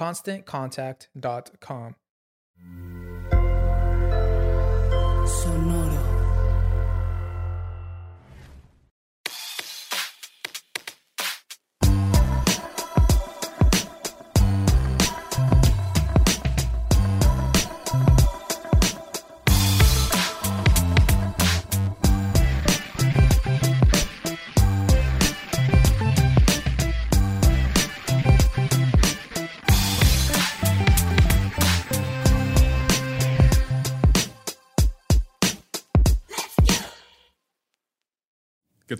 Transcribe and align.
ConstantContact.com. 0.00 1.94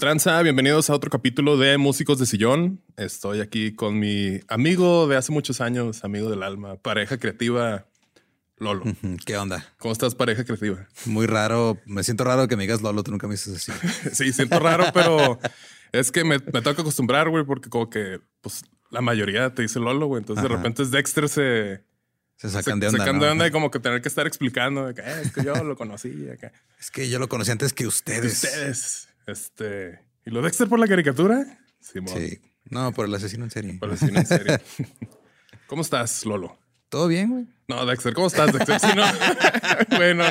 tranza? 0.01 0.41
Bienvenidos 0.41 0.89
a 0.89 0.95
otro 0.95 1.11
capítulo 1.11 1.59
de 1.59 1.77
Músicos 1.77 2.19
de 2.19 2.25
Sillón. 2.25 2.81
Estoy 2.97 3.43
aquí 3.43 3.75
con 3.75 3.99
mi 3.99 4.41
amigo 4.49 5.07
de 5.07 5.19
hace 5.19 5.31
muchos 5.31 5.61
años, 5.61 6.05
amigo 6.05 6.31
del 6.31 6.43
alma, 6.43 6.77
pareja 6.77 7.19
creativa, 7.19 7.87
Lolo. 8.57 8.85
¿Qué 9.27 9.37
onda? 9.37 9.63
¿Cómo 9.79 9.93
estás, 9.93 10.15
pareja 10.15 10.45
creativa? 10.45 10.89
Muy 11.05 11.27
raro. 11.27 11.79
Me 11.85 12.03
siento 12.03 12.25
raro 12.25 12.49
que 12.49 12.57
me 12.57 12.63
digas 12.63 12.81
Lolo. 12.81 13.03
Tú 13.03 13.11
nunca 13.11 13.27
me 13.27 13.35
dices 13.35 13.57
así. 13.69 13.73
sí, 14.15 14.33
siento 14.33 14.59
raro, 14.59 14.87
pero 14.95 15.39
es 15.93 16.11
que 16.11 16.25
me, 16.25 16.39
me 16.39 16.63
tengo 16.63 16.75
que 16.75 16.81
acostumbrar, 16.81 17.29
güey, 17.29 17.45
porque 17.45 17.69
como 17.69 17.91
que 17.91 18.21
pues, 18.41 18.65
la 18.91 19.03
mayoría 19.03 19.55
te 19.55 19.61
dice 19.61 19.81
Lolo, 19.81 20.07
güey. 20.07 20.21
Entonces 20.23 20.43
de 20.43 20.49
repente 20.49 20.83
es 20.83 20.91
Dexter 20.91 21.29
se... 21.29 21.85
Se 22.37 22.49
sacan 22.49 22.81
de 22.81 22.87
onda. 22.87 22.97
Se 22.97 23.05
sacan 23.05 23.19
¿no? 23.19 23.25
de 23.27 23.31
onda 23.33 23.47
y 23.47 23.51
como 23.51 23.71
que 23.71 23.81
tener 23.81 24.01
que 24.01 24.09
estar 24.09 24.27
explicando 24.27 24.87
de 24.87 24.95
que 24.95 25.03
"Eh, 25.03 25.21
es 25.25 25.31
que 25.33 25.45
yo 25.45 25.63
lo 25.63 25.77
conocí. 25.77 26.27
Acá. 26.31 26.51
Es 26.79 26.91
que 26.91 27.11
yo 27.11 27.19
lo 27.19 27.29
conocí 27.29 27.51
antes 27.51 27.75
que 27.75 27.85
De 27.85 27.89
ustedes. 27.89 28.33
ustedes. 28.45 29.10
Este. 29.27 30.01
¿Y 30.25 30.31
lo 30.31 30.43
Dexter 30.43 30.69
por 30.69 30.79
la 30.79 30.87
caricatura? 30.87 31.59
Simón. 31.81 32.15
Sí. 32.15 32.41
No, 32.71 32.93
por 32.93 33.07
el 33.07 33.15
asesino 33.15 33.45
en 33.45 33.51
serie. 33.51 33.79
Por 33.79 33.91
decir 33.91 34.17
en 34.17 34.27
serio. 34.27 34.59
¿Cómo 35.67 35.83
estás, 35.83 36.25
Lolo? 36.27 36.59
Todo 36.89 37.07
bien, 37.07 37.31
güey. 37.31 37.47
No, 37.69 37.87
Dexter, 37.87 38.13
¿cómo 38.15 38.27
estás, 38.27 38.53
Dexter? 38.53 38.81
Sí, 38.81 38.89
no. 38.97 39.05
Güey, 39.97 40.15
no, 40.15 40.25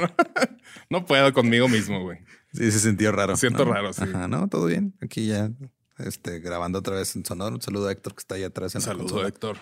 no. 0.90 1.06
Puedo 1.06 1.34
conmigo 1.34 1.70
mismo, 1.70 2.02
güey. 2.04 2.20
Sí, 2.54 2.70
se 2.72 2.80
sintió 2.80 3.12
raro. 3.14 3.38
Siento 3.38 3.64
¿no? 3.64 3.74
raro, 3.74 3.94
sí. 3.94 4.04
Ajá, 4.04 4.28
no, 4.28 4.48
todo 4.50 4.66
bien. 4.66 4.94
Aquí 5.02 5.28
ya 5.28 5.50
este, 6.00 6.40
grabando 6.40 6.80
otra 6.80 6.96
vez 6.96 7.16
en 7.16 7.26
Sonoro. 7.26 7.56
Un 7.56 7.62
saludo 7.62 7.88
a 7.88 7.92
Héctor 7.92 8.14
que 8.14 8.20
está 8.20 8.36
ahí 8.36 8.44
atrás 8.44 8.76
en 8.76 8.82
la 8.82 8.86
Saludos, 8.86 9.12
consola. 9.12 9.28
Héctor. 9.30 9.58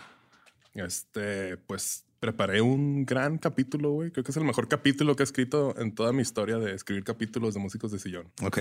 Este, 0.74 1.58
pues 1.58 2.06
preparé 2.20 2.62
un 2.62 3.06
gran 3.06 3.38
capítulo, 3.38 3.92
güey. 3.92 4.12
Creo 4.12 4.24
que 4.24 4.32
es 4.32 4.38
el 4.38 4.44
mejor 4.44 4.68
capítulo 4.68 5.16
que 5.16 5.24
he 5.24 5.26
escrito 5.26 5.76
en 5.78 5.94
toda 5.94 6.14
mi 6.14 6.22
historia 6.22 6.58
de 6.58 6.74
escribir 6.74 7.04
capítulos 7.04 7.54
de 7.54 7.60
músicos 7.60 7.92
de 7.92 8.00
sillón. 8.00 8.32
Ok. 8.44 8.58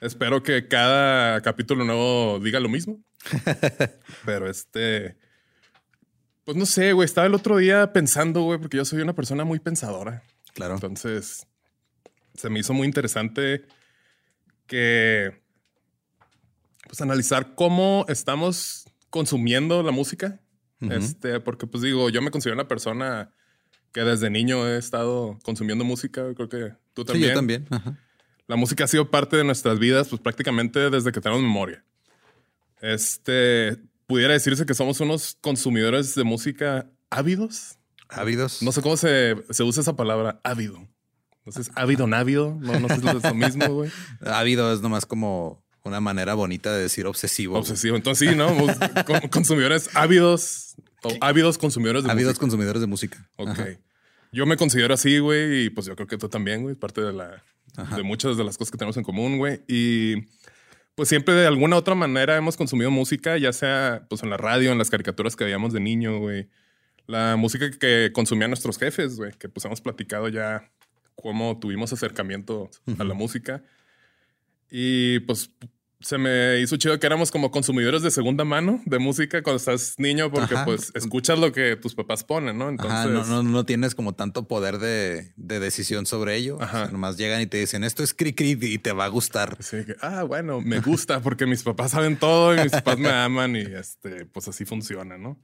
Espero 0.00 0.42
que 0.42 0.68
cada 0.68 1.40
capítulo 1.40 1.84
nuevo 1.84 2.38
diga 2.40 2.60
lo 2.60 2.68
mismo. 2.68 3.02
Pero 4.24 4.48
este. 4.48 5.16
Pues 6.44 6.56
no 6.56 6.66
sé, 6.66 6.92
güey. 6.92 7.04
Estaba 7.04 7.26
el 7.26 7.34
otro 7.34 7.56
día 7.56 7.92
pensando, 7.92 8.42
güey, 8.42 8.58
porque 8.60 8.76
yo 8.76 8.84
soy 8.84 9.00
una 9.00 9.14
persona 9.14 9.44
muy 9.44 9.58
pensadora. 9.58 10.22
Claro. 10.54 10.74
Entonces, 10.74 11.46
se 12.34 12.48
me 12.48 12.60
hizo 12.60 12.72
muy 12.72 12.86
interesante 12.86 13.64
que. 14.66 15.42
Pues 16.86 17.00
analizar 17.02 17.54
cómo 17.54 18.06
estamos 18.08 18.86
consumiendo 19.10 19.82
la 19.82 19.90
música. 19.90 20.40
Este, 20.80 21.40
porque, 21.40 21.66
pues 21.66 21.82
digo, 21.82 22.08
yo 22.08 22.22
me 22.22 22.30
considero 22.30 22.54
una 22.54 22.68
persona 22.68 23.34
que 23.92 24.02
desde 24.02 24.30
niño 24.30 24.66
he 24.68 24.78
estado 24.78 25.38
consumiendo 25.42 25.84
música. 25.84 26.32
Creo 26.34 26.48
que 26.48 26.72
tú 26.94 27.02
Sí, 27.02 27.08
también. 27.08 27.28
yo 27.30 27.34
también. 27.34 27.66
Ajá. 27.70 27.98
La 28.48 28.56
música 28.56 28.84
ha 28.84 28.88
sido 28.88 29.10
parte 29.10 29.36
de 29.36 29.44
nuestras 29.44 29.78
vidas, 29.78 30.08
pues 30.08 30.20
prácticamente 30.20 30.90
desde 30.90 31.12
que 31.12 31.20
tenemos 31.20 31.42
memoria. 31.42 31.84
Este, 32.80 33.76
pudiera 34.06 34.32
decirse 34.32 34.66
que 34.66 34.74
somos 34.74 35.00
unos 35.00 35.36
consumidores 35.40 36.14
de 36.14 36.24
música 36.24 36.90
ávidos. 37.10 37.78
Ávidos. 38.08 38.62
No 38.62 38.72
sé 38.72 38.80
cómo 38.82 38.96
se, 38.96 39.36
se 39.50 39.62
usa 39.62 39.82
esa 39.82 39.96
palabra, 39.96 40.40
ávido. 40.44 40.88
Entonces, 41.44 41.70
ávido, 41.74 42.06
návido. 42.06 42.56
No, 42.60 42.78
no 42.80 42.88
sé 42.88 43.00
si 43.00 43.06
es 43.08 43.22
lo 43.22 43.34
mismo, 43.34 43.66
güey. 43.68 43.90
Ávido 44.20 44.72
es 44.72 44.80
nomás 44.82 45.06
como 45.06 45.64
una 45.82 46.00
manera 46.00 46.34
bonita 46.34 46.72
de 46.74 46.82
decir 46.82 47.06
obsesivo. 47.06 47.52
güey. 47.52 47.60
Obsesivo. 47.62 47.96
Entonces, 47.96 48.28
sí, 48.30 48.34
¿no? 48.36 48.48
Con- 49.06 49.28
consumidores 49.30 49.88
ávidos 49.94 50.74
o 51.02 51.10
ávidos 51.22 51.56
consumidores 51.56 52.04
de 52.04 52.10
Ávidos 52.10 52.30
música. 52.32 52.40
consumidores 52.40 52.80
de 52.82 52.86
música. 52.86 53.30
Ok. 53.36 53.48
Ajá. 53.48 53.66
Yo 54.30 54.44
me 54.44 54.56
considero 54.58 54.92
así, 54.92 55.18
güey, 55.20 55.64
y 55.64 55.70
pues 55.70 55.86
yo 55.86 55.96
creo 55.96 56.06
que 56.06 56.18
tú 56.18 56.28
también, 56.28 56.62
güey, 56.62 56.74
parte 56.74 57.00
de 57.00 57.14
la 57.14 57.42
Ajá. 57.76 57.96
de 57.96 58.02
muchas 58.02 58.36
de 58.36 58.44
las 58.44 58.58
cosas 58.58 58.72
que 58.72 58.78
tenemos 58.78 58.96
en 58.96 59.04
común, 59.04 59.38
güey. 59.38 59.62
Y 59.68 60.26
pues 60.94 61.08
siempre 61.08 61.34
de 61.34 61.46
alguna 61.46 61.76
u 61.76 61.78
otra 61.78 61.94
manera 61.94 62.36
hemos 62.36 62.56
consumido 62.56 62.90
música, 62.90 63.38
ya 63.38 63.52
sea 63.52 64.06
pues 64.08 64.22
en 64.22 64.30
la 64.30 64.36
radio, 64.36 64.72
en 64.72 64.78
las 64.78 64.90
caricaturas 64.90 65.36
que 65.36 65.44
veíamos 65.44 65.72
de 65.72 65.80
niño, 65.80 66.18
güey. 66.18 66.48
La 67.06 67.36
música 67.36 67.70
que 67.70 68.10
consumían 68.12 68.50
nuestros 68.50 68.78
jefes, 68.78 69.16
güey, 69.16 69.32
que 69.32 69.48
pues 69.48 69.64
hemos 69.64 69.80
platicado 69.80 70.28
ya 70.28 70.70
cómo 71.14 71.58
tuvimos 71.58 71.92
acercamiento 71.92 72.70
a 72.98 73.04
la 73.04 73.14
música. 73.14 73.62
Y 74.70 75.20
pues 75.20 75.50
se 76.00 76.16
me 76.16 76.60
hizo 76.60 76.76
chido 76.76 76.98
que 77.00 77.06
éramos 77.06 77.30
como 77.32 77.50
consumidores 77.50 78.02
de 78.02 78.10
segunda 78.10 78.44
mano 78.44 78.80
de 78.84 78.98
música 78.98 79.42
cuando 79.42 79.56
estás 79.56 79.94
niño, 79.98 80.30
porque 80.30 80.54
Ajá. 80.54 80.64
pues 80.64 80.92
escuchas 80.94 81.38
lo 81.38 81.50
que 81.50 81.74
tus 81.76 81.94
papás 81.94 82.22
ponen, 82.22 82.56
¿no? 82.56 82.68
Entonces, 82.68 82.98
Ajá, 82.98 83.08
no, 83.08 83.24
no, 83.24 83.42
no 83.42 83.64
tienes 83.64 83.94
como 83.96 84.14
tanto 84.14 84.46
poder 84.46 84.78
de, 84.78 85.32
de 85.36 85.60
decisión 85.60 86.06
sobre 86.06 86.36
ello. 86.36 86.58
Ajá. 86.60 86.78
O 86.78 86.84
sea, 86.84 86.92
nomás 86.92 87.16
llegan 87.16 87.40
y 87.40 87.46
te 87.46 87.58
dicen 87.58 87.82
esto 87.82 88.02
es 88.04 88.14
cri 88.14 88.32
cri 88.32 88.56
y 88.60 88.78
te 88.78 88.92
va 88.92 89.06
a 89.06 89.08
gustar. 89.08 89.56
así 89.58 89.84
que, 89.84 89.96
ah, 90.00 90.22
bueno, 90.22 90.60
me 90.60 90.80
gusta 90.80 91.20
porque 91.20 91.46
mis 91.46 91.62
papás 91.64 91.90
saben 91.90 92.16
todo 92.16 92.54
y 92.54 92.62
mis 92.62 92.70
papás 92.72 92.98
me 92.98 93.10
aman 93.10 93.56
y 93.56 93.60
este, 93.62 94.24
pues 94.26 94.46
así 94.46 94.64
funciona, 94.64 95.18
¿no? 95.18 95.42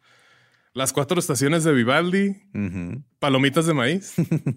Las 0.72 0.92
cuatro 0.92 1.18
estaciones 1.20 1.62
de 1.62 1.72
Vivaldi, 1.72 2.36
palomitas 3.20 3.66
de 3.66 3.74
maíz, 3.74 4.14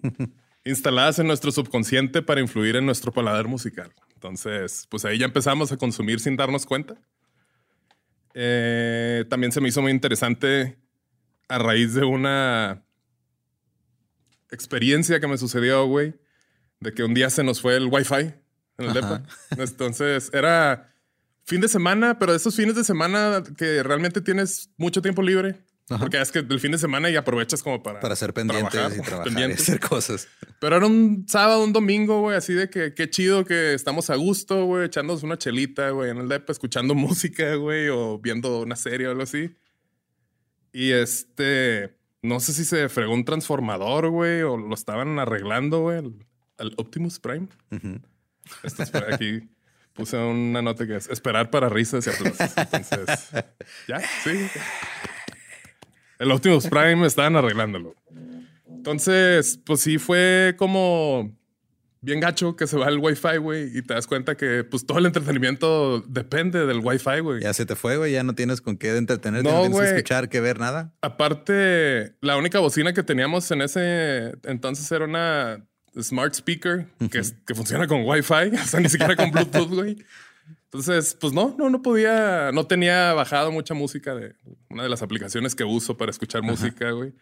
instaladas 0.67 1.19
en 1.19 1.27
nuestro 1.27 1.51
subconsciente 1.51 2.21
para 2.21 2.41
influir 2.41 2.75
en 2.75 2.85
nuestro 2.85 3.11
paladar 3.11 3.47
musical. 3.47 3.91
Entonces, 4.13 4.87
pues 4.89 5.05
ahí 5.05 5.17
ya 5.17 5.25
empezamos 5.25 5.71
a 5.71 5.77
consumir 5.77 6.19
sin 6.19 6.35
darnos 6.35 6.65
cuenta. 6.65 6.95
Eh, 8.33 9.25
también 9.29 9.51
se 9.51 9.61
me 9.61 9.69
hizo 9.69 9.81
muy 9.81 9.91
interesante 9.91 10.77
a 11.47 11.57
raíz 11.57 11.93
de 11.93 12.03
una 12.03 12.83
experiencia 14.51 15.19
que 15.19 15.27
me 15.27 15.37
sucedió, 15.37 15.85
güey, 15.85 16.13
de 16.79 16.93
que 16.93 17.03
un 17.03 17.13
día 17.13 17.29
se 17.29 17.43
nos 17.43 17.61
fue 17.61 17.75
el 17.75 17.87
wifi 17.87 18.15
en 18.15 18.85
el 18.85 18.93
depa. 18.93 19.23
Entonces, 19.57 20.29
era 20.33 20.93
fin 21.43 21.61
de 21.61 21.67
semana, 21.67 22.19
pero 22.19 22.35
esos 22.35 22.55
fines 22.55 22.75
de 22.75 22.83
semana 22.83 23.43
que 23.57 23.81
realmente 23.83 24.21
tienes 24.21 24.69
mucho 24.77 25.01
tiempo 25.01 25.21
libre. 25.21 25.59
Ajá. 25.89 25.99
Porque 25.99 26.19
es 26.19 26.31
que 26.31 26.39
el 26.39 26.59
fin 26.59 26.71
de 26.73 26.77
semana 26.77 27.09
y 27.09 27.15
aprovechas 27.15 27.63
como 27.63 27.81
para, 27.81 28.01
Para 28.01 28.15
ser 28.15 28.33
pendientes 28.33 28.71
trabajar, 28.71 28.97
y 28.97 29.01
trabajar 29.01 29.23
pendientes. 29.33 29.59
y 29.59 29.61
hacer 29.63 29.79
cosas. 29.79 30.27
Pero 30.59 30.75
era 30.75 30.85
un 30.85 31.25
sábado, 31.29 31.63
un 31.63 31.71
domingo, 31.71 32.19
güey, 32.21 32.35
así 32.35 32.53
de 32.53 32.69
que 32.69 32.93
qué 32.93 33.09
chido 33.09 33.45
que 33.45 33.73
estamos 33.73 34.09
a 34.09 34.15
gusto, 34.15 34.65
güey, 34.65 34.85
echándonos 34.85 35.23
una 35.23 35.37
chelita, 35.37 35.91
güey, 35.91 36.11
en 36.11 36.17
el 36.17 36.27
depa, 36.27 36.51
escuchando 36.51 36.93
música, 36.95 37.55
güey, 37.55 37.87
o 37.87 38.19
viendo 38.19 38.61
una 38.61 38.75
serie 38.75 39.07
o 39.07 39.11
algo 39.11 39.23
así. 39.23 39.55
Y 40.73 40.91
este, 40.91 41.95
no 42.21 42.39
sé 42.41 42.53
si 42.53 42.65
se 42.65 42.89
fregó 42.89 43.13
un 43.13 43.23
transformador, 43.23 44.09
güey, 44.09 44.41
o 44.41 44.57
lo 44.57 44.75
estaban 44.75 45.17
arreglando, 45.19 45.79
güey, 45.81 45.99
al, 46.57 46.73
Optimus 46.77 47.19
Prime. 47.19 47.47
Ujú. 47.71 48.01
Esto 48.63 48.83
es 48.83 48.89
por 48.91 49.13
aquí. 49.13 49.47
Puse 49.93 50.15
una 50.17 50.61
nota 50.61 50.85
que 50.85 50.95
es 50.95 51.09
esperar 51.09 51.49
para 51.49 51.69
risas 51.69 52.05
y 52.05 52.09
aplausos. 52.11 52.51
Entonces, 52.71 53.29
ya, 53.87 53.99
sí. 54.23 54.47
El 56.19 56.31
Optimus 56.31 56.67
Prime 56.67 57.05
estaban 57.05 57.35
arreglándolo. 57.35 57.95
Entonces, 58.69 59.59
pues 59.65 59.81
sí 59.81 59.97
fue 59.97 60.55
como 60.57 61.35
bien 62.01 62.19
gacho 62.19 62.55
que 62.55 62.67
se 62.67 62.77
va 62.77 62.87
el 62.87 62.99
Wi-Fi, 62.99 63.37
güey, 63.37 63.77
y 63.77 63.81
te 63.81 63.93
das 63.93 64.07
cuenta 64.07 64.35
que 64.35 64.63
pues 64.63 64.85
todo 64.85 64.99
el 64.99 65.05
entretenimiento 65.07 65.99
depende 66.01 66.65
del 66.65 66.79
Wi-Fi, 66.79 67.19
güey. 67.21 67.41
Ya 67.41 67.53
se 67.53 67.65
te 67.65 67.75
fue, 67.75 67.97
güey. 67.97 68.13
Ya 68.13 68.23
no 68.23 68.33
tienes 68.35 68.61
con 68.61 68.77
qué 68.77 68.95
entretenerte, 68.95 69.49
No, 69.49 69.55
no, 69.55 69.61
tienes 69.63 69.79
que 69.79 69.87
escuchar, 69.97 70.29
que 70.29 70.39
ver 70.39 70.59
nada. 70.59 70.93
Aparte, 71.01 72.15
la 72.21 72.37
única 72.37 72.59
bocina 72.59 72.93
que 72.93 73.03
teníamos 73.03 73.49
en 73.51 73.61
ese 73.61 74.33
entonces 74.43 74.89
era 74.91 75.05
una 75.05 75.65
smart 75.99 76.33
speaker 76.35 76.87
que, 77.11 77.19
es- 77.19 77.35
que 77.45 77.55
funciona 77.55 77.87
con 77.87 78.03
Wi-Fi, 78.05 78.55
o 78.63 78.65
sea, 78.65 78.79
ni 78.79 78.89
siquiera 78.89 79.15
con 79.15 79.31
Bluetooth, 79.31 79.69
güey. 79.69 79.97
Entonces, 80.67 81.17
pues 81.19 81.31
no, 81.31 81.55
no, 81.57 81.69
no 81.69 81.81
podía, 81.81 82.51
no 82.51 82.67
tenía 82.67 83.13
bajado 83.13 83.51
mucha 83.51 83.73
música 83.73 84.13
de 84.13 84.35
una 84.69 84.83
de 84.83 84.89
las 84.89 85.01
aplicaciones 85.01 85.55
que 85.55 85.63
uso 85.63 85.95
para 85.95 86.11
escuchar 86.11 86.43
música, 86.43 86.91
güey. 86.91 87.13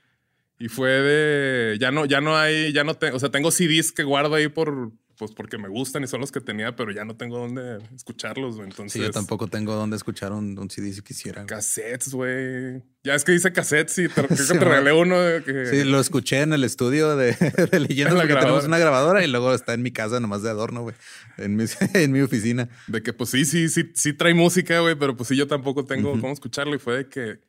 Y 0.58 0.68
fue 0.68 0.90
de, 0.90 1.78
ya 1.80 1.92
no, 1.92 2.06
ya 2.06 2.22
no 2.22 2.36
hay, 2.36 2.74
ya 2.74 2.84
no 2.84 2.96
tengo, 2.96 3.18
o 3.18 3.20
sea, 3.20 3.30
tengo 3.30 3.52
CDs 3.52 3.92
que 3.92 4.04
guardo 4.04 4.34
ahí 4.34 4.48
por, 4.48 4.94
pues 5.18 5.32
porque 5.32 5.58
me 5.58 5.68
gustan 5.70 6.04
y 6.04 6.08
son 6.08 6.20
los 6.22 6.32
que 6.32 6.42
tenía, 6.42 6.76
pero 6.76 6.92
ya 6.92 7.06
no 7.06 7.16
tengo 7.16 7.38
dónde 7.38 7.80
escucharlos, 7.96 8.56
güey. 8.58 8.68
Entonces, 8.70 8.94
Sí, 8.94 9.00
yo 9.00 9.12
tampoco 9.12 9.48
tengo 9.48 9.74
dónde 9.76 9.96
escuchar 9.96 10.32
un, 10.34 10.58
un 10.60 10.70
CD 10.70 10.92
si 10.94 11.02
quisiera. 11.02 11.42
güey. 11.44 11.48
Cassettes, 11.48 12.14
güey. 12.14 12.84
Ya 13.04 13.16
es 13.16 13.24
que 13.24 13.32
dice 13.32 13.54
cassettes 13.54 13.98
y 14.00 14.08
te, 14.08 14.14
creo 14.16 14.28
que 14.28 14.36
Sí, 14.36 14.54
te 14.54 14.60
regalé 14.60 14.92
uno 14.94 15.16
que... 15.46 15.68
Sí, 15.68 15.84
lo 15.84 16.00
escuché 16.00 16.42
en 16.42 16.54
el 16.54 16.64
estudio 16.64 17.16
de, 17.16 17.34
de 17.72 17.80
leyendas 17.80 18.16
porque 18.16 18.34
tenemos 18.34 18.66
grabadora. 18.66 18.68
una 18.68 18.78
grabadora 18.78 19.24
y 19.24 19.28
luego 19.28 19.54
está 19.54 19.74
en 19.74 19.82
mi 19.84 19.92
casa 19.92 20.20
nomás 20.20 20.42
de 20.44 20.50
adorno, 20.50 20.82
güey. 20.82 20.96
En 21.38 21.56
mi, 21.56 21.66
en 21.94 22.12
mi 22.12 22.22
oficina. 22.22 22.68
De 22.88 23.02
que 23.04 23.14
pues 23.14 23.30
sí, 23.30 23.46
sí, 23.46 23.70
sí, 23.70 23.92
sí 23.94 24.14
trae 24.14 24.34
música, 24.34 24.80
güey, 24.80 24.96
pero 24.96 25.16
pues 25.16 25.30
sí, 25.30 25.36
yo 25.38 25.48
tampoco 25.48 25.86
tengo 25.86 26.12
cómo 26.20 26.34
escucharlo. 26.34 26.76
Y 26.76 26.80
fue 26.80 26.98
de 26.98 27.08
que, 27.10 27.40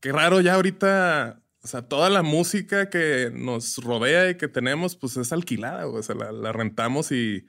qué 0.00 0.12
raro 0.12 0.40
ya 0.40 0.54
ahorita, 0.54 1.40
o 1.64 1.66
sea, 1.66 1.80
toda 1.82 2.10
la 2.10 2.22
música 2.22 2.90
que 2.90 3.30
nos 3.34 3.78
rodea 3.78 4.28
y 4.30 4.36
que 4.36 4.48
tenemos, 4.48 4.96
pues 4.96 5.16
es 5.16 5.32
alquilada, 5.32 5.84
güey. 5.84 6.00
O 6.00 6.02
sea, 6.02 6.14
la, 6.14 6.30
la 6.30 6.52
rentamos 6.52 7.10
y 7.10 7.46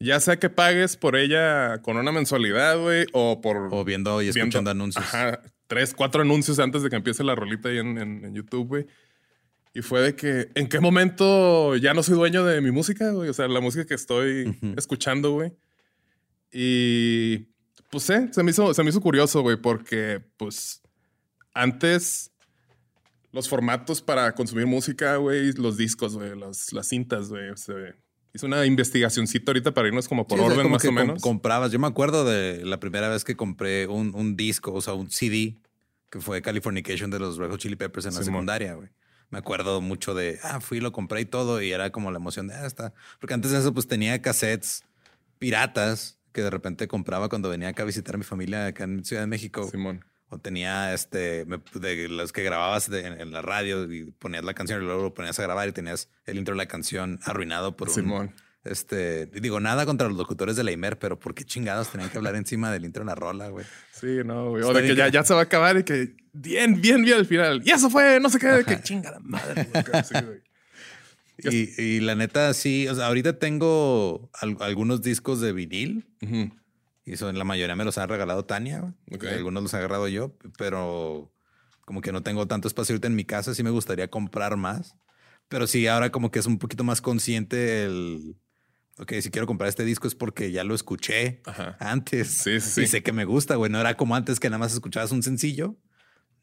ya 0.00 0.18
sea 0.20 0.38
que 0.38 0.48
pagues 0.48 0.96
por 0.96 1.16
ella 1.16 1.82
con 1.82 1.98
una 1.98 2.10
mensualidad, 2.12 2.78
güey, 2.80 3.04
o 3.12 3.40
por... 3.42 3.68
O 3.70 3.84
viendo 3.84 4.22
y 4.22 4.24
viendo- 4.26 4.40
escuchando 4.40 4.70
anuncios. 4.70 5.04
Ajá, 5.04 5.42
tres, 5.66 5.92
cuatro 5.94 6.22
anuncios 6.22 6.58
antes 6.58 6.82
de 6.82 6.88
que 6.90 6.96
empiece 6.96 7.22
la 7.24 7.34
rolita 7.34 7.68
ahí 7.68 7.76
en, 7.78 7.98
en- 7.98 8.24
en 8.24 8.34
YouTube, 8.34 8.66
güey. 8.68 8.86
Y 9.74 9.82
fue 9.82 10.00
de 10.00 10.16
que, 10.16 10.48
¿en 10.54 10.68
qué 10.68 10.80
momento 10.80 11.76
ya 11.76 11.94
no 11.94 12.02
soy 12.02 12.14
dueño 12.14 12.44
de 12.44 12.60
mi 12.62 12.70
música, 12.70 13.10
güey? 13.10 13.28
O 13.28 13.32
sea, 13.34 13.48
la 13.48 13.60
música 13.60 13.84
que 13.86 13.94
estoy 13.94 14.58
escuchando, 14.76 15.30
güey. 15.32 15.52
Y 16.50 17.48
pues 17.90 18.04
sé, 18.04 18.32
se 18.32 18.42
me 18.42 18.50
hizo, 18.50 18.74
se 18.74 18.82
me 18.82 18.90
hizo 18.90 19.00
curioso, 19.00 19.42
güey, 19.42 19.56
porque 19.56 20.22
pues 20.36 20.82
antes 21.54 22.31
los 23.32 23.48
formatos 23.48 24.02
para 24.02 24.32
consumir 24.34 24.66
música, 24.66 25.16
güey, 25.16 25.52
los 25.52 25.76
discos, 25.76 26.14
güey, 26.16 26.38
las, 26.38 26.72
las 26.72 26.86
cintas, 26.88 27.28
güey. 27.30 27.50
hice 28.34 28.46
una 28.46 28.64
investigacioncita 28.66 29.50
ahorita 29.50 29.72
para 29.72 29.88
irnos 29.88 30.06
como 30.08 30.26
por 30.28 30.38
Sí, 30.38 30.44
o 30.44 30.46
sea, 30.46 30.52
orden 30.54 30.62
como 30.64 30.74
más 30.74 30.84
o 30.84 30.88
com- 30.88 30.94
menos. 30.94 31.22
comprabas. 31.22 31.72
Yo 31.72 31.78
me 31.78 31.86
acuerdo 31.86 32.24
de 32.24 32.64
la 32.64 32.78
primera 32.78 33.08
vez 33.08 33.24
que 33.24 33.36
compré 33.36 33.86
un, 33.88 34.14
un 34.14 34.36
disco, 34.36 34.72
o 34.72 34.80
sea, 34.80 34.94
un 34.94 35.10
CD, 35.10 35.56
que 36.10 36.20
fue 36.20 36.42
Californication 36.42 37.10
de 37.10 37.18
los 37.18 37.38
Red 37.38 37.50
Hot 37.50 37.58
Chili 37.60 37.76
Peppers 37.76 38.04
en 38.06 38.14
la 38.14 38.20
Simón. 38.22 38.34
secundaria, 38.40 38.74
güey. 38.74 38.88
Me 39.30 39.38
acuerdo 39.38 39.80
mucho 39.80 40.14
de, 40.14 40.38
ah, 40.42 40.60
fui, 40.60 40.78
lo 40.80 40.92
compré 40.92 41.22
y 41.22 41.24
todo, 41.24 41.62
y 41.62 41.72
era 41.72 41.90
como 41.90 42.10
la 42.10 42.18
emoción 42.18 42.48
de, 42.48 42.54
ah, 42.54 42.66
está. 42.66 42.92
Porque 43.18 43.32
antes 43.32 43.50
de 43.50 43.58
eso, 43.60 43.72
pues 43.72 43.88
tenía 43.88 44.20
cassettes 44.20 44.84
piratas 45.38 46.18
que 46.32 46.42
de 46.42 46.50
repente 46.50 46.86
compraba 46.88 47.28
cuando 47.28 47.48
venía 47.48 47.68
acá 47.68 47.82
a 47.82 47.86
visitar 47.86 48.14
a 48.14 48.18
mi 48.18 48.24
familia 48.24 48.66
acá 48.66 48.84
en 48.84 49.04
Ciudad 49.04 49.22
de 49.22 49.26
México. 49.26 49.68
Simón. 49.70 50.04
O 50.34 50.38
tenía 50.38 50.94
este, 50.94 51.44
me- 51.44 51.60
de 51.74 52.08
los 52.08 52.32
que 52.32 52.42
grababas 52.42 52.88
de- 52.88 53.06
en, 53.06 53.20
en 53.20 53.32
la 53.32 53.42
radio 53.42 53.84
y 53.92 54.04
ponías 54.18 54.42
la 54.44 54.54
canción 54.54 54.80
y 54.82 54.84
luego 54.86 55.02
lo 55.02 55.12
ponías 55.14 55.38
a 55.38 55.42
grabar 55.42 55.68
y 55.68 55.72
tenías 55.72 56.08
el 56.24 56.38
intro 56.38 56.54
de 56.54 56.58
la 56.58 56.66
canción 56.66 57.20
arruinado 57.24 57.76
por 57.76 57.90
un, 57.90 57.94
Simón. 57.94 58.34
este, 58.64 59.26
digo, 59.26 59.60
nada 59.60 59.84
contra 59.84 60.08
los 60.08 60.16
locutores 60.16 60.56
de 60.56 60.64
la 60.64 60.72
IMER, 60.72 60.98
pero 60.98 61.18
¿por 61.18 61.34
qué 61.34 61.44
chingados 61.44 61.90
tenían 61.90 62.08
que 62.08 62.16
hablar 62.16 62.34
encima 62.36 62.72
del 62.72 62.86
intro 62.86 63.02
de 63.02 63.08
la 63.08 63.14
rola, 63.14 63.48
güey? 63.50 63.66
Sí, 63.92 64.20
no, 64.24 64.48
güey. 64.50 64.62
O 64.62 64.72
de 64.72 64.82
que 64.86 64.94
ya, 64.96 65.08
ya 65.08 65.22
se 65.22 65.34
va 65.34 65.40
a 65.40 65.42
acabar 65.42 65.76
y 65.76 65.82
que 65.84 66.16
bien, 66.32 66.80
bien, 66.80 67.02
bien 67.04 67.18
al 67.18 67.26
final. 67.26 67.60
Y 67.62 67.70
eso 67.70 67.90
fue, 67.90 68.18
no 68.18 68.30
sé 68.30 68.38
qué, 68.38 68.64
que 68.66 68.80
chinga 68.80 69.10
la 69.10 69.20
madre. 69.20 69.68
güey. 69.70 70.04
Sí, 70.04 70.14
güey. 70.24 70.42
Y, 71.44 71.80
y 71.82 72.00
la 72.00 72.14
neta, 72.14 72.54
sí, 72.54 72.86
o 72.88 72.94
sea, 72.94 73.06
ahorita 73.06 73.38
tengo 73.38 74.30
al- 74.34 74.56
algunos 74.60 75.02
discos 75.02 75.40
de 75.40 75.52
vinil 75.52 76.06
Ujú. 76.22 76.52
Y 77.04 77.16
son, 77.16 77.36
la 77.38 77.44
mayoría 77.44 77.76
me 77.76 77.84
los 77.84 77.98
ha 77.98 78.06
regalado 78.06 78.44
Tania, 78.44 78.80
güey. 78.80 78.92
Ok. 79.12 79.24
Y 79.24 79.28
algunos 79.28 79.62
los 79.62 79.74
he 79.74 79.76
agarrado 79.76 80.08
yo, 80.08 80.36
pero 80.56 81.32
como 81.84 82.00
que 82.00 82.12
no 82.12 82.22
tengo 82.22 82.46
tanto 82.46 82.68
espacio 82.68 82.94
ahorita 82.94 83.08
en 83.08 83.16
mi 83.16 83.24
casa, 83.24 83.54
sí 83.54 83.62
me 83.62 83.70
gustaría 83.70 84.08
comprar 84.08 84.56
más. 84.56 84.96
Pero 85.48 85.66
sí, 85.66 85.86
ahora 85.86 86.10
como 86.10 86.30
que 86.30 86.38
es 86.38 86.46
un 86.46 86.58
poquito 86.58 86.84
más 86.84 87.00
consciente 87.00 87.84
el... 87.84 88.36
Ok, 88.98 89.14
si 89.20 89.30
quiero 89.30 89.46
comprar 89.46 89.68
este 89.68 89.84
disco 89.84 90.06
es 90.06 90.14
porque 90.14 90.52
ya 90.52 90.64
lo 90.64 90.74
escuché 90.74 91.40
Ajá. 91.46 91.76
antes. 91.80 92.28
Sí, 92.28 92.60
sí, 92.60 92.70
sí. 92.70 92.80
Y 92.82 92.86
sé 92.86 93.02
que 93.02 93.12
me 93.12 93.24
gusta, 93.24 93.56
güey. 93.56 93.70
No 93.70 93.80
era 93.80 93.96
como 93.96 94.14
antes 94.14 94.38
que 94.38 94.48
nada 94.48 94.58
más 94.58 94.72
escuchabas 94.72 95.12
un 95.12 95.22
sencillo. 95.22 95.76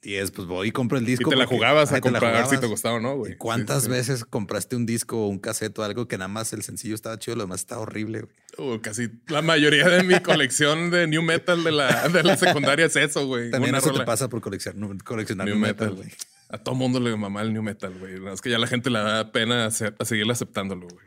Y 0.01 0.15
es, 0.15 0.31
pues 0.31 0.47
voy 0.47 0.69
y 0.69 0.71
compro 0.71 0.97
el 0.97 1.03
Y 1.03 1.07
disco. 1.07 1.29
te 1.29 1.35
la 1.35 1.45
jugabas 1.45 1.91
a 1.91 1.99
comprar 1.99 2.47
si 2.47 2.57
te 2.57 2.65
o 2.67 2.99
no, 3.01 3.17
güey. 3.17 3.33
¿Y 3.33 3.35
¿Cuántas 3.35 3.79
Sí, 3.83 3.85
sí. 3.87 3.91
veces 3.91 4.23
compraste 4.25 4.77
un 4.77 4.85
disco 4.85 5.25
o 5.25 5.27
un 5.27 5.39
cassette 5.39 5.77
o 5.77 5.83
algo 5.83 6.07
que 6.07 6.17
nada 6.17 6.29
más 6.29 6.53
el 6.53 6.63
sencillo 6.63 6.95
estaba 6.95 7.19
chido, 7.19 7.35
lo 7.35 7.43
demás 7.43 7.59
estaba 7.59 7.81
horrible, 7.81 8.21
güey? 8.21 8.75
Uh, 8.75 8.79
casi 8.81 9.09
la 9.27 9.41
mayoría 9.41 9.89
de 9.89 10.03
mi 10.03 10.19
colección 10.21 10.89
de 10.89 11.05
new 11.07 11.21
metal 11.21 11.63
de 11.65 11.71
la, 11.73 12.07
de 12.07 12.23
la 12.23 12.37
secundaria 12.37 12.85
es 12.85 12.95
eso, 12.95 13.27
güey. 13.27 13.51
También 13.51 13.71
Una 13.73 13.79
eso 13.79 13.87
te 13.87 13.93
rola. 13.93 14.05
pasa 14.05 14.29
por 14.29 14.39
coleccionar, 14.39 15.03
coleccionar 15.03 15.47
New 15.47 15.57
metal. 15.57 15.91
güey. 15.95 16.09
A 16.47 16.57
todo 16.57 16.75
mundo 16.75 16.99
le 17.01 17.15
mamá 17.17 17.41
el 17.41 17.51
new 17.53 17.61
metal, 17.61 17.93
güey. 17.99 18.15
Es 18.33 18.39
que 18.41 18.49
ya 18.49 18.57
la 18.57 18.67
gente 18.67 18.89
le 18.89 18.99
da 18.99 19.31
pena 19.33 19.65
hacer- 19.65 19.95
a 19.99 20.05
seguirle 20.05 20.31
aceptándolo, 20.31 20.87
güey. 20.87 21.05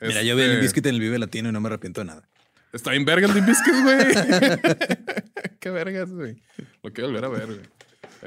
Mira, 0.00 0.22
yo 0.22 0.36
vi 0.36 0.42
el 0.42 0.50
Este, 0.52 0.62
Biscuit 0.62 0.86
en 0.86 0.94
el 0.94 1.00
Vive 1.00 1.18
Latino 1.18 1.48
y 1.48 1.52
no 1.52 1.60
me 1.60 1.66
arrepiento 1.68 2.02
de 2.02 2.06
nada. 2.06 2.28
Está 2.72 2.94
en 2.94 3.04
verga 3.04 3.26
el 3.26 3.40
Bizkit, 3.40 3.74
güey. 3.82 3.98
Qué 5.60 5.70
vergas, 5.70 6.10
güey. 6.10 6.36
Lo 6.82 6.92
quiero 6.92 7.08
volver 7.08 7.24
a 7.24 7.28
ver, 7.28 7.46
güey. 7.46 7.60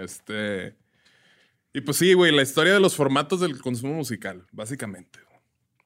Este. 0.03 0.75
Y 1.73 1.81
pues 1.81 1.97
sí, 1.97 2.13
güey, 2.13 2.35
la 2.35 2.41
historia 2.41 2.73
de 2.73 2.79
los 2.79 2.95
formatos 2.95 3.39
del 3.41 3.59
consumo 3.61 3.93
musical, 3.93 4.45
básicamente. 4.51 5.19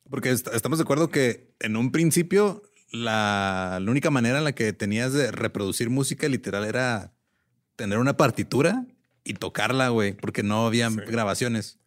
Porque 0.10 0.32
est- 0.32 0.48
estamos 0.54 0.80
de 0.80 0.84
acuerdo 0.84 1.10
que 1.10 1.54
en 1.60 1.76
un 1.76 1.92
principio 1.92 2.62
la, 2.92 3.80
la 3.82 3.92
única 3.92 4.10
manera 4.12 4.38
en 4.38 4.44
la 4.44 4.54
que 4.54 4.72
tenías 4.74 5.14
de 5.14 5.32
reproducir 5.32 5.90
música 5.90 6.28
literal 6.30 6.64
era 6.66 7.14
tener 7.76 7.98
una 7.98 8.16
partitura 8.16 8.86
y 9.24 9.34
tocarla, 9.34 9.90
güey, 9.90 10.14
porque 10.14 10.44
no 10.44 10.66
había 10.68 10.90
Sí. 10.90 10.98
grabaciones. 11.08 11.80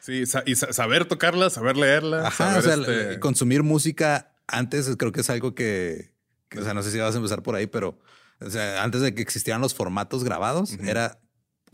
Sí, 0.00 0.26
sa- 0.26 0.42
y 0.46 0.54
sa- 0.56 0.72
saber 0.72 1.04
tocarla, 1.06 1.50
saber 1.50 1.76
leerla. 1.76 2.26
Ajá, 2.26 2.60
saber, 2.60 2.78
o 2.80 2.84
sea, 2.84 3.00
este, 3.02 3.20
consumir 3.20 3.62
música 3.62 4.34
antes 4.46 4.96
creo 4.98 5.12
que 5.12 5.20
es 5.20 5.30
algo 5.30 5.54
que, 5.54 6.12
o 6.58 6.62
sea, 6.62 6.74
no 6.74 6.82
sé 6.82 6.90
si 6.90 6.98
vas 6.98 7.14
a 7.14 7.18
empezar 7.18 7.42
por 7.42 7.54
ahí, 7.54 7.66
pero 7.66 7.98
o 8.40 8.50
sea, 8.50 8.82
antes 8.82 9.00
de 9.00 9.14
que 9.14 9.22
existieran 9.22 9.60
los 9.62 9.74
formatos 9.74 10.24
grabados, 10.24 10.72
era 10.80 11.18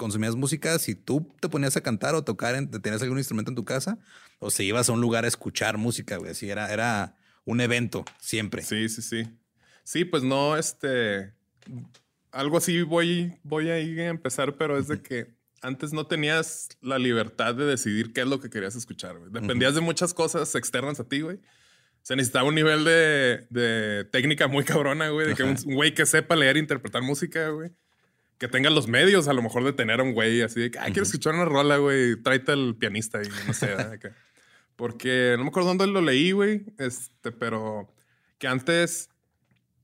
consumías 0.01 0.35
música 0.35 0.79
si 0.79 0.95
tú 0.95 1.31
te 1.41 1.51
ponías 1.51 1.77
a 1.77 1.83
cantar 1.83 2.15
o 2.15 2.25
tocar, 2.25 2.55
en, 2.55 2.71
tenías 2.71 3.03
algún 3.03 3.19
instrumento 3.19 3.51
en 3.51 3.55
tu 3.55 3.67
casa, 3.67 3.99
o 4.39 4.51
si 4.51 4.65
ibas 4.65 4.89
a 4.89 4.93
un 4.93 5.03
lugar 5.03 5.27
a 5.27 5.29
escuchar 5.29 5.77
música, 5.77 6.17
güey. 6.17 6.31
Así 6.31 6.49
era, 6.49 6.73
era 6.73 7.17
un 7.45 7.61
evento 7.61 8.07
siempre. 8.19 8.63
Sí, 8.63 8.89
sí, 8.89 9.03
sí. 9.03 9.29
Sí, 9.85 10.07
pues 10.07 10.23
no, 10.23 10.57
este, 10.57 11.35
algo 12.33 12.57
así 12.57 12.81
voy, 12.81 13.39
voy 13.43 13.69
a 13.69 13.79
ir 13.79 14.01
a 14.01 14.07
empezar, 14.07 14.57
pero 14.57 14.79
es 14.79 14.89
de 14.89 15.03
que 15.03 15.35
antes 15.61 15.93
no 15.93 16.07
tenías 16.07 16.71
la 16.81 16.99
libertad 16.99 17.55
de 17.55 17.67
decidir 17.67 18.15
qué 18.15 18.23
es 18.23 18.27
lo 18.27 18.41
que 18.41 18.49
querías 18.49 18.77
escuchar, 18.77 19.19
güey. 19.19 19.31
Dependías 19.31 19.75
de 19.75 19.83
muchas 19.83 20.15
cosas 20.15 20.55
externas 20.55 20.99
a 20.99 21.05
ti, 21.05 21.21
güey. 21.21 21.41
Se 22.01 22.17
necesitaba 22.17 22.49
un 22.49 22.55
nivel 22.55 22.85
de, 22.85 24.09
técnica 24.11 24.49
muy 24.49 24.65
cabrona, 24.65 25.11
güey. 25.11 25.29
De 25.29 25.35
que 25.35 25.43
un, 25.43 25.57
güey 25.67 25.93
que 25.93 26.07
sepa 26.07 26.37
leer 26.37 26.57
e 26.57 26.61
interpretar 26.61 27.03
música, 27.03 27.51
güey. 27.51 27.71
Que 28.41 28.49
tenga 28.49 28.71
los 28.71 28.89
medios, 28.89 29.29
a 29.29 29.33
lo 29.33 29.43
mejor, 29.43 29.63
de 29.63 29.73
tener 29.73 30.01
a 30.01 30.03
un 30.03 30.13
güey 30.13 30.43
así 30.43 30.61
de 30.61 30.71
que, 30.73 30.79
quiero 30.79 31.03
escuchar 31.03 31.35
una 31.35 31.45
rola, 31.45 31.77
güey. 31.77 32.17
Tráete 32.17 32.51
al 32.51 32.75
pianista 32.75 33.23
y 33.23 33.29
no 33.47 33.53
sé. 33.53 33.69
Porque 34.77 35.37
no 35.39 35.45
me 35.45 35.51
acuerdo 35.51 35.69
dónde 35.69 35.87
lo 35.87 36.01
leí, 36.01 36.33
güey. 36.33 36.65
Este, 36.79 37.31
pero 37.31 37.95
que 38.39 38.49
antes 38.49 39.11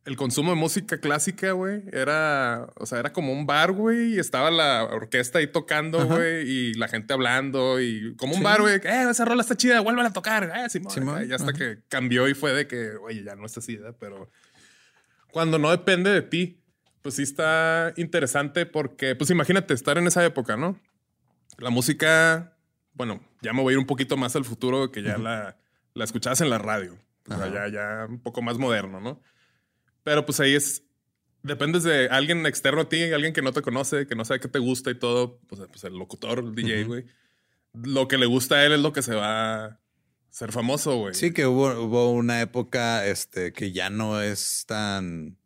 el 0.07 0.17
consumo 0.17 0.51
de 0.53 0.57
música 0.57 0.99
clásica, 0.99 1.53
güey, 1.53 1.83
era, 1.93 2.69
o 2.77 2.87
sea, 2.87 3.01
era 3.01 3.13
como 3.13 3.33
un 3.33 3.45
bar, 3.45 3.73
güey, 3.73 4.15
y 4.15 4.19
estaba 4.21 4.53
la 4.53 4.85
orquesta 4.85 5.41
ahí 5.41 5.49
tocando, 5.49 6.07
güey, 6.07 6.49
y 6.49 6.75
la 6.75 6.87
gente 6.87 7.13
hablando, 7.13 7.81
y 7.81 8.15
como 8.15 8.37
un 8.37 8.43
bar, 8.43 8.61
güey, 8.61 8.77
eh, 8.77 9.07
esa 9.11 9.25
rola 9.25 9.43
está 9.43 9.57
chida, 9.57 9.81
vuélvala 9.81 10.11
a 10.11 10.13
tocar, 10.13 10.45
eh, 10.45 10.71
Simón. 10.71 11.29
Y 11.29 11.33
hasta 11.33 11.53
que 11.53 11.81
cambió 11.89 12.29
y 12.29 12.35
fue 12.35 12.53
de 12.53 12.69
que, 12.69 12.93
oye, 13.03 13.25
ya 13.25 13.35
no 13.35 13.47
está 13.47 13.59
así, 13.59 13.79
pero 13.99 14.31
cuando 15.33 15.59
no 15.59 15.73
depende 15.73 16.11
de 16.11 16.23
ti, 16.23 16.63
pues 17.07 17.15
sí 17.15 17.23
está 17.23 17.95
interesante 17.97 18.67
porque, 18.67 19.15
pues 19.15 19.31
imagínate 19.31 19.75
estar 19.75 19.97
en 19.97 20.09
esa 20.09 20.25
época, 20.25 20.57
¿no? 20.57 20.77
La 21.57 21.71
música, 21.71 22.59
bueno, 22.95 23.23
ya 23.43 23.53
me 23.53 23.63
voy 23.63 23.71
a 23.71 23.75
ir 23.75 23.79
un 23.79 23.87
poquito 23.87 24.17
más 24.17 24.35
al 24.35 24.45
futuro, 24.45 24.91
que 24.91 25.05
ya 25.05 25.17
la, 25.17 25.57
la 25.95 26.03
escuchabas 26.03 26.41
en 26.41 26.51
la 26.51 26.59
radio, 26.59 26.99
o 27.29 27.37
sea, 27.37 27.47
ya, 27.47 27.69
ya 27.69 28.07
un 28.09 28.19
poco 28.19 28.43
más 28.43 28.59
moderno, 28.59 29.01
¿no? 29.01 29.23
Pero 30.03 30.27
pues 30.27 30.41
ahí 30.41 30.57
es. 30.57 30.83
Dependes 31.45 31.85
de 31.85 32.09
alguien 32.09 32.45
externo 32.45 32.81
a 32.81 32.89
ti, 32.89 33.01
alguien 33.05 33.33
que 33.33 33.41
no 33.41 33.53
te 33.53 33.63
conoce, 33.63 34.09
que 34.09 34.17
no 34.17 34.25
sabe 34.25 34.41
qué 34.41 34.49
te 34.49 34.59
gusta 34.59 34.91
y 34.91 34.99
todo. 34.99 35.39
Pues, 35.47 35.61
pues 35.69 35.85
el 35.85 35.97
locutor, 35.97 36.41
el 36.41 36.57
DJ, 36.57 36.87
güey. 36.87 37.05
Lo 37.73 38.09
que 38.09 38.19
le 38.19 38.27
gusta 38.27 38.57
a 38.57 38.65
él 38.67 38.73
es 38.73 38.81
lo 38.81 38.93
que 38.93 39.03
se 39.03 39.15
va 39.15 39.65
a 39.65 39.81
ser 40.31 40.51
famoso, 40.51 40.97
güey. 40.97 41.15
Sí, 41.15 41.33
que 41.33 41.47
hubo, 41.47 41.69
hubo 41.81 42.11
una 42.11 42.41
época 42.41 43.07
este, 43.07 43.53
que 43.53 43.71
ya 43.71 43.91
no 43.91 44.21
es 44.21 44.65
tan 44.67 45.39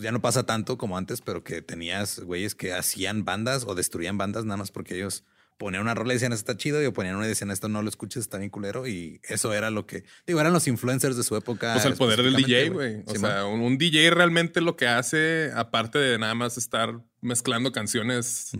ya 0.00 0.12
no 0.12 0.20
pasa 0.20 0.44
tanto 0.44 0.78
como 0.78 0.96
antes, 0.96 1.20
pero 1.20 1.44
que 1.44 1.62
tenías 1.62 2.20
güeyes 2.20 2.54
que 2.54 2.72
hacían 2.72 3.24
bandas 3.24 3.64
o 3.66 3.74
destruían 3.74 4.18
bandas 4.18 4.44
nada 4.44 4.56
más 4.56 4.70
porque 4.70 4.96
ellos 4.96 5.24
ponían 5.58 5.82
una 5.82 5.94
rola 5.94 6.12
y 6.12 6.16
decían, 6.16 6.32
esto 6.32 6.52
está 6.52 6.58
chido, 6.58 6.82
y 6.82 6.90
ponían 6.90 7.16
una 7.16 7.26
y 7.26 7.28
decían, 7.28 7.50
esto 7.50 7.68
no 7.68 7.82
lo 7.82 7.88
escuches, 7.88 8.20
está 8.22 8.38
bien 8.38 8.50
culero. 8.50 8.86
Y 8.86 9.20
eso 9.24 9.52
era 9.52 9.70
lo 9.70 9.86
que, 9.86 10.04
digo, 10.26 10.40
eran 10.40 10.52
los 10.52 10.68
influencers 10.68 11.16
de 11.16 11.22
su 11.22 11.36
época. 11.36 11.72
Pues 11.72 11.84
el 11.86 11.94
poder 11.94 12.22
del 12.22 12.34
DJ, 12.34 12.70
güey. 12.70 13.02
O 13.06 13.14
sea, 13.14 13.46
un, 13.46 13.78
DJ 13.78 14.10
realmente 14.10 14.60
lo 14.60 14.76
que 14.76 14.86
hace, 14.86 15.50
aparte 15.54 15.98
de 15.98 16.18
nada 16.18 16.34
más 16.34 16.58
estar 16.58 17.00
mezclando 17.20 17.72
canciones 17.72 18.52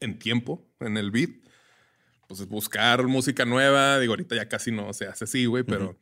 en 0.00 0.18
tiempo, 0.18 0.66
en 0.80 0.96
el 0.96 1.10
beat, 1.10 1.30
pues 2.28 2.40
es 2.40 2.48
buscar 2.48 3.06
música 3.06 3.44
nueva. 3.44 3.98
Digo, 3.98 4.12
ahorita 4.12 4.36
ya 4.36 4.48
casi 4.48 4.70
no 4.70 4.92
se 4.92 5.06
hace 5.06 5.24
así, 5.24 5.46
güey, 5.46 5.64
pero 5.64 5.98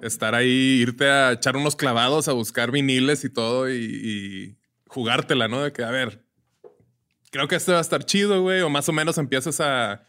estar 0.00 0.34
ahí, 0.34 0.80
irte 0.80 1.08
a 1.10 1.32
echar 1.32 1.56
unos 1.56 1.76
clavados 1.76 2.28
a 2.28 2.32
buscar 2.32 2.70
viniles 2.70 3.24
y 3.24 3.30
todo 3.30 3.70
y, 3.70 3.76
y 3.76 4.58
jugártela, 4.86 5.48
¿no? 5.48 5.62
De 5.62 5.72
que, 5.72 5.84
a 5.84 5.90
ver, 5.90 6.24
creo 7.30 7.48
que 7.48 7.56
este 7.56 7.72
va 7.72 7.78
a 7.78 7.82
estar 7.82 8.04
chido, 8.04 8.42
güey. 8.42 8.62
O 8.62 8.70
más 8.70 8.88
o 8.88 8.92
menos 8.92 9.18
empiezas 9.18 9.60
a 9.60 10.04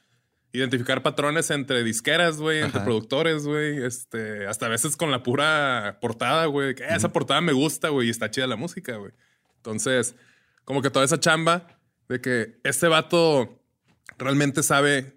identificar 0.51 1.03
patrones 1.03 1.49
entre 1.51 1.83
disqueras, 1.83 2.37
güey, 2.37 2.61
entre 2.61 2.81
productores, 2.81 3.45
güey. 3.45 3.83
Este, 3.83 4.47
hasta 4.47 4.67
a 4.67 4.69
veces 4.69 4.95
con 4.95 5.11
la 5.11 5.23
pura 5.23 5.97
portada, 6.01 6.45
güey. 6.45 6.75
Que 6.75 6.85
esa 6.85 7.11
portada 7.11 7.41
me 7.41 7.53
gusta, 7.53 7.89
güey, 7.89 8.07
y 8.07 8.11
está 8.11 8.31
chida 8.31 8.47
la 8.47 8.55
música, 8.55 8.95
güey. 8.97 9.11
Entonces, 9.57 10.15
como 10.63 10.81
que 10.81 10.89
toda 10.89 11.05
esa 11.05 11.19
chamba 11.19 11.79
de 12.07 12.21
que 12.21 12.59
este 12.63 12.87
vato 12.87 13.61
realmente 14.17 14.63
sabe 14.63 15.16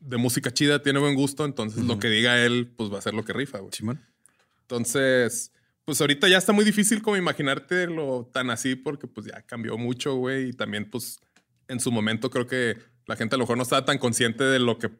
de 0.00 0.16
música 0.16 0.50
chida, 0.50 0.82
tiene 0.82 0.98
buen 0.98 1.14
gusto, 1.14 1.44
entonces 1.44 1.84
lo 1.84 1.98
que 1.98 2.08
diga 2.08 2.42
él, 2.42 2.72
pues 2.76 2.92
va 2.92 2.98
a 2.98 3.02
ser 3.02 3.14
lo 3.14 3.24
que 3.24 3.32
rifa, 3.32 3.58
güey. 3.58 3.70
Entonces, 4.62 5.52
pues 5.84 6.00
ahorita 6.00 6.28
ya 6.28 6.38
está 6.38 6.52
muy 6.52 6.64
difícil 6.64 7.02
como 7.02 7.16
imaginarte 7.16 7.86
lo 7.86 8.30
tan 8.32 8.50
así 8.50 8.76
porque 8.76 9.06
pues 9.06 9.26
ya 9.26 9.42
cambió 9.42 9.76
mucho, 9.76 10.14
güey. 10.14 10.50
Y 10.50 10.52
también 10.52 10.88
pues 10.88 11.20
en 11.68 11.80
su 11.80 11.92
momento 11.92 12.30
creo 12.30 12.46
que 12.46 12.78
la 13.06 13.16
gente 13.16 13.34
a 13.34 13.38
lo 13.38 13.42
mejor 13.42 13.56
no 13.56 13.64
estaba 13.64 13.84
tan 13.84 13.98
consciente 13.98 14.44
de 14.44 14.58
lo 14.58 14.78
que 14.78 14.90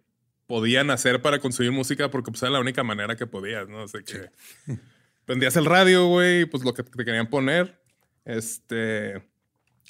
podían 0.47 0.90
hacer 0.90 1.23
para 1.23 1.38
consumir 1.38 1.73
música 1.73 2.11
porque 2.11 2.33
pues 2.33 2.42
era 2.42 2.50
la 2.50 2.61
única 2.61 2.83
manera 2.83 3.16
que 3.16 3.26
podías, 3.26 3.69
¿no? 3.69 3.87
Sea 3.87 4.02
que 4.02 4.30
prendías 5.25 5.57
el 5.57 5.64
radio, 5.64 6.09
güey, 6.09 6.45
pues 6.45 6.64
lo 6.64 6.75
que 6.75 6.83
te 6.83 7.04
querían 7.04 7.30
poner. 7.30 7.80
Este, 8.25 9.23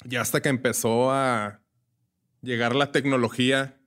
ya 0.05 0.21
hasta 0.21 0.41
que 0.41 0.49
empezó 0.49 1.11
a 1.11 1.61
llegar 2.41 2.75
la 2.75 2.91
tecnología 2.91 3.80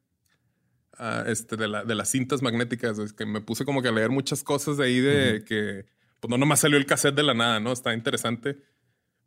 este, 1.26 1.56
de, 1.56 1.68
la, 1.68 1.84
de 1.84 1.94
las 1.94 2.10
cintas 2.10 2.42
magnéticas, 2.42 2.98
es 2.98 3.12
que 3.12 3.26
me 3.26 3.40
puse 3.40 3.64
como 3.64 3.82
que 3.82 3.88
a 3.88 3.92
leer 3.92 4.10
muchas 4.10 4.42
cosas 4.42 4.76
de 4.76 4.84
ahí 4.84 5.00
de 5.00 5.44
que 5.44 5.86
pues 6.20 6.30
no 6.30 6.38
nomás 6.38 6.60
salió 6.60 6.78
el 6.78 6.86
cassette 6.86 7.14
de 7.14 7.22
la 7.22 7.34
nada, 7.34 7.60
¿no? 7.60 7.72
Está 7.72 7.92
interesante. 7.92 8.58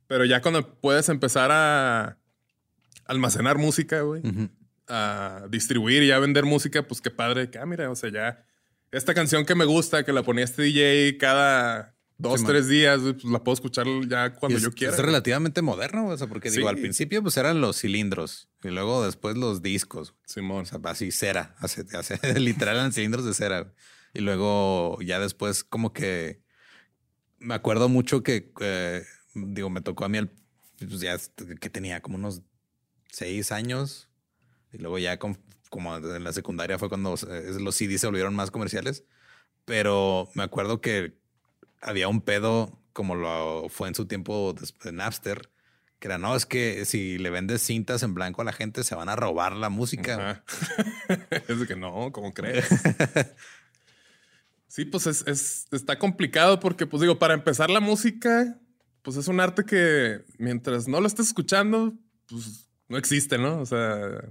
Pero 0.07 0.25
ya 0.25 0.41
cuando 0.41 0.79
puedes 0.79 1.09
empezar 1.09 1.51
a 1.51 2.17
almacenar 3.05 3.57
música, 3.57 4.01
güey, 4.01 4.23
a 4.87 5.45
distribuir 5.49 6.03
y 6.03 6.11
a 6.11 6.19
vender 6.19 6.45
música, 6.45 6.87
pues 6.87 7.01
qué 7.01 7.11
padre. 7.11 7.49
Que, 7.49 7.59
ah, 7.59 7.65
mira, 7.65 7.91
o 7.91 7.95
sea, 7.95 8.09
ya 8.09 8.45
esta 8.91 9.13
canción 9.13 9.45
que 9.45 9.53
me 9.53 9.65
gusta, 9.65 10.03
que 10.03 10.13
la 10.13 10.23
ponía 10.23 10.45
este 10.45 10.63
DJ 10.63 11.17
cada 11.17 11.96
dos, 12.17 12.43
tres 12.43 12.67
días, 12.67 12.99
pues 13.01 13.23
la 13.25 13.43
puedo 13.43 13.53
escuchar 13.53 13.87
ya 14.07 14.33
cuando 14.33 14.57
yo 14.57 14.71
quiera. 14.71 14.93
Es 14.93 14.99
relativamente 14.99 15.61
moderno, 15.61 16.07
o 16.07 16.17
sea, 16.17 16.27
porque 16.27 16.49
digo, 16.49 16.67
al 16.69 16.77
principio 16.77 17.21
pues 17.21 17.37
eran 17.37 17.61
los 17.61 17.79
cilindros 17.79 18.49
y 18.63 18.69
luego 18.69 19.05
después 19.05 19.37
los 19.37 19.61
discos. 19.61 20.15
Simón. 20.25 20.63
O 20.63 20.65
sea, 20.65 20.79
así 20.83 21.11
cera, 21.11 21.55
hace, 21.59 21.85
literal 22.39 22.77
eran 22.77 22.93
cilindros 22.93 23.25
de 23.25 23.33
cera. 23.33 23.73
Y 24.13 24.21
luego 24.21 24.97
ya 25.01 25.19
después 25.19 25.63
como 25.63 25.93
que 25.93 26.41
me 27.39 27.53
acuerdo 27.53 27.89
mucho 27.89 28.23
que, 28.23 28.51
eh, 28.61 29.03
digo, 29.35 29.69
me 29.69 29.81
tocó 29.81 30.05
a 30.05 30.09
mí 30.09 30.17
el, 30.17 30.31
pues 30.79 30.99
ya 31.01 31.17
que 31.59 31.69
tenía 31.69 32.01
como 32.01 32.17
unos 32.17 32.41
seis 33.11 33.51
años 33.51 34.09
y 34.71 34.77
luego 34.77 34.97
ya 34.97 35.17
como 35.17 35.37
en 35.97 36.23
la 36.23 36.33
secundaria 36.33 36.79
fue 36.79 36.89
cuando 36.89 37.15
eh, 37.29 37.57
los 37.59 37.75
CDs 37.75 38.01
se 38.01 38.07
volvieron 38.07 38.35
más 38.35 38.51
comerciales, 38.51 39.03
pero 39.65 40.29
me 40.33 40.43
acuerdo 40.43 40.81
que 40.81 41.17
había 41.81 42.07
un 42.07 42.21
pedo 42.21 42.77
como 42.93 43.15
lo 43.15 43.69
fue 43.69 43.87
en 43.87 43.95
su 43.95 44.07
tiempo 44.07 44.55
de 44.83 44.91
Napster, 44.91 45.49
que 45.99 46.07
era, 46.07 46.17
no, 46.17 46.35
es 46.35 46.45
que 46.45 46.85
si 46.85 47.17
le 47.17 47.29
vendes 47.29 47.61
cintas 47.61 48.01
en 48.03 48.13
blanco 48.13 48.41
a 48.41 48.45
la 48.45 48.53
gente 48.53 48.83
se 48.83 48.95
van 48.95 49.09
a 49.09 49.15
robar 49.15 49.55
la 49.55 49.69
música. 49.69 50.43
es 51.47 51.59
de 51.59 51.67
que 51.67 51.75
no, 51.75 52.11
¿cómo 52.11 52.33
crees? 52.33 52.67
Sí, 54.69 54.85
pues 54.85 55.07
es, 55.07 55.65
está 55.71 55.97
complicado 55.97 56.59
porque, 56.59 56.85
pues 56.85 57.01
digo, 57.01 57.17
para 57.17 57.33
empezar 57.33 57.71
la 57.71 57.79
música, 57.79 58.59
pues 59.01 59.17
es 59.17 59.27
un 59.27 59.39
arte 59.39 59.63
que 59.63 60.23
mientras 60.37 60.87
no 60.87 61.01
lo 61.01 61.07
estés 61.07 61.27
escuchando, 61.27 61.95
pues 62.27 62.69
no 62.87 62.95
existe, 62.97 63.39
¿no? 63.39 63.59
O 63.59 63.65
sea, 63.65 64.23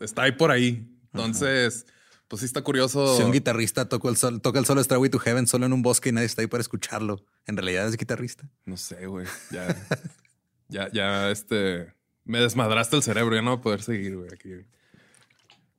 está 0.00 0.24
ahí 0.24 0.32
por 0.32 0.50
ahí. 0.50 0.86
Entonces, 1.14 1.86
pues 2.28 2.40
sí 2.40 2.46
está 2.46 2.62
curioso. 2.62 3.16
Si 3.16 3.22
un 3.22 3.32
guitarrista 3.32 3.88
toca 3.88 4.08
el, 4.08 4.16
sol, 4.16 4.40
toca 4.40 4.58
el 4.58 4.66
solo 4.66 4.82
Stairway 4.82 5.10
to 5.10 5.18
Heaven 5.18 5.46
solo 5.46 5.66
en 5.66 5.72
un 5.72 5.82
bosque 5.82 6.08
y 6.08 6.12
nadie 6.12 6.26
está 6.26 6.42
ahí 6.42 6.48
para 6.48 6.60
escucharlo, 6.60 7.24
¿en 7.46 7.56
realidad 7.56 7.86
es 7.86 7.96
guitarrista? 7.96 8.48
No 8.64 8.76
sé, 8.76 9.06
güey. 9.06 9.26
Ya, 9.50 9.76
ya, 10.68 10.90
ya, 10.92 11.30
este, 11.30 11.92
me 12.24 12.40
desmadraste 12.40 12.96
el 12.96 13.02
cerebro, 13.02 13.34
ya 13.34 13.42
no 13.42 13.50
voy 13.50 13.58
a 13.58 13.62
poder 13.62 13.82
seguir, 13.82 14.16
güey, 14.16 14.28
aquí. 14.32 14.50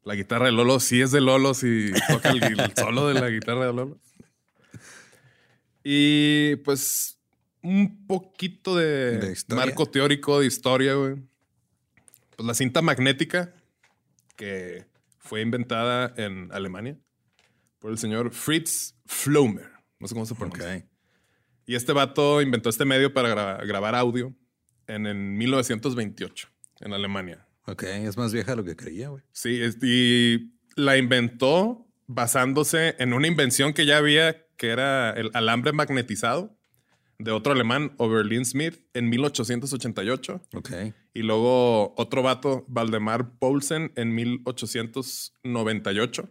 La 0.03 0.15
guitarra 0.15 0.45
de 0.45 0.53
Lolo 0.53 0.79
sí 0.79 1.01
es 1.01 1.11
de 1.11 1.19
Lolo, 1.19 1.53
si 1.53 1.91
toca 2.07 2.29
el, 2.29 2.41
el 2.41 2.73
solo 2.77 3.07
de 3.09 3.15
la 3.15 3.29
guitarra 3.29 3.65
de 3.65 3.73
Lolo. 3.73 3.99
Y 5.83 6.55
pues 6.57 7.17
un 7.61 8.07
poquito 8.07 8.75
de, 8.75 9.35
marco 9.49 9.85
teórico 9.85 10.39
de 10.39 10.47
historia, 10.47 10.93
güey. 10.95 11.15
Pues 12.35 12.45
la 12.47 12.53
cinta 12.53 12.81
magnética, 12.81 13.53
que 14.35 14.85
fue 15.27 15.41
inventada 15.41 16.13
en 16.17 16.49
Alemania 16.51 16.97
por 17.79 17.91
el 17.91 17.97
señor 17.97 18.31
Fritz 18.31 18.95
Flomer. 19.05 19.69
No 19.99 20.07
sé 20.07 20.13
cómo 20.13 20.25
se 20.25 20.35
pronuncia. 20.35 20.87
Y 21.65 21.75
este 21.75 21.91
vato 21.91 22.41
inventó 22.41 22.69
este 22.69 22.85
medio 22.85 23.13
para 23.13 23.57
grabar 23.65 23.95
audio 23.95 24.33
en, 24.87 25.05
en 25.05 25.37
1928 25.37 26.49
en 26.79 26.93
Alemania. 26.93 27.45
Ok, 27.65 27.83
es 27.83 28.15
más 28.15 28.31
vieja 28.31 28.51
de 28.51 28.57
lo 28.57 28.63
que 28.63 28.75
creía, 28.75 29.09
güey. 29.09 29.23
Sí, 29.33 29.61
y 29.81 30.53
la 30.75 30.97
inventó 30.97 31.85
basándose 32.05 32.95
en 32.99 33.13
una 33.13 33.27
invención 33.27 33.73
que 33.73 33.85
ya 33.85 33.97
había 33.97 34.47
que 34.57 34.69
era 34.69 35.11
el 35.11 35.29
alambre 35.33 35.71
magnetizado, 35.71 36.56
de 37.19 37.31
otro 37.31 37.53
alemán, 37.53 37.93
Oberlin 37.97 38.45
Smith, 38.45 38.79
en 38.93 39.09
1888. 39.09 40.41
Ok. 40.53 40.71
Y 41.13 41.23
luego 41.23 41.93
otro 41.97 42.21
vato, 42.21 42.65
Valdemar 42.67 43.31
Paulsen, 43.39 43.91
en 43.95 44.13
1898. 44.13 46.29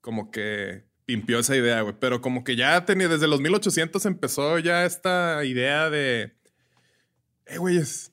Como 0.00 0.30
que 0.30 0.84
pimpió 1.04 1.38
esa 1.38 1.56
idea, 1.56 1.82
güey. 1.82 1.94
Pero 2.00 2.20
como 2.20 2.44
que 2.44 2.56
ya 2.56 2.84
tenía, 2.84 3.08
desde 3.08 3.28
los 3.28 3.40
1800 3.40 4.04
empezó 4.06 4.58
ya 4.58 4.84
esta 4.86 5.44
idea 5.44 5.90
de, 5.90 6.32
eh, 7.46 7.58
güey, 7.58 7.76
es- 7.78 8.12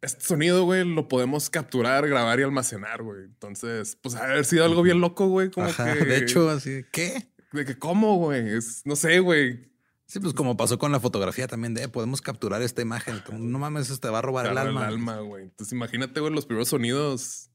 este 0.00 0.24
sonido, 0.24 0.64
güey, 0.64 0.84
lo 0.84 1.08
podemos 1.08 1.50
capturar, 1.50 2.06
grabar 2.08 2.38
y 2.38 2.44
almacenar, 2.44 3.02
güey. 3.02 3.24
Entonces, 3.24 3.96
pues 4.00 4.14
haber 4.14 4.44
sido 4.44 4.64
algo 4.64 4.82
bien 4.82 5.00
loco, 5.00 5.26
güey. 5.28 5.50
Como 5.50 5.66
Ajá, 5.66 5.92
que... 5.92 6.04
de 6.04 6.16
hecho, 6.18 6.48
así, 6.48 6.84
¿qué? 6.92 7.28
De 7.52 7.64
que, 7.64 7.76
¿cómo, 7.78 8.16
güey? 8.16 8.48
Es- 8.56 8.82
no 8.84 8.94
sé, 8.96 9.18
güey. 9.20 9.67
Sí, 10.08 10.20
pues 10.20 10.32
como 10.32 10.56
pasó 10.56 10.78
con 10.78 10.90
la 10.90 11.00
fotografía 11.00 11.46
también 11.46 11.74
de 11.74 11.82
"Eh, 11.84 11.88
podemos 11.88 12.22
capturar 12.22 12.62
esta 12.62 12.80
imagen. 12.80 13.20
Como, 13.26 13.38
no 13.40 13.58
mames, 13.58 13.90
este 13.90 14.08
va 14.08 14.20
a 14.20 14.22
robar 14.22 14.46
el 14.46 14.56
alma. 14.56 14.86
El 14.88 14.94
alma, 14.94 15.18
güey. 15.18 15.44
Entonces, 15.44 15.72
imagínate, 15.72 16.18
güey, 16.20 16.32
los 16.32 16.46
primeros 16.46 16.68
sonidos 16.68 17.50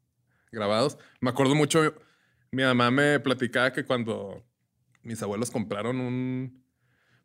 grabados. 0.51 1.00
Me 1.19 1.31
acuerdo 1.31 1.55
mucho, 1.55 1.95
mi 2.51 2.62
mamá 2.62 2.91
me 2.91 3.19
platicaba 3.19 3.74
que 3.74 3.83
cuando 3.83 4.45
mis 5.01 5.22
abuelos 5.24 5.50
compraron 5.50 6.00
un. 6.00 6.63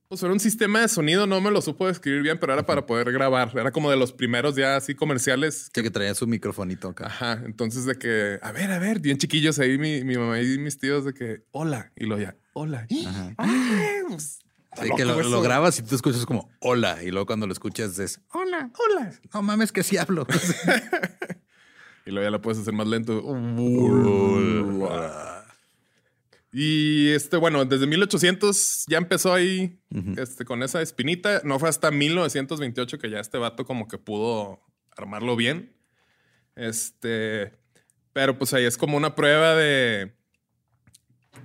Pues 0.09 0.23
era 0.23 0.33
un 0.33 0.41
sistema 0.41 0.81
de 0.81 0.89
sonido, 0.89 1.27
no 1.27 1.39
me 1.43 1.51
lo 1.51 1.61
supo 1.61 1.87
describir 1.87 2.23
bien, 2.23 2.39
pero 2.41 2.55
era 2.55 2.65
para 2.65 2.87
poder 2.87 3.13
grabar. 3.13 3.53
Era 3.55 3.71
como 3.71 3.91
de 3.91 3.99
los 3.99 4.11
primeros 4.15 4.57
ya 4.57 4.77
así 4.77 4.95
comerciales. 4.95 5.69
Que, 5.69 5.83
que 5.83 5.91
traía 5.91 6.15
su 6.15 6.27
microfonito 6.27 6.89
acá. 6.89 7.09
Ajá. 7.09 7.43
Entonces, 7.45 7.85
de 7.85 7.99
que, 7.99 8.39
a 8.41 8.51
ver, 8.53 8.71
a 8.73 8.79
ver, 8.79 9.01
bien 9.01 9.19
chiquillos 9.19 9.59
ahí, 9.59 9.77
mi, 9.77 10.03
mi 10.05 10.17
mamá 10.17 10.41
y 10.41 10.57
mis 10.57 10.79
tíos, 10.79 11.05
de 11.05 11.13
que, 11.13 11.45
hola. 11.51 11.93
Y 11.95 12.07
lo 12.07 12.19
ya, 12.19 12.35
hola. 12.55 12.87
Ajá. 13.07 13.35
Ay, 13.37 13.99
pues, 14.09 14.39
Sí, 14.77 14.91
que 14.97 15.05
lo, 15.05 15.41
grabas 15.41 15.79
y 15.79 15.83
tú 15.83 15.95
escuchas 15.95 16.27
como 16.27 16.51
hola. 16.61 17.03
Y 17.03 17.11
luego 17.11 17.27
cuando 17.27 17.47
lo 17.47 17.53
escuchas 17.53 17.99
es 17.99 18.21
Hola, 18.33 18.71
hola. 18.79 19.13
no 19.33 19.43
mames 19.43 19.73
que 19.73 19.83
sí 19.83 19.97
hablo. 19.97 20.27
Y 22.07 22.11
luego 22.11 22.27
ya 22.27 22.31
la 22.31 22.41
puedes 22.41 22.59
hacer 22.59 22.73
más 22.73 22.87
lento. 22.87 23.23
Y 26.51 27.11
este, 27.11 27.37
bueno, 27.37 27.67
desde 27.67 27.87
1800 27.87 28.87
ya 28.89 28.97
empezó 28.97 29.35
ahí 29.35 29.79
este, 30.17 30.47
con 30.47 30.63
esa 30.63 30.81
espinita. 30.81 31.43
No 31.45 31.59
fue 31.59 31.69
hasta 31.69 31.91
1928 31.91 32.99
que 32.99 33.11
ya 33.11 33.21
este 33.21 33.37
vato 33.37 33.67
como 33.67 33.89
que 33.89 33.99
pudo 33.99 34.63
armarlo 34.97 35.37
bien. 35.37 35.77
Este, 36.57 37.53
pero 38.15 38.39
pues 38.39 38.55
ahí 38.55 38.65
es 38.65 38.79
como 38.79 38.97
una 38.97 39.15
prueba 39.15 39.55
de 39.55 40.17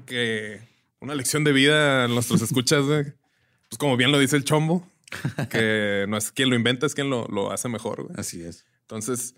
que 0.06 0.62
una 1.04 1.16
lección 1.16 1.44
de 1.44 1.52
vida 1.52 2.06
a 2.06 2.08
nuestros 2.08 2.42
escuchas. 2.42 2.84
güey. 2.86 3.04
Pues 3.70 3.78
como 3.78 3.98
bien 3.98 4.12
lo 4.12 4.20
dice 4.20 4.36
el 4.36 4.44
chombo, 4.44 4.88
que 5.50 6.06
no 6.08 6.18
es 6.18 6.32
quien 6.32 6.50
lo 6.50 6.56
inventa, 6.56 6.86
es 6.86 6.96
quien 6.96 7.10
lo, 7.10 7.28
lo 7.28 7.52
hace 7.52 7.68
mejor. 7.70 8.04
güey. 8.04 8.16
Así 8.18 8.42
es. 8.42 8.66
Entonces, 8.82 9.36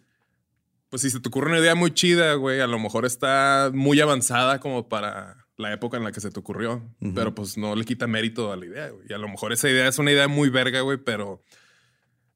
pues 0.90 1.02
si 1.02 1.10
se 1.10 1.20
te 1.20 1.28
ocurre 1.30 1.50
una 1.50 1.60
idea 1.60 1.76
muy 1.76 1.92
chida, 1.94 2.34
güey, 2.36 2.62
a 2.62 2.68
lo 2.68 2.80
mejor 2.80 3.06
está 3.06 3.72
muy 3.74 4.00
avanzada 4.00 4.60
como 4.60 4.88
para 4.88 5.46
la 5.58 5.74
época 5.74 5.98
en 5.98 6.04
la 6.04 6.12
que 6.12 6.20
se 6.20 6.32
te 6.32 6.40
ocurrió, 6.40 6.84
pero 7.14 7.34
pues 7.34 7.58
no 7.58 7.76
le 7.76 7.86
quita 7.86 8.08
mérito 8.08 8.52
a 8.52 8.58
la 8.58 8.66
idea, 8.66 8.90
güey. 8.90 9.06
Y 9.10 9.14
a 9.14 9.18
lo 9.18 9.30
mejor 9.30 9.54
esa 9.54 9.70
idea 9.70 9.88
es 9.88 9.98
una 9.98 10.12
idea 10.12 10.28
muy 10.28 10.50
verga, 10.50 10.82
güey, 10.82 10.98
pero 10.98 11.42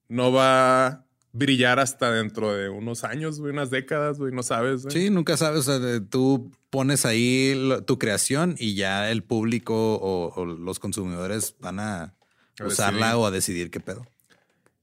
no 0.07 0.31
va 0.31 1.05
brillar 1.31 1.79
hasta 1.79 2.11
dentro 2.11 2.53
de 2.55 2.69
unos 2.69 3.03
años, 3.03 3.39
güey, 3.39 3.51
unas 3.53 3.69
décadas, 3.69 4.17
güey, 4.17 4.33
no 4.33 4.41
sabes, 4.43 4.83
güey. 4.83 4.93
Sí, 4.93 5.09
nunca 5.09 5.37
sabes. 5.37 5.59
o 5.59 5.63
sea, 5.63 5.79
de- 5.79 6.01
tú 6.01 6.51
pones 6.69 7.05
ahí 7.05 7.53
lo- 7.55 7.83
tu 7.83 7.99
creación 7.99 8.55
y 8.57 8.75
ya 8.75 9.09
el 9.11 9.23
público 9.23 9.95
o, 9.95 10.33
o 10.33 10.45
los 10.45 10.79
consumidores 10.79 11.55
van 11.59 11.79
a 11.79 12.15
A 12.59 12.65
usarla 12.65 13.07
decidir. 13.07 13.15
o 13.21 13.25
a 13.27 13.31
decidir 13.31 13.71
qué 13.71 13.79
pedo. 13.79 14.05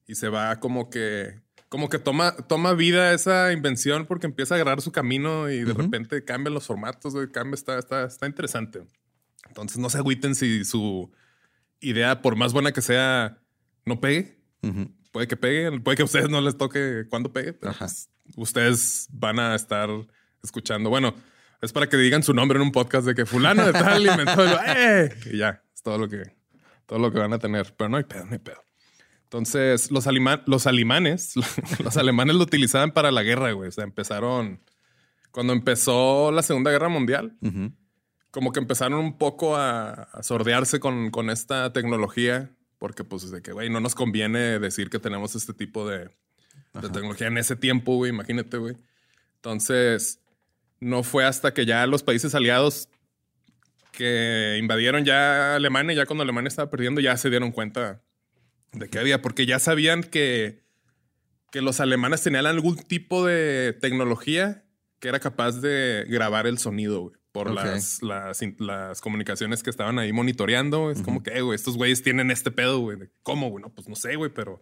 Y 0.06 0.14
se 0.14 0.28
va 0.28 0.60
como 0.60 0.88
que, 0.88 1.40
como 1.68 1.88
que 1.88 1.98
toma, 1.98 2.36
toma 2.36 2.74
vida 2.74 3.12
esa 3.12 3.52
invención 3.52 4.06
porque 4.06 4.26
empieza 4.26 4.54
a 4.54 4.56
agarrar 4.56 4.80
su 4.80 4.92
camino 4.92 5.50
y 5.50 5.64
de 5.64 5.74
repente 5.74 6.24
cambian 6.24 6.54
los 6.54 6.66
formatos, 6.66 7.12
güey, 7.14 7.30
cambia, 7.32 7.56
está, 7.56 7.76
está, 7.78 8.04
está 8.04 8.26
interesante. 8.28 8.86
Entonces 9.48 9.78
no 9.78 9.90
se 9.90 9.98
agüiten 9.98 10.36
si 10.36 10.64
su 10.64 11.10
idea, 11.80 12.22
por 12.22 12.36
más 12.36 12.52
buena 12.52 12.70
que 12.72 12.82
sea, 12.82 13.38
no 13.84 14.00
pegue. 14.00 14.38
Puede 15.16 15.28
que 15.28 15.36
pegue, 15.38 15.80
puede 15.80 15.96
que 15.96 16.02
a 16.02 16.04
ustedes 16.04 16.28
no 16.28 16.42
les 16.42 16.58
toque 16.58 17.06
cuando 17.08 17.32
pegue, 17.32 17.54
pero 17.54 17.72
pues, 17.78 18.10
ustedes 18.36 19.08
van 19.10 19.38
a 19.40 19.54
estar 19.54 19.88
escuchando. 20.42 20.90
Bueno, 20.90 21.14
es 21.62 21.72
para 21.72 21.88
que 21.88 21.96
digan 21.96 22.22
su 22.22 22.34
nombre 22.34 22.58
en 22.58 22.62
un 22.66 22.70
podcast 22.70 23.06
de 23.06 23.14
que 23.14 23.24
fulano 23.24 23.64
de 23.64 23.72
tal 23.72 24.04
inventó 24.06 24.44
el- 24.44 24.58
¡Eh! 24.76 25.14
y 25.32 25.38
ya, 25.38 25.62
es 25.74 25.80
todo 25.82 25.96
lo 25.96 26.06
que 26.06 26.36
todo 26.84 26.98
lo 26.98 27.10
que 27.10 27.18
van 27.18 27.32
a 27.32 27.38
tener, 27.38 27.74
pero 27.78 27.88
no 27.88 27.96
hay 27.96 28.04
pedo, 28.04 28.26
no 28.26 28.32
hay 28.32 28.40
pedo. 28.40 28.62
Entonces, 29.22 29.90
los, 29.90 30.06
alima- 30.06 30.42
los 30.44 30.66
alemanes, 30.66 31.32
los 31.82 31.96
alemanes 31.96 32.36
lo 32.36 32.42
utilizaban 32.42 32.90
para 32.92 33.10
la 33.10 33.22
guerra, 33.22 33.52
güey. 33.52 33.70
O 33.70 33.72
sea, 33.72 33.84
empezaron 33.84 34.60
cuando 35.30 35.54
empezó 35.54 36.30
la 36.30 36.42
Segunda 36.42 36.70
Guerra 36.72 36.90
Mundial, 36.90 37.38
como 38.30 38.52
que 38.52 38.60
empezaron 38.60 38.98
un 39.00 39.16
poco 39.16 39.56
a, 39.56 39.92
a 39.92 40.22
sordearse 40.22 40.78
con, 40.78 41.10
con 41.10 41.30
esta 41.30 41.72
tecnología, 41.72 42.50
porque 42.78 43.04
pues 43.04 43.30
de 43.30 43.42
que, 43.42 43.52
güey, 43.52 43.70
no 43.70 43.80
nos 43.80 43.94
conviene 43.94 44.58
decir 44.58 44.90
que 44.90 44.98
tenemos 44.98 45.34
este 45.34 45.54
tipo 45.54 45.88
de, 45.88 46.10
de 46.74 46.88
tecnología 46.88 47.28
en 47.28 47.38
ese 47.38 47.56
tiempo, 47.56 47.96
güey, 47.96 48.10
imagínate, 48.10 48.58
güey. 48.58 48.76
Entonces, 49.36 50.20
no 50.80 51.02
fue 51.02 51.24
hasta 51.24 51.54
que 51.54 51.66
ya 51.66 51.86
los 51.86 52.02
países 52.02 52.34
aliados 52.34 52.88
que 53.92 54.56
invadieron 54.60 55.04
ya 55.04 55.56
Alemania, 55.56 55.96
ya 55.96 56.06
cuando 56.06 56.22
Alemania 56.22 56.48
estaba 56.48 56.70
perdiendo, 56.70 57.00
ya 57.00 57.16
se 57.16 57.30
dieron 57.30 57.50
cuenta 57.50 58.02
de 58.72 58.88
que 58.88 58.98
había, 58.98 59.22
porque 59.22 59.46
ya 59.46 59.58
sabían 59.58 60.02
que, 60.02 60.62
que 61.50 61.62
los 61.62 61.80
alemanes 61.80 62.22
tenían 62.22 62.46
algún 62.46 62.76
tipo 62.76 63.24
de 63.24 63.72
tecnología 63.72 64.64
que 64.98 65.08
era 65.08 65.20
capaz 65.20 65.60
de 65.60 66.04
grabar 66.08 66.46
el 66.46 66.58
sonido, 66.58 67.00
güey, 67.00 67.16
por 67.44 67.50
las, 67.54 68.02
las, 68.02 68.40
las 68.58 69.00
comunicaciones 69.00 69.62
que 69.62 69.70
estaban 69.70 69.98
ahí 69.98 70.12
monitoreando. 70.12 70.90
Es 70.90 71.02
como 71.02 71.22
que, 71.22 71.30
eh, 71.36 71.42
güey, 71.42 71.54
estos 71.54 71.76
güeyes 71.76 72.02
tienen 72.02 72.30
este 72.30 72.50
pedo, 72.50 72.80
güey. 72.80 72.98
¿Cómo, 73.22 73.50
güey? 73.50 73.62
No, 73.62 73.70
pues 73.70 73.88
no 73.88 73.94
sé, 73.96 74.16
güey, 74.16 74.32
pero 74.32 74.60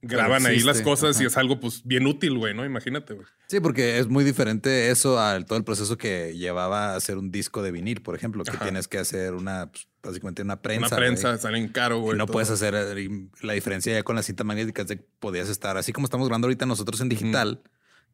graban 0.00 0.46
ahí 0.46 0.60
las 0.60 0.80
cosas 0.82 1.20
y 1.20 1.24
es 1.24 1.36
algo, 1.36 1.58
pues, 1.60 1.82
bien 1.84 2.06
útil, 2.06 2.38
güey, 2.38 2.54
¿no? 2.54 2.64
Imagínate, 2.64 3.14
güey. 3.14 3.26
Sí, 3.48 3.60
porque 3.60 3.98
es 3.98 4.06
muy 4.08 4.22
diferente 4.24 4.90
eso 4.90 5.18
al 5.18 5.44
todo 5.46 5.58
el 5.58 5.64
proceso 5.64 5.96
que 5.96 6.36
llevaba 6.36 6.92
a 6.92 6.96
hacer 6.96 7.18
un 7.18 7.30
disco 7.30 7.62
de 7.62 7.72
vinil, 7.72 8.00
por 8.02 8.14
ejemplo, 8.14 8.44
que 8.44 8.50
Ajá. 8.50 8.64
tienes 8.64 8.86
que 8.88 8.98
hacer 8.98 9.34
una, 9.34 9.70
pues, 9.70 9.88
básicamente 10.02 10.42
una 10.42 10.60
prensa. 10.62 10.86
Una 10.86 10.96
prensa, 10.96 11.28
güey. 11.30 11.40
salen 11.40 11.68
caro, 11.68 11.98
Y 11.98 12.00
güey. 12.00 12.18
no 12.18 12.26
todo. 12.26 12.32
puedes 12.34 12.50
hacer 12.50 12.74
eh, 12.76 13.08
la 13.42 13.52
diferencia 13.54 13.92
ya 13.92 14.02
con 14.04 14.14
la 14.16 14.22
cinta 14.22 14.44
magnética 14.44 14.82
es 14.82 14.88
de 14.88 14.98
que 14.98 15.04
podías 15.18 15.48
estar 15.48 15.76
así 15.76 15.92
como 15.92 16.04
estamos 16.06 16.28
grabando 16.28 16.46
ahorita 16.46 16.64
nosotros 16.66 17.00
en 17.00 17.08
digital, 17.08 17.62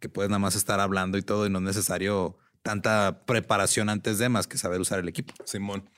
que 0.00 0.08
puedes 0.08 0.30
nada 0.30 0.38
más 0.38 0.56
estar 0.56 0.80
hablando 0.80 1.18
y 1.18 1.22
todo 1.22 1.46
y 1.46 1.50
no 1.50 1.58
es 1.58 1.64
necesario 1.64 2.38
tanta 2.64 3.20
preparación 3.26 3.90
antes 3.90 4.18
de 4.18 4.28
más 4.30 4.48
que 4.48 4.56
saber 4.58 4.80
usar 4.80 4.98
el 4.98 5.08
equipo. 5.08 5.34
Simón. 5.44 5.88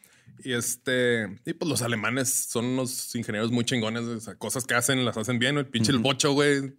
Y 0.45 0.53
este, 0.53 1.39
y 1.47 1.55
pues 1.55 1.71
los 1.71 1.81
alemanes 1.81 2.29
son 2.29 2.67
unos 2.67 3.15
ingenieros 3.15 3.51
muy 3.53 3.65
chingones, 3.65 4.03
o 4.03 4.21
sea, 4.21 4.35
cosas 4.35 4.65
que 4.67 4.75
hacen, 4.75 5.05
las 5.05 5.17
hacen 5.17 5.39
bien, 5.39 5.55
¿no? 5.55 5.61
El 5.61 5.67
pinche 5.67 5.93
el 5.93 5.99
bocho, 5.99 6.33
güey, 6.33 6.75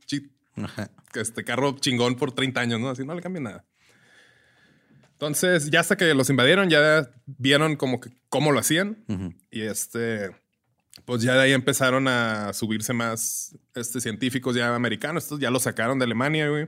Ajá. 0.57 0.91
que 1.11 1.21
este 1.21 1.43
carro 1.43 1.75
chingón 1.79 2.15
por 2.15 2.33
30 2.33 2.61
años, 2.61 2.79
¿no? 2.79 2.89
Así 2.89 3.03
no 3.05 3.15
le 3.15 3.21
cambia 3.21 3.41
nada. 3.41 3.65
Entonces, 5.13 5.71
ya 5.71 5.79
hasta 5.79 5.95
que 5.95 6.13
los 6.13 6.29
invadieron, 6.29 6.69
ya 6.69 7.09
vieron 7.25 7.77
como 7.77 7.99
que 7.99 8.11
cómo 8.29 8.51
lo 8.51 8.59
hacían. 8.59 9.03
Y 9.49 9.61
este, 9.61 10.29
pues 11.05 11.23
ya 11.23 11.33
de 11.33 11.41
ahí 11.41 11.53
empezaron 11.53 12.07
a 12.07 12.53
subirse 12.53 12.93
más 12.93 13.57
este, 13.73 14.01
científicos 14.01 14.55
ya 14.55 14.75
americanos. 14.75 15.23
Estos 15.23 15.39
ya 15.39 15.49
lo 15.49 15.59
sacaron 15.59 15.97
de 15.97 16.05
Alemania, 16.05 16.49
güey. 16.49 16.67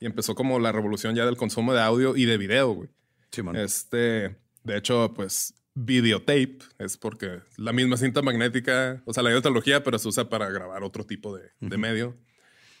Y 0.00 0.06
empezó 0.06 0.34
como 0.34 0.58
la 0.58 0.72
revolución 0.72 1.14
ya 1.14 1.24
del 1.26 1.36
consumo 1.36 1.72
de 1.74 1.80
audio 1.80 2.16
y 2.16 2.24
de 2.24 2.38
video, 2.38 2.72
güey. 2.72 2.88
Simón. 3.30 3.54
Este, 3.56 4.36
de 4.64 4.76
hecho, 4.76 5.12
pues 5.14 5.54
videotape 5.74 6.58
es 6.78 6.96
porque 6.96 7.40
la 7.56 7.72
misma 7.72 7.96
cinta 7.96 8.22
magnética, 8.22 9.02
o 9.04 9.12
sea, 9.12 9.22
la 9.22 9.30
misma 9.30 9.42
tecnología, 9.42 9.84
pero 9.84 9.98
se 9.98 10.08
usa 10.08 10.28
para 10.28 10.50
grabar 10.50 10.82
otro 10.82 11.04
tipo 11.06 11.36
de, 11.36 11.50
de 11.60 11.76
medio. 11.78 12.16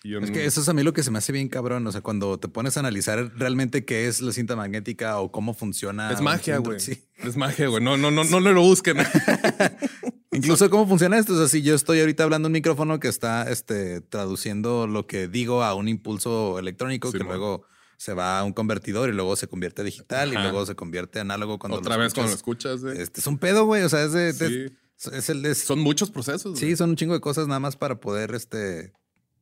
Y 0.02 0.14
un- 0.14 0.24
Es 0.24 0.30
que 0.30 0.46
eso 0.46 0.62
es 0.62 0.68
a 0.68 0.72
mí 0.72 0.82
lo 0.82 0.94
que 0.94 1.02
se 1.02 1.10
me 1.10 1.18
hace 1.18 1.30
bien 1.30 1.48
cabrón. 1.50 1.86
O 1.86 1.92
sea, 1.92 2.00
cuando 2.00 2.38
te 2.40 2.48
pones 2.48 2.76
a 2.78 2.80
analizar 2.80 3.32
realmente 3.36 3.84
qué 3.84 4.08
es 4.08 4.22
la 4.22 4.32
cinta 4.32 4.56
magnética 4.56 5.18
o 5.20 5.30
cómo 5.30 5.52
funciona. 5.52 6.10
es 6.10 6.20
magia, 6.22 6.56
güey. 6.58 6.80
Sí. 6.80 7.04
Es 7.18 7.36
magia, 7.36 7.68
güey. 7.68 7.84
No, 7.84 7.98
no, 7.98 8.10
no, 8.10 8.24
no 8.24 8.40
lo 8.40 8.62
busquen. 8.62 8.96
Incluso 10.44 10.70
cómo 10.70 10.86
funciona 10.86 11.18
esto. 11.18 11.34
O 11.34 11.36
sea, 11.36 11.48
si 11.48 11.62
yo 11.62 11.74
estoy 11.74 12.00
ahorita 12.00 12.24
hablando 12.24 12.46
un 12.48 12.52
micrófono 12.52 12.98
que 13.00 13.08
está 13.08 13.50
este, 13.50 14.00
traduciendo 14.00 14.86
lo 14.86 15.06
que 15.06 15.28
digo 15.28 15.62
a 15.62 15.74
un 15.74 15.88
impulso 15.88 16.58
electrónico 16.58 17.12
que 17.12 17.18
luego 17.18 17.64
se 17.96 18.14
va 18.14 18.38
a 18.38 18.44
un 18.44 18.52
convertidor 18.52 19.10
y 19.10 19.12
luego 19.12 19.36
se 19.36 19.46
convierte 19.46 19.82
a 19.82 19.84
digital 19.84 20.32
y 20.32 20.36
luego 20.36 20.64
se 20.64 20.74
convierte 20.74 21.18
a 21.18 21.22
análogo 21.22 21.58
cuando 21.58 21.78
Otra 21.78 21.96
lo 21.96 22.02
vez 22.02 22.14
cuando 22.14 22.30
lo 22.30 22.36
escuchas. 22.36 22.80
güey. 22.82 22.98
Este 23.00 23.20
es 23.20 23.26
un 23.26 23.38
pedo, 23.38 23.66
güey. 23.66 23.82
O 23.82 23.88
sea, 23.88 24.02
es 24.04 24.12
de. 24.12 24.32
Sí. 24.32 24.76
es 25.12 25.28
el 25.28 25.42
de- 25.42 25.54
Son 25.54 25.78
muchos 25.78 26.10
procesos. 26.10 26.58
sí, 26.58 26.66
güey. 26.66 26.76
son 26.76 26.90
un 26.90 26.96
chingo 26.96 27.14
de 27.14 27.20
cosas 27.20 27.46
nada 27.46 27.60
más 27.60 27.76
para 27.76 28.00
poder 28.00 28.34
este 28.34 28.92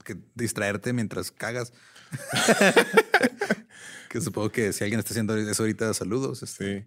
que 0.04 0.16
distraerte 0.34 0.92
mientras 0.92 1.30
cagas. 1.30 1.72
que 4.08 4.20
supongo 4.20 4.50
que 4.50 4.72
si 4.72 4.84
alguien 4.84 4.98
está 5.00 5.12
haciendo 5.12 5.36
eso 5.36 5.62
ahorita, 5.62 5.92
saludos. 5.94 6.42
este. 6.42 6.80
Sí. 6.80 6.86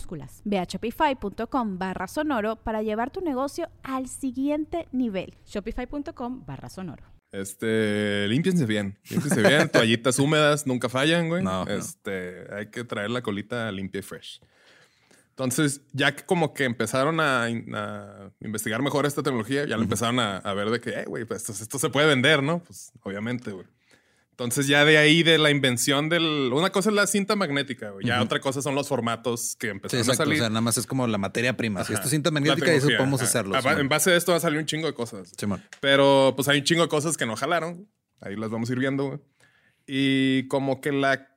Ve 0.45 0.59
a 0.59 0.63
shopify.com 0.63 1.77
barra 1.77 2.07
sonoro 2.07 2.55
para 2.57 2.81
llevar 2.81 3.11
tu 3.11 3.21
negocio 3.21 3.69
al 3.83 4.07
siguiente 4.07 4.87
nivel. 4.91 5.35
Shopify.com 5.45 6.45
barra 6.45 6.69
sonoro. 6.69 7.03
Este, 7.31 8.27
límpiense 8.27 8.65
bien, 8.65 8.97
límpiense 9.09 9.41
bien, 9.41 9.69
toallitas 9.71 10.19
húmedas 10.19 10.67
nunca 10.67 10.89
fallan, 10.89 11.29
güey. 11.29 11.41
No, 11.41 11.63
no. 11.63 11.71
Este, 11.71 12.45
hay 12.53 12.67
que 12.67 12.83
traer 12.83 13.09
la 13.09 13.21
colita 13.21 13.71
limpia 13.71 13.99
y 13.99 14.01
fresh. 14.01 14.41
Entonces, 15.29 15.81
ya 15.93 16.13
que 16.13 16.25
como 16.25 16.53
que 16.53 16.65
empezaron 16.65 17.21
a, 17.21 17.45
a 17.45 18.31
investigar 18.41 18.81
mejor 18.81 19.05
esta 19.05 19.23
tecnología, 19.23 19.65
ya 19.65 19.77
lo 19.77 19.83
empezaron 19.83 20.19
a, 20.19 20.37
a 20.37 20.53
ver 20.53 20.69
de 20.69 20.81
que, 20.81 20.89
eh, 20.89 21.05
güey, 21.05 21.23
pues 21.23 21.49
esto, 21.49 21.63
esto 21.63 21.79
se 21.79 21.89
puede 21.89 22.07
vender, 22.07 22.43
¿no? 22.43 22.59
Pues 22.59 22.91
obviamente, 23.01 23.51
güey. 23.51 23.65
Entonces 24.31 24.65
ya 24.67 24.83
de 24.85 24.97
ahí 24.97 25.21
de 25.23 25.37
la 25.37 25.51
invención 25.51 26.09
del... 26.09 26.51
Una 26.53 26.71
cosa 26.71 26.89
es 26.89 26.95
la 26.95 27.05
cinta 27.05 27.35
magnética, 27.35 27.91
güey. 27.91 28.05
Ya 28.07 28.15
Ujú. 28.15 28.23
otra 28.25 28.39
cosa 28.39 28.61
son 28.61 28.73
los 28.73 28.87
formatos 28.87 29.55
que 29.59 29.67
Sí, 29.67 29.71
empezaron 29.71 29.99
exacto. 30.01 30.23
a 30.23 30.25
salir. 30.25 30.39
O 30.39 30.43
sea, 30.43 30.49
nada 30.49 30.61
más 30.61 30.77
es 30.77 30.87
como 30.87 31.05
la 31.05 31.17
materia 31.19 31.55
prima. 31.55 31.81
Si 31.83 31.93
Ajá. 31.93 31.95
esto 31.95 32.05
es 32.07 32.11
cinta 32.11 32.31
magnética, 32.31 32.71
eso 32.73 32.87
podemos 32.97 33.21
hacerlo. 33.21 33.55
En 33.79 33.87
base 33.89 34.11
a 34.11 34.15
esto 34.15 34.31
va 34.31 34.37
a 34.37 34.41
salir 34.41 34.57
un 34.59 34.65
chingo 34.65 34.87
de 34.87 34.93
cosas. 34.93 35.31
Simón. 35.37 35.61
Pero 35.79 36.33
pues 36.35 36.47
hay 36.47 36.59
un 36.59 36.63
chingo 36.63 36.81
de 36.81 36.89
cosas 36.89 37.17
que 37.17 37.25
no 37.25 37.35
jalaron. 37.35 37.87
Ahí 38.19 38.35
las 38.35 38.49
vamos 38.49 38.69
a 38.69 38.73
ir 38.73 38.79
viendo, 38.79 39.05
güey. 39.07 39.19
Y 39.85 40.47
como 40.47 40.81
que 40.81 40.91
la... 40.91 41.27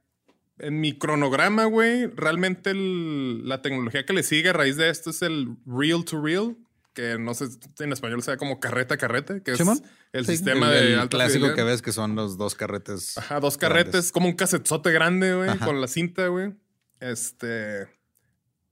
En 0.59 0.80
mi 0.80 0.96
cronograma, 0.96 1.64
güey, 1.64 2.07
realmente 2.14 2.70
el- 2.70 3.48
la 3.48 3.61
tecnología 3.61 4.07
que 4.07 4.12
le 4.12 4.22
sigue 4.22 4.50
a 4.50 4.52
raíz 4.52 4.76
de 4.76 4.88
esto 4.88 5.11
es 5.11 5.20
el 5.22 5.48
real 5.66 6.04
to 6.04 6.22
real, 6.22 6.57
que 6.94 7.18
no 7.18 7.35
sé 7.35 7.50
si 7.50 7.59
en 7.80 7.92
español 7.92 8.22
sea 8.22 8.37
como 8.37 8.61
carreta 8.61 8.94
a 8.94 8.98
carreta, 8.98 9.40
que 9.40 9.52
es 9.52 9.61
el 10.12 10.26
Sí, 10.26 10.33
sistema 10.37 10.72
el- 10.72 10.80
de 10.80 10.92
el 10.94 10.98
alta 11.00 11.16
clásico 11.16 11.40
fidelidad. 11.46 11.57
que 11.57 11.62
ves 11.64 11.83
que 11.83 11.92
son 11.92 12.14
los 12.14 12.38
dos 12.38 12.54
carretes. 12.54 13.18
Ajá, 13.18 13.40
dos 13.40 13.59
grandes. 13.59 13.85
carretes, 13.85 14.12
como 14.12 14.28
un 14.28 14.35
casetzote 14.35 14.92
grande, 14.92 15.35
güey, 15.35 15.59
con 15.59 15.80
la 15.80 15.88
cinta, 15.88 16.28
güey. 16.28 16.54
Este. 17.00 17.88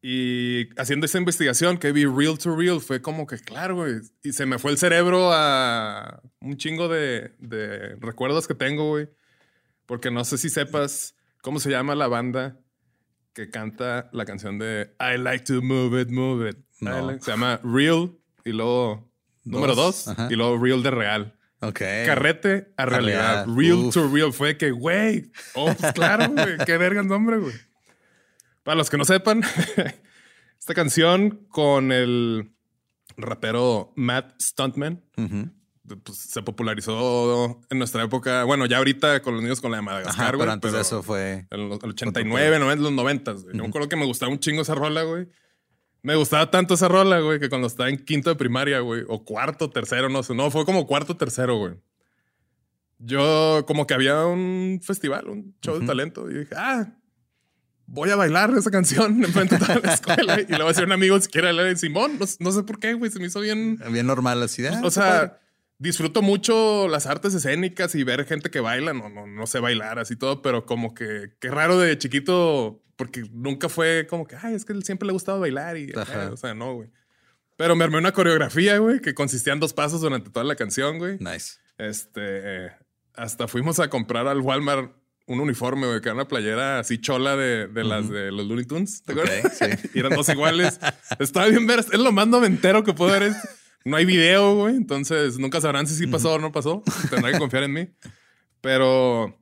Y 0.04 0.68
haciendo 0.80 1.06
esa 1.06 1.18
investigación 1.18 1.78
que 1.78 1.92
vi 1.92 2.04
real 2.06 2.36
to 2.36 2.56
real, 2.56 2.80
fue 2.80 3.00
como 3.00 3.26
que, 3.26 3.38
claro, 3.38 3.76
güey. 3.76 4.00
Y 4.24 4.32
se 4.32 4.46
me 4.46 4.58
fue 4.58 4.72
el 4.72 4.78
cerebro 4.78 5.30
a 5.32 6.20
un 6.40 6.56
chingo 6.56 6.88
de, 6.88 7.32
de 7.38 7.94
recuerdos 8.00 8.48
que 8.48 8.54
tengo, 8.54 8.88
güey. 8.88 9.08
Porque 9.86 10.10
no 10.10 10.24
sé 10.24 10.38
si 10.38 10.48
sepas 10.50 11.14
cómo 11.40 11.60
se 11.60 11.70
llama 11.70 11.94
la 11.94 12.08
banda 12.08 12.58
que 13.34 13.50
canta 13.50 14.08
la 14.12 14.24
canción 14.24 14.58
de 14.58 14.94
I 15.00 15.18
like 15.18 15.44
to 15.44 15.62
move 15.62 16.00
it, 16.00 16.08
move 16.10 16.48
it. 16.48 16.58
No. 16.80 17.06
like- 17.06 17.24
Se 17.24 17.30
llama 17.30 17.60
Real 17.62 18.12
y 18.44 18.50
luego 18.52 19.10
número 19.44 19.74
dos 19.74 20.08
Ajá. 20.08 20.28
y 20.30 20.34
luego 20.36 20.58
Real 20.62 20.82
de 20.82 20.90
Real. 20.90 21.38
Ok. 21.60 21.78
Carrete 22.06 22.72
a 22.76 22.86
realidad. 22.86 23.46
realidad. 23.46 23.56
Real 23.56 23.86
Uf. 23.86 23.94
to 23.94 24.08
real. 24.12 24.32
Fue 24.32 24.56
que, 24.56 24.72
güey. 24.72 25.30
Oh, 25.54 25.72
pues 25.72 25.92
claro, 25.92 26.28
güey. 26.30 26.56
Qué 26.66 26.76
verga 26.76 27.00
el 27.00 27.06
nombre, 27.06 27.38
güey. 27.38 27.54
Para 28.64 28.76
los 28.76 28.90
que 28.90 28.96
no 28.98 29.04
sepan, 29.04 29.42
esta 30.58 30.74
canción 30.74 31.46
con 31.48 31.92
el 31.92 32.52
rapero 33.16 33.92
Matt 33.96 34.34
Stuntman. 34.40 35.02
Pues, 36.04 36.18
se 36.18 36.42
popularizó 36.42 37.60
en 37.70 37.78
nuestra 37.78 38.02
época. 38.04 38.44
Bueno, 38.44 38.66
ya 38.66 38.78
ahorita 38.78 39.20
con 39.22 39.34
los 39.34 39.42
niños 39.42 39.60
con 39.60 39.70
la 39.70 39.78
de 39.78 39.82
Madagascar, 39.82 40.14
Ajá, 40.26 40.28
güey. 40.32 40.40
pero 40.40 40.52
antes 40.52 40.72
de 40.72 40.80
eso 40.80 41.02
fue. 41.02 41.46
En 41.50 41.68
los- 41.68 41.82
el 41.82 41.90
89, 41.90 42.58
90, 42.58 42.82
los 42.82 42.92
90, 42.92 43.32
güey. 43.32 43.56
Yo 43.56 43.62
me 43.62 43.68
acuerdo 43.68 43.88
que 43.88 43.96
me 43.96 44.06
gustaba 44.06 44.30
un 44.32 44.38
chingo 44.38 44.62
esa 44.62 44.74
rola, 44.74 45.02
güey. 45.02 45.28
Me 46.04 46.16
gustaba 46.16 46.50
tanto 46.50 46.74
esa 46.74 46.88
rola, 46.88 47.20
güey, 47.20 47.38
que 47.38 47.48
cuando 47.48 47.68
estaba 47.68 47.88
en 47.88 47.96
quinto 48.04 48.28
de 48.30 48.36
primaria, 48.36 48.80
güey, 48.80 49.04
o 49.08 49.24
cuarto, 49.24 49.70
tercero, 49.70 50.08
no 50.08 50.22
sé. 50.22 50.34
No, 50.34 50.50
fue 50.50 50.64
como 50.64 50.86
cuarto, 50.86 51.16
tercero, 51.16 51.56
güey. 51.58 51.74
Yo, 52.98 53.64
como 53.66 53.86
que 53.86 53.94
había 53.94 54.24
un 54.26 54.80
festival, 54.82 55.28
un 55.28 55.56
show 55.60 55.74
de 55.74 55.78
Ujú. 55.80 55.86
talento, 55.88 56.30
y 56.30 56.34
dije, 56.40 56.54
ah, 56.56 56.86
voy 57.86 58.10
a 58.10 58.16
bailar 58.16 58.52
esa 58.56 58.70
canción 58.70 59.22
enfrente 59.24 59.58
de 59.58 59.64
toda 59.66 59.80
la 59.82 59.94
escuela. 59.94 60.40
y 60.40 60.46
le 60.46 60.56
voy 60.58 60.66
a 60.66 60.68
decir 60.68 60.84
a 60.84 60.86
un 60.86 60.92
amigo 60.92 61.18
si 61.20 61.28
quiere 61.28 61.48
hablar 61.48 61.66
de 61.66 61.76
Simón. 61.76 62.18
No, 62.18 62.26
no 62.38 62.52
sé 62.52 62.62
por 62.62 62.78
qué, 62.78 62.94
güey, 62.94 63.10
se 63.10 63.18
me 63.18 63.26
hizo 63.26 63.40
bien. 63.40 63.78
Bien 63.90 64.06
normal 64.06 64.42
así. 64.42 64.62
de, 64.62 64.68
ah, 64.68 64.80
O 64.84 64.90
sea, 64.90 65.38
disfruto 65.78 66.22
mucho 66.22 66.86
las 66.88 67.06
artes 67.06 67.34
escénicas 67.34 67.94
y 67.94 68.04
ver 68.04 68.24
gente 68.24 68.50
que 68.50 68.60
baila. 68.60 68.92
No, 68.92 69.08
no, 69.08 69.26
no 69.26 69.46
sé 69.46 69.58
bailar 69.60 69.98
así 69.98 70.16
todo, 70.16 70.42
pero 70.42 70.66
como 70.66 70.94
que 70.94 71.32
qué 71.40 71.50
raro 71.50 71.78
de 71.78 71.96
chiquito, 71.98 72.82
porque 72.96 73.24
nunca 73.32 73.68
fue 73.68 74.06
como 74.08 74.26
que, 74.26 74.36
ay, 74.40 74.54
es 74.54 74.64
que 74.64 74.72
él 74.72 74.84
siempre 74.84 75.06
le 75.06 75.10
ha 75.10 75.14
gustado 75.14 75.40
bailar 75.40 75.76
y, 75.76 75.92
Ajá. 75.96 76.24
eh, 76.24 76.26
o 76.28 76.36
sea, 76.36 76.54
no, 76.54 76.74
güey. 76.74 76.90
Pero 77.56 77.76
me 77.76 77.84
armé 77.84 77.98
una 77.98 78.12
coreografía, 78.12 78.78
güey, 78.78 79.00
que 79.00 79.14
consistía 79.14 79.52
en 79.52 79.60
dos 79.60 79.72
pasos 79.72 80.00
durante 80.00 80.30
toda 80.30 80.44
la 80.44 80.56
canción, 80.56 80.98
güey. 80.98 81.18
Nice. 81.20 81.58
Este, 81.78 82.72
hasta 83.14 83.46
fuimos 83.48 83.78
a 83.78 83.88
comprar 83.88 84.26
al 84.26 84.40
Walmart 84.40 84.92
un 85.26 85.38
uniforme, 85.40 85.86
güey, 85.86 86.00
que 86.00 86.08
era 86.08 86.14
una 86.14 86.26
playera 86.26 86.80
así 86.80 86.98
chola 86.98 87.36
de, 87.36 87.68
de 87.68 87.84
las 87.84 88.04
Ujú. 88.06 88.14
de 88.14 88.32
los 88.32 88.46
Looney 88.46 88.64
Tunes, 88.64 89.02
¿te 89.04 89.12
acuerdas? 89.12 89.56
sí. 89.58 89.66
y 89.94 89.98
eran 90.00 90.14
dos 90.14 90.28
iguales. 90.28 90.80
Estaba 91.18 91.46
bien 91.46 91.66
ver, 91.66 91.80
es 91.80 91.92
lo 91.94 92.10
más 92.10 92.26
noventero 92.26 92.82
que 92.82 92.92
puedo 92.92 93.12
ver. 93.12 93.22
Es, 93.24 93.36
no 93.84 93.96
hay 93.96 94.04
video, 94.04 94.54
güey, 94.56 94.76
entonces 94.76 95.38
nunca 95.38 95.60
sabrán 95.60 95.86
si 95.86 95.94
sí 95.94 96.06
pasó 96.06 96.34
o 96.34 96.38
no 96.38 96.52
pasó. 96.52 96.82
Tendrán 97.10 97.32
que 97.32 97.38
confiar 97.38 97.64
en 97.64 97.72
mí. 97.72 97.88
Pero 98.60 99.36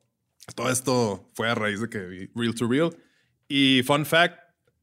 todo 0.55 0.71
esto 0.71 1.29
fue 1.35 1.49
a 1.49 1.55
raíz 1.55 1.81
de 1.81 1.89
que 1.89 1.99
vi 2.01 2.31
Real 2.35 2.55
to 2.55 2.69
Real. 2.69 2.97
Y 3.49 3.83
fun 3.85 4.07
fact, 4.07 4.39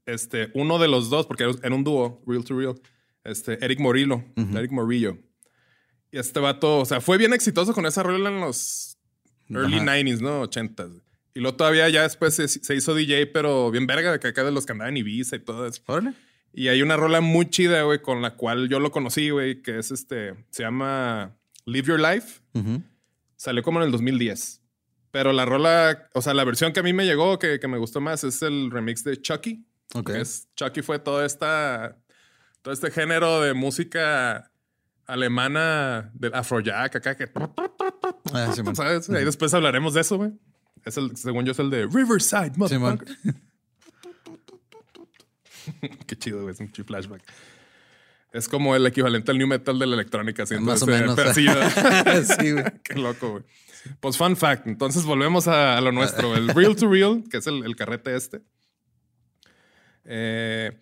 este, 0.06 0.52
uno 0.54 0.78
de 0.80 0.88
los 0.88 1.10
dos, 1.10 1.26
porque 1.26 1.43
era 1.63 1.76
un 1.76 1.84
dúo, 1.84 2.22
Real 2.26 2.43
to 2.43 2.58
Real, 2.58 2.76
este, 3.24 3.63
Eric 3.63 3.80
Morillo. 3.80 4.24
Eric 4.36 4.72
Morillo. 4.72 5.17
Y 6.12 6.17
este 6.17 6.39
vato, 6.39 6.80
o 6.80 6.86
sea, 6.86 7.02
fue 7.02 7.17
bien 7.17 7.34
exitoso 7.34 7.74
con 7.74 7.86
esa 7.86 8.04
rola 8.04 8.30
en 8.30 8.39
los 8.39 8.98
early 9.50 9.78
Ajá. 9.78 9.98
90s, 9.98 10.22
¿no? 10.22 10.43
80s. 10.43 11.02
Y 11.34 11.39
luego 11.39 11.58
todavía 11.58 11.88
ya 11.89 12.04
después 12.04 12.34
se, 12.34 12.48
se 12.48 12.76
hizo 12.76 12.96
DJ, 12.96 13.28
pero 13.28 13.70
bien 13.70 13.86
verga, 13.86 14.12
de 14.12 14.20
que 14.20 14.28
acá 14.28 14.43
de 14.43 14.52
los 14.52 14.65
que 14.65 14.72
andaban 14.72 14.98
Ibiza 14.98 15.36
y 15.36 15.39
todo 15.39 15.67
eso. 15.67 15.82
Órale. 15.86 16.13
Y 16.58 16.70
hay 16.70 16.82
una 16.82 16.98
rola 16.98 17.22
muy 17.22 17.48
chida, 17.52 17.84
güey, 17.84 18.02
con 18.02 18.24
la 18.24 18.36
cual 18.36 18.67
yo 18.67 18.80
lo 18.80 18.89
conocí, 18.91 19.30
güey, 19.30 19.62
que 19.62 19.78
es 19.78 19.91
este, 19.91 20.34
se 20.50 20.63
llama 20.63 21.38
Live 21.65 21.88
Your 21.88 22.00
Life. 22.00 22.39
Ujú. 22.56 22.82
Salió 23.36 23.62
como 23.62 23.80
en 23.80 23.86
el 23.86 23.91
2010. 23.91 24.63
Pero 25.12 25.34
la 25.34 25.46
rola, 25.46 26.10
o 26.15 26.22
sea, 26.24 26.34
la 26.34 26.43
versión 26.46 26.74
que 26.74 26.80
a 26.80 26.84
mí 26.84 26.93
me 26.93 27.06
llegó, 27.06 27.38
que, 27.38 27.60
que 27.60 27.67
me 27.67 27.78
gustó 27.78 28.02
más, 28.02 28.24
es 28.24 28.41
el 28.41 28.72
remix 28.72 29.04
de 29.04 29.22
Chucky. 29.22 29.67
Ok. 29.93 30.13
Que 30.13 30.22
es, 30.22 30.48
Chucky 30.56 30.82
fue 30.82 30.98
toda 30.98 31.28
esta, 31.28 31.96
todo 32.63 32.74
este 32.74 32.89
género 32.89 33.39
de 33.41 33.54
música 33.54 34.52
alemana 35.06 36.10
del 36.15 36.34
Afrojack 36.34 36.96
acá 36.96 37.15
que 37.15 37.30
Ah, 38.34 38.52
Simón. 38.56 38.76
¿sabes? 38.76 39.08
Ahí 39.12 39.24
después 39.26 39.54
hablaremos 39.54 39.93
de 39.93 40.02
eso, 40.02 40.17
güey. 40.17 40.32
Es 40.84 40.98
el, 40.98 41.15
según 41.17 41.46
yo, 41.46 41.52
es 41.52 41.60
el 41.60 41.70
de 41.70 41.86
Riverside, 41.86 42.54
motherfucker. 42.56 43.15
Qué 46.08 46.16
chido, 46.18 46.42
güey. 46.42 46.54
Es 46.54 46.60
un 46.60 46.70
flashback. 46.70 47.22
Es 48.34 48.48
como 48.48 48.76
el 48.76 48.86
equivalente 48.86 49.32
al 49.32 49.38
new 49.38 49.48
metal 49.48 49.80
de 49.80 49.88
la 49.88 49.96
electrónica. 49.96 50.46
siento 50.46 50.66
Más 50.66 50.82
o 50.84 50.86
menos. 50.88 51.16
pedacillo. 51.16 51.54
Sí, 52.40 52.52
güey. 52.52 52.66
Qué 52.84 52.96
loco, 52.96 53.32
güey. 53.32 53.44
Pues 54.00 54.18
fun 54.18 54.36
fact. 54.36 54.68
Entonces 54.68 55.04
volvemos 55.06 55.48
a, 55.48 55.78
a 55.78 55.82
lo 55.82 55.92
nuestro. 55.92 56.36
El 56.36 56.50
real 56.50 56.76
to 56.76 56.90
real, 56.90 57.24
que 57.30 57.38
es 57.38 57.48
el, 57.48 57.64
el 57.64 57.76
carrete 57.76 58.16
este. 58.16 58.42
Eh, 60.04 60.78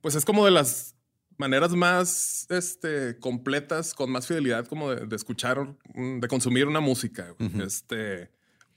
pues 0.00 0.14
es 0.14 0.24
como 0.24 0.44
de 0.44 0.52
las 0.52 0.94
maneras 1.38 1.72
más 1.72 2.46
este, 2.48 3.18
completas, 3.18 3.94
con 3.94 4.10
más 4.10 4.26
fidelidad, 4.26 4.66
como 4.66 4.90
de, 4.94 5.06
de 5.06 5.16
escuchar, 5.16 5.76
mm, 5.94 6.20
de 6.20 6.28
consumir 6.28 6.66
una 6.66 6.80
música. 6.80 7.34
Este, 7.62 8.30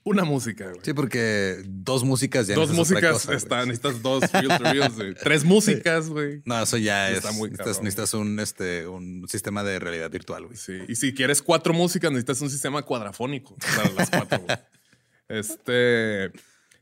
una 0.09 0.23
música, 0.25 0.65
güey. 0.65 0.79
Sí, 0.83 0.93
porque 0.93 1.61
dos 1.65 2.03
músicas 2.03 2.47
ya 2.47 2.55
Dos 2.55 2.71
músicas 2.71 3.13
cosa, 3.13 3.33
están, 3.35 3.67
necesitas 3.67 4.01
dos 4.01 4.23
reels, 4.31 4.95
güey. 4.95 5.13
Tres 5.23 5.43
músicas, 5.43 6.09
güey. 6.09 6.41
No, 6.45 6.61
eso 6.61 6.77
ya 6.77 7.09
Está 7.11 7.29
es. 7.29 7.35
muy 7.35 7.49
necesitas, 7.51 8.13
un, 8.13 8.39
este, 8.39 8.87
un 8.87 9.27
sistema 9.27 9.63
de 9.63 9.79
realidad 9.79 10.09
virtual, 10.09 10.45
güey. 10.45 10.57
Sí. 10.57 10.79
Y 10.87 10.95
si 10.95 11.13
quieres 11.13 11.41
cuatro 11.41 11.73
músicas, 11.73 12.11
necesitas 12.11 12.41
un 12.41 12.49
sistema 12.49 12.81
cuadrafónico 12.81 13.55
para 13.75 13.91
las 13.91 14.09
cuatro, 14.09 14.39
güey. 14.39 14.57
Este. 15.29 16.31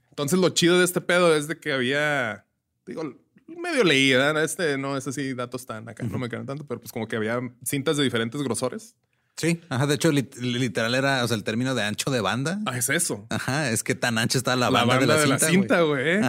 Entonces, 0.10 0.40
lo 0.40 0.48
chido 0.50 0.80
de 0.80 0.86
este 0.86 1.02
pedo 1.02 1.36
es 1.36 1.50
de 1.50 1.60
que 1.60 1.74
había. 1.74 2.46
Digo, 2.86 3.04
medio 3.48 3.84
leída. 3.84 4.42
Este 4.44 4.78
no 4.78 4.96
es 4.98 5.08
así, 5.08 5.34
datos 5.34 5.66
tan 5.66 5.90
acá, 5.90 6.04
no 6.04 6.18
me 6.18 6.30
quedan 6.30 6.46
tanto, 6.46 6.66
pero 6.66 6.80
pues 6.80 6.92
como 6.92 7.08
que 7.08 7.16
había 7.16 7.40
cintas 7.66 7.98
de 7.98 8.04
diferentes 8.04 8.42
grosores. 8.42 8.96
Sí, 9.38 9.62
ajá. 9.70 9.86
De 9.86 9.94
hecho, 9.96 10.12
lit- 10.12 10.36
literal 10.38 10.96
era, 10.96 11.24
o 11.24 11.28
sea, 11.28 11.38
el 11.38 11.44
término 11.44 11.76
de 11.76 11.84
ancho 11.84 12.10
de 12.10 12.22
banda. 12.22 12.60
Ah, 12.66 12.76
es 12.78 12.90
eso. 12.90 13.28
Ajá, 13.30 13.70
es 13.70 13.84
que 13.84 13.94
tan 13.94 14.18
ancha 14.18 14.38
está 14.40 14.56
la 14.56 14.72
La 14.72 14.84
banda, 14.84 14.98
banda 14.98 15.18
de 15.20 15.28
la 15.28 15.38
cinta. 15.38 15.48
cinta, 15.52 15.82
güey. 15.82 16.20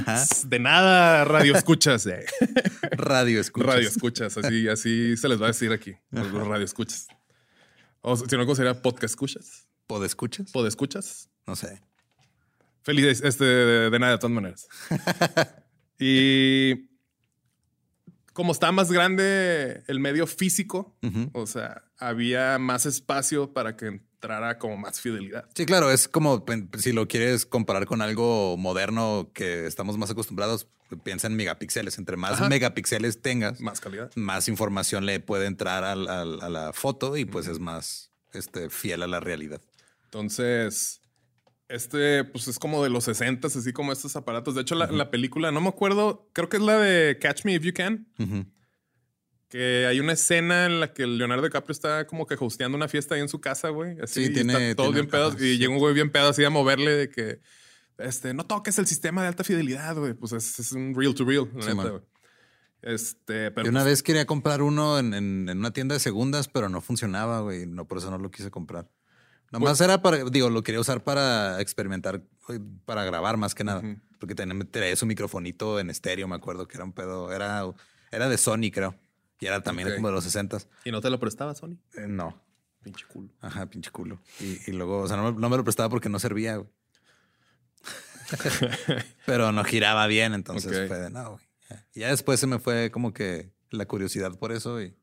De 0.46 0.58
nada, 0.58 1.24
radio 1.24 1.56
escuchas. 1.56 2.04
eh. 2.06 2.26
Radio 2.92 3.40
escuchas. 3.40 3.66
Radio 3.74 3.88
escuchas, 3.88 4.36
así, 4.36 4.68
así 4.68 5.16
se 5.16 5.28
les 5.28 5.40
va 5.40 5.46
a 5.46 5.48
decir 5.48 5.72
aquí. 5.72 5.94
Los 6.10 6.30
radio 6.46 6.64
escuchas. 6.64 7.08
O 8.02 8.14
si 8.16 8.36
no, 8.36 8.44
¿cómo 8.44 8.54
sería? 8.54 8.80
Podcast 8.82 9.12
escuchas. 9.12 9.66
¿Pod 9.86 10.04
escuchas? 10.04 10.50
Pod 10.52 10.66
escuchas. 10.66 11.30
No 11.46 11.56
sé. 11.56 11.80
Feliz, 12.82 13.22
este, 13.22 13.44
de, 13.44 13.90
de 13.90 13.98
nada, 13.98 14.12
de 14.12 14.18
todas 14.18 14.32
maneras. 14.34 14.68
y 15.98 16.87
como 18.38 18.52
está 18.52 18.70
más 18.70 18.92
grande 18.92 19.82
el 19.88 19.98
medio 19.98 20.24
físico, 20.28 20.96
o 21.32 21.44
sea, 21.48 21.82
había 21.98 22.56
más 22.60 22.86
espacio 22.86 23.52
para 23.52 23.74
que 23.76 23.86
entrara 23.86 24.58
como 24.58 24.76
más 24.76 25.00
fidelidad. 25.00 25.48
Sí, 25.56 25.66
claro, 25.66 25.90
es 25.90 26.06
como 26.06 26.44
si 26.78 26.92
lo 26.92 27.08
quieres 27.08 27.46
comparar 27.46 27.84
con 27.86 28.00
algo 28.00 28.56
moderno 28.56 29.32
que 29.34 29.66
estamos 29.66 29.98
más 29.98 30.12
acostumbrados, 30.12 30.68
piensa 31.02 31.26
en 31.26 31.34
megapíxeles. 31.34 31.98
Entre 31.98 32.16
más 32.16 32.34
Ajá. 32.34 32.48
megapíxeles 32.48 33.20
tengas, 33.22 33.60
Más 33.60 33.80
calidad. 33.80 34.12
más 34.14 34.46
información 34.46 35.04
le 35.04 35.18
puede 35.18 35.46
entrar 35.46 35.82
a 35.82 35.96
la 35.96 36.72
foto 36.72 37.16
y 37.16 37.24
pues 37.24 37.48
es 37.48 37.58
más 37.58 38.12
este, 38.32 38.70
fiel 38.70 39.02
a 39.02 39.08
la 39.08 39.18
realidad. 39.18 39.60
Entonces, 40.04 41.00
este, 41.68 42.24
pues 42.24 42.48
es 42.48 42.58
como 42.58 42.82
de 42.82 42.90
los 42.90 43.04
60 43.04 43.48
así 43.48 43.72
como 43.72 43.92
estos 43.92 44.16
aparatos. 44.16 44.54
De 44.54 44.62
hecho, 44.62 44.74
la, 44.74 44.86
la 44.90 45.10
película, 45.10 45.50
no 45.52 45.60
me 45.60 45.68
acuerdo, 45.68 46.28
creo 46.32 46.48
que 46.48 46.56
es 46.56 46.62
la 46.62 46.78
de 46.78 47.18
Catch 47.20 47.44
Me 47.44 47.54
If 47.54 47.62
You 47.62 47.72
Can, 47.74 48.06
que 49.48 49.86
hay 49.86 49.98
una 50.00 50.12
escena 50.12 50.66
en 50.66 50.80
la 50.80 50.92
que 50.92 51.06
Leonardo 51.06 51.44
DiCaprio 51.44 51.72
está 51.72 52.06
como 52.06 52.26
que 52.26 52.36
hosteando 52.38 52.76
una 52.76 52.88
fiesta 52.88 53.14
ahí 53.14 53.22
en 53.22 53.28
su 53.28 53.40
casa, 53.40 53.70
güey. 53.70 53.98
Así, 54.00 54.24
Sí, 54.26 54.30
y 54.30 54.34
tiene- 54.34 54.70
está 54.70 54.82
tiene- 54.82 54.94
bien 55.00 55.08
pedos. 55.08 55.34
ajá, 55.36 55.44
y 55.44 55.56
llega 55.58 55.72
un 55.72 55.78
güey 55.78 55.94
bien 55.94 56.10
pedo 56.10 56.28
así 56.28 56.44
a 56.44 56.50
moverle 56.50 56.90
de 56.92 57.08
que, 57.10 57.40
este, 57.98 58.34
no 58.34 58.44
toques 58.44 58.78
el 58.78 58.86
sistema 58.86 59.22
de 59.22 59.28
alta 59.28 59.44
fidelidad, 59.44 59.96
güey. 59.96 60.12
Pues 60.14 60.32
es, 60.32 60.58
es 60.58 60.72
un 60.72 60.94
real 60.94 61.14
to 61.14 61.24
real, 61.24 61.48
la 61.54 61.62
Sí, 61.62 61.68
neta, 61.74 61.88
güey. 61.90 62.02
Este, 62.82 63.50
pero 63.50 63.64
Yo 63.64 63.70
una 63.70 63.80
pues, 63.80 63.92
vez 63.92 64.02
quería 64.02 64.24
comprar 64.26 64.62
uno 64.62 64.98
en, 64.98 65.12
en- 65.14 65.48
en 65.48 65.58
una 65.58 65.72
tienda 65.72 65.94
de 65.94 66.00
segundas, 66.00 66.46
pero 66.48 66.68
no 66.68 66.80
funcionaba, 66.80 67.40
güey. 67.40 67.66
No, 67.66 67.88
por 67.88 67.98
eso 67.98 68.10
no 68.10 68.18
lo 68.18 68.30
quise 68.30 68.50
comprar. 68.50 68.88
Nomás 69.50 69.78
Pues 69.78 69.80
era 69.82 70.02
para, 70.02 70.24
digo, 70.24 70.50
lo 70.50 70.62
quería 70.62 70.80
usar 70.80 71.02
para 71.02 71.60
experimentar, 71.60 72.22
güey, 72.46 72.60
para 72.84 73.04
grabar 73.04 73.36
más 73.38 73.54
que 73.54 73.64
nada. 73.64 73.82
Porque 74.18 74.34
tenía, 74.34 74.58
traía 74.70 74.94
su 74.96 75.06
microfonito 75.06 75.78
en 75.80 75.90
estéreo, 75.90 76.28
me 76.28 76.36
acuerdo 76.36 76.66
que 76.68 76.76
era 76.76 76.84
un 76.84 76.92
pedo, 76.92 77.32
era, 77.32 77.64
era 78.10 78.28
de 78.28 78.36
Sony, 78.38 78.70
creo. 78.72 78.94
Y 79.40 79.46
era 79.46 79.62
también 79.62 79.88
Ok. 79.88 79.94
como 79.94 80.08
de 80.08 80.14
los 80.14 80.24
60 80.24 80.58
¿Y 80.84 80.90
no 80.90 81.00
te 81.00 81.08
lo 81.10 81.18
prestaba, 81.20 81.54
Sony? 81.54 81.76
no. 82.08 82.40
Pinche 82.82 83.04
culo. 83.06 83.28
Ajá, 83.40 83.66
pinche 83.66 83.90
culo. 83.90 84.20
Y, 84.40 84.58
y 84.70 84.72
luego, 84.72 84.98
o 85.00 85.08
sea, 85.08 85.16
no, 85.16 85.32
me- 85.32 85.40
no 85.40 85.48
me 85.50 85.56
lo 85.56 85.64
prestaba 85.64 85.88
porque 85.88 86.08
no 86.08 86.18
servía, 86.20 86.56
güey. 86.56 86.68
Pero 89.26 89.52
no 89.52 89.64
giraba 89.64 90.06
bien, 90.06 90.34
entonces 90.34 90.86
fue 90.88 90.98
de 90.98 91.10
no, 91.10 91.30
güey. 91.32 91.44
Ya 91.94 92.08
después 92.08 92.40
se 92.40 92.46
me 92.46 92.58
fue 92.58 92.90
como 92.90 93.12
que 93.12 93.50
la 93.70 93.86
curiosidad 93.86 94.38
por 94.38 94.52
eso 94.52 94.80
y 94.80 94.94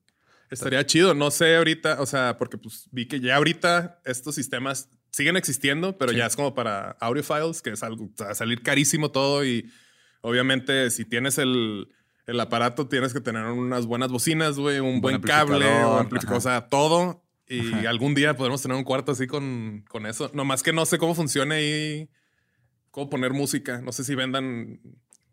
Estaría 0.51 0.85
chido, 0.85 1.13
no 1.13 1.31
sé 1.31 1.55
ahorita, 1.55 2.01
o 2.01 2.05
sea, 2.05 2.37
porque 2.37 2.57
pues 2.57 2.87
vi 2.91 3.07
que 3.07 3.19
ya 3.19 3.35
ahorita 3.37 3.99
estos 4.05 4.35
sistemas 4.35 4.89
siguen 5.11 5.37
existiendo, 5.37 5.97
pero 5.97 6.11
Sí. 6.11 6.17
ya 6.17 6.25
es 6.27 6.35
como 6.35 6.53
para 6.53 6.91
audiophiles, 6.99 7.61
que 7.61 7.71
es 7.71 7.83
algo, 7.83 8.05
o 8.05 8.11
sea, 8.17 8.35
salir 8.35 8.61
carísimo 8.61 9.11
todo 9.11 9.43
y 9.45 9.71
obviamente 10.21 10.89
si 10.91 11.05
tienes 11.05 11.37
el, 11.37 11.87
el 12.27 12.39
aparato 12.39 12.87
tienes 12.87 13.13
que 13.13 13.21
tener 13.21 13.45
unas 13.45 13.85
buenas 13.85 14.11
bocinas, 14.11 14.57
güey, 14.57 14.79
un 14.79 15.01
buen 15.01 15.19
buen 15.19 15.21
cable, 15.21 15.65
un 15.85 16.09
o 16.33 16.41
sea, 16.41 16.67
todo. 16.67 17.23
Y 17.47 17.85
algún 17.85 18.15
día 18.15 18.35
podremos 18.35 18.61
tener 18.63 18.75
un 18.75 18.83
cuarto 18.83 19.11
así 19.11 19.27
con, 19.27 19.85
con 19.87 20.07
eso. 20.07 20.31
Nomás 20.33 20.63
que 20.63 20.73
no 20.73 20.83
sé 20.87 20.97
cómo 20.97 21.13
funciona 21.13 21.55
ahí, 21.55 22.09
cómo 22.89 23.07
poner 23.07 23.33
música. 23.33 23.81
No 23.81 23.91
sé 23.91 24.03
si 24.03 24.15
vendan 24.15 24.79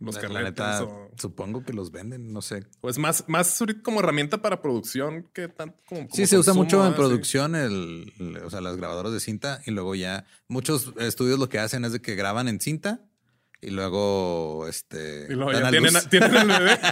los 0.05 0.23
la, 0.33 0.43
neta, 0.43 0.85
o... 0.85 1.11
supongo 1.17 1.65
que 1.65 1.73
los 1.73 1.91
venden, 1.93 2.33
no 2.33 2.43
sé. 2.43 2.67
Pues 2.81 2.99
más, 2.99 3.25
más 3.29 3.63
como 3.83 4.01
herramienta 4.01 4.43
para 4.43 4.61
producción 4.61 5.29
que 5.33 5.49
tanto 5.49 5.79
como. 5.87 6.03
Sí, 6.03 6.09
como 6.09 6.27
se 6.27 6.39
usa 6.39 6.55
mucho 6.55 6.87
en 6.87 6.95
producción, 6.95 7.55
el, 7.55 8.13
el- 8.19 8.37
o 8.39 8.51
sea, 8.51 8.61
las 8.61 8.77
grabadoras 8.77 9.13
de 9.13 9.21
cinta 9.21 9.61
y 9.67 9.71
luego 9.71 9.95
ya 9.95 10.25
muchos 10.49 10.93
estudios 10.99 11.39
lo 11.39 11.49
que 11.49 11.59
hacen 11.59 11.85
es 11.85 11.93
de 11.93 12.01
que 12.03 12.15
graban 12.15 12.49
en 12.49 12.61
cinta 12.61 13.01
y 13.61 13.71
luego 13.71 14.67
este 14.69 15.27
Sí. 15.29 15.33
Y 15.33 15.37
luego 15.37 15.53
ya 15.53 15.71
tienen, 15.71 15.95
el 15.97 16.49
bebé. 16.49 16.79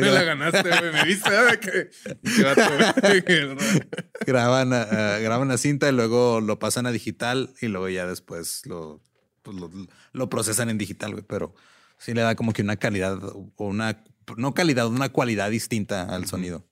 Me 0.00 0.10
la 0.10 0.22
ganaste, 0.22 0.62
güey. 0.68 0.92
Me 0.92 1.04
viste, 1.04 1.30
¿eh? 1.30 1.58
Que, 1.60 1.90
graban, 4.26 4.72
a- 4.72 4.82
a- 4.82 5.18
graban 5.18 5.48
la 5.48 5.58
cinta 5.58 5.88
y 5.88 5.92
luego 5.92 6.40
lo 6.40 6.58
pasan 6.58 6.86
a 6.86 6.92
digital 6.92 7.54
y 7.60 7.66
luego 7.68 7.88
ya 7.88 8.06
después 8.06 8.62
lo, 8.66 9.00
pues 9.42 9.56
lo, 9.56 9.70
lo 10.12 10.28
procesan 10.30 10.70
en 10.70 10.78
digital, 10.78 11.12
güey. 11.12 11.24
Pero 11.26 11.54
sí 11.98 12.14
le 12.14 12.22
da 12.22 12.34
como 12.34 12.52
que 12.52 12.62
una 12.62 12.76
calidad 12.76 13.18
o 13.22 13.50
una, 13.58 14.02
no 14.36 14.54
calidad, 14.54 14.86
una 14.88 15.08
cualidad 15.10 15.50
distinta 15.50 16.02
al 16.14 16.26
sonido. 16.26 16.66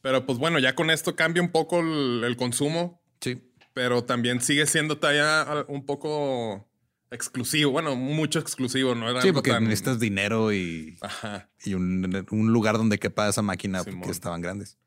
Pero 0.00 0.26
pues 0.26 0.38
bueno, 0.38 0.58
ya 0.58 0.74
con 0.74 0.90
esto 0.90 1.16
cambia 1.16 1.42
un 1.42 1.50
poco 1.50 1.80
el, 1.80 2.22
el 2.24 2.36
consumo, 2.36 3.02
Sí. 3.20 3.42
pero 3.74 4.04
también 4.04 4.40
sigue 4.40 4.66
siendo 4.66 4.98
todavía 4.98 5.64
un 5.68 5.84
poco 5.86 6.68
exclusivo. 7.10 7.72
Bueno, 7.72 7.96
mucho 7.96 8.38
exclusivo, 8.38 8.94
¿no? 8.94 9.10
Era 9.10 9.22
Sí, 9.22 9.32
porque 9.32 9.50
tan- 9.50 9.64
necesitas 9.64 9.98
dinero 9.98 10.52
y, 10.52 10.98
Ajá. 11.00 11.50
y 11.64 11.74
un, 11.74 12.26
un 12.30 12.52
lugar 12.52 12.76
donde 12.76 12.98
quepa 12.98 13.28
esa 13.28 13.42
máquina 13.42 13.82
Simón. 13.82 14.00
porque 14.00 14.12
estaban 14.12 14.40
grandes. 14.40 14.78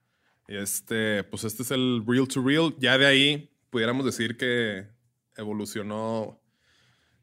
Este, 0.47 1.23
pues 1.25 1.43
este 1.45 1.63
es 1.63 1.71
el 1.71 2.03
real 2.07 2.27
to 2.27 2.41
real. 2.43 2.75
Ya 2.79 2.97
de 2.97 3.05
ahí 3.07 3.53
pudiéramos 3.69 4.05
decir 4.05 4.38
que 4.38 4.88
evolucionó 5.36 6.40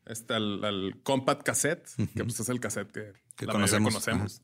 este, 0.08 0.34
al, 0.34 0.64
al 0.64 1.00
compact 1.02 1.42
cassette, 1.44 1.86
que 2.14 2.24
pues 2.24 2.40
es 2.40 2.48
el 2.48 2.60
cassette 2.60 2.90
que, 2.92 3.12
Que 3.36 3.46
la 3.46 3.52
conocemos, 3.52 3.92
conocemos. 3.94 4.42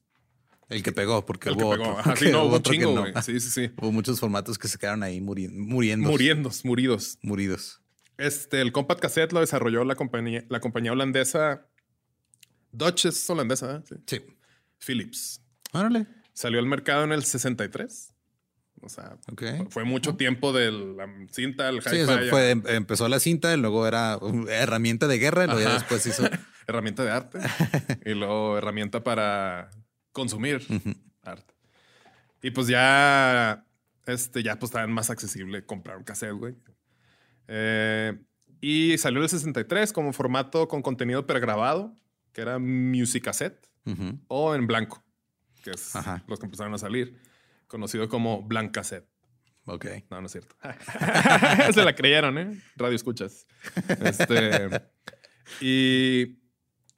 El 0.68 0.82
que 0.82 0.92
pegó, 0.92 1.26
porque 1.26 1.50
El 1.50 1.56
que 1.56 1.62
hubo 1.64 1.70
pegó. 1.72 1.82
otro, 1.90 1.98
Ajá, 1.98 2.16
sí, 2.16 2.26
que 2.26 2.32
no, 2.32 2.44
hubo 2.44 2.62
que 2.62 2.70
chingo, 2.70 2.94
no. 2.94 3.00
güey. 3.02 3.12
Sí, 3.22 3.38
sí, 3.40 3.50
sí. 3.50 3.70
Hubo 3.76 3.92
muchos 3.92 4.18
formatos 4.20 4.58
que 4.58 4.68
se 4.68 4.78
quedaron 4.78 5.02
ahí 5.02 5.20
muri- 5.20 5.48
muriendo. 5.50 6.08
Muriendos, 6.10 6.64
muridos. 6.64 7.18
Muridos. 7.22 7.80
Este, 8.16 8.60
el 8.60 8.72
compact 8.72 9.00
cassette 9.00 9.32
lo 9.32 9.40
desarrolló 9.40 9.84
la 9.84 9.94
compañía, 9.96 10.44
la 10.48 10.60
compañía 10.60 10.92
holandesa. 10.92 11.66
Dutch 12.72 13.06
es 13.06 13.28
holandesa, 13.28 13.76
¿eh? 13.76 13.82
Sí. 13.88 13.96
Sí. 14.06 14.22
Philips. 14.78 15.40
Órale. 15.72 16.06
Salió 16.32 16.58
al 16.60 16.66
mercado 16.66 17.04
en 17.04 17.12
el 17.12 17.24
63. 17.24 18.13
O 18.84 18.88
sea, 18.88 19.16
Ok. 19.32 19.42
fue 19.70 19.84
mucho 19.84 20.16
tiempo 20.16 20.52
de 20.52 20.70
la 20.70 21.06
cinta, 21.30 21.68
el 21.68 21.80
Sí, 21.82 21.88
hi-fi. 21.96 22.00
o 22.02 22.06
sea, 22.06 22.18
fue, 22.30 22.50
em- 22.50 22.62
empezó 22.68 23.08
la 23.08 23.18
cinta 23.18 23.52
y 23.54 23.56
luego 23.56 23.86
era 23.86 24.18
uh, 24.18 24.46
herramienta 24.48 25.06
de 25.08 25.18
guerra 25.18 25.44
y 25.44 25.46
luego 25.46 25.60
ya 25.62 25.74
después 25.74 26.06
hizo. 26.06 26.24
herramienta 26.66 27.04
de 27.04 27.10
arte 27.10 27.38
y 28.06 28.14
luego 28.14 28.56
herramienta 28.58 29.02
para 29.04 29.70
consumir 30.12 30.62
arte. 31.22 31.54
Y 32.42 32.50
pues 32.50 32.66
ya, 32.68 33.64
este, 34.06 34.42
ya 34.42 34.58
pues 34.58 34.68
estaba 34.70 34.86
más 34.86 35.10
accesible 35.10 35.64
comprar 35.64 35.96
un 35.98 36.04
cassette, 36.04 36.32
güey. 36.34 36.54
Eh, 37.48 38.18
y 38.60 38.96
salió 38.98 39.22
el 39.22 39.28
63 39.28 39.92
como 39.92 40.12
formato 40.12 40.68
con 40.68 40.82
contenido 40.82 41.26
pregrabado, 41.26 41.94
que 42.32 42.40
era 42.40 42.58
music 42.58 43.24
cassette 43.24 43.66
Ujú. 43.86 44.18
o 44.28 44.54
en 44.54 44.66
blanco, 44.66 45.02
que 45.62 45.70
es 45.72 45.94
Ajá. 45.94 46.22
los 46.26 46.38
que 46.38 46.46
empezaron 46.46 46.72
a 46.74 46.78
salir, 46.78 47.18
conocido 47.74 48.08
como 48.08 48.40
blank 48.44 48.70
cassette. 48.70 49.08
Ok. 49.66 49.84
No, 50.08 50.20
no 50.20 50.26
es 50.26 50.32
cierto. 50.32 50.54
Se 51.74 51.84
la 51.84 51.96
creyeron, 51.96 52.38
¿eh? 52.38 52.62
Radio 52.76 52.94
escuchas. 52.94 53.48
Este, 54.00 54.80
y 55.60 56.38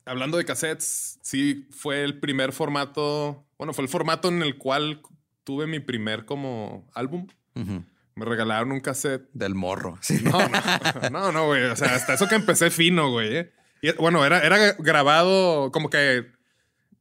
hablando 0.04 0.36
de 0.36 0.44
cassettes, 0.44 1.18
sí 1.22 1.66
fue 1.70 2.04
el 2.04 2.20
primer 2.20 2.52
formato, 2.52 3.48
bueno, 3.56 3.72
fue 3.72 3.84
el 3.84 3.88
formato 3.88 4.28
en 4.28 4.42
el 4.42 4.58
cual 4.58 5.00
tuve 5.44 5.66
mi 5.66 5.80
primer 5.80 6.26
como 6.26 6.86
álbum. 6.92 7.26
Me 7.54 8.24
regalaron 8.26 8.70
un 8.70 8.80
cassette. 8.80 9.30
Del 9.32 9.54
morro. 9.54 9.96
Sí. 10.02 10.22
No, 10.24 10.46
no, 10.46 11.08
no, 11.10 11.32
no, 11.32 11.46
güey. 11.46 11.64
O 11.64 11.76
sea, 11.76 11.94
hasta 11.94 12.12
eso 12.12 12.28
que 12.28 12.34
empecé 12.34 12.70
fino, 12.70 13.10
güey. 13.10 13.34
¿eh? 13.34 13.52
Y 13.80 13.92
bueno, 13.92 14.26
era, 14.26 14.40
era 14.40 14.74
grabado 14.78 15.72
como 15.72 15.88
que 15.88 16.35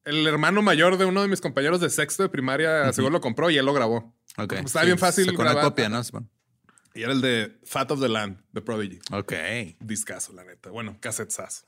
el 0.05 0.25
hermano 0.27 0.61
mayor 0.61 0.97
de 0.97 1.05
uno 1.05 1.21
de 1.21 1.27
mis 1.27 1.41
compañeros 1.41 1.79
de 1.81 1.89
sexto 1.89 2.23
de 2.23 2.29
primaria 2.29 2.91
seguro 2.93 3.11
lo 3.13 3.21
compró 3.21 3.49
y 3.49 3.57
él 3.57 3.65
lo 3.65 3.73
grabó. 3.73 4.15
Ok. 4.37 4.53
Está 4.53 4.83
bien 4.83 4.97
fácil 4.97 5.25
Sacó 5.25 5.41
una 5.41 5.51
grabar. 5.51 5.69
copia, 5.71 5.89
¿no? 5.89 6.01
Y 6.93 7.03
era 7.03 7.11
el 7.11 7.19
de 7.21 7.57
Fat 7.65 7.91
of 7.91 7.99
the 7.99 8.07
Land, 8.07 8.39
de 8.53 8.61
Prodigy. 8.61 8.99
Ok. 9.11 9.33
Discaso, 9.81 10.31
la 10.33 10.45
neta. 10.45 10.69
Bueno, 10.69 10.97
cassetzazo. 11.01 11.65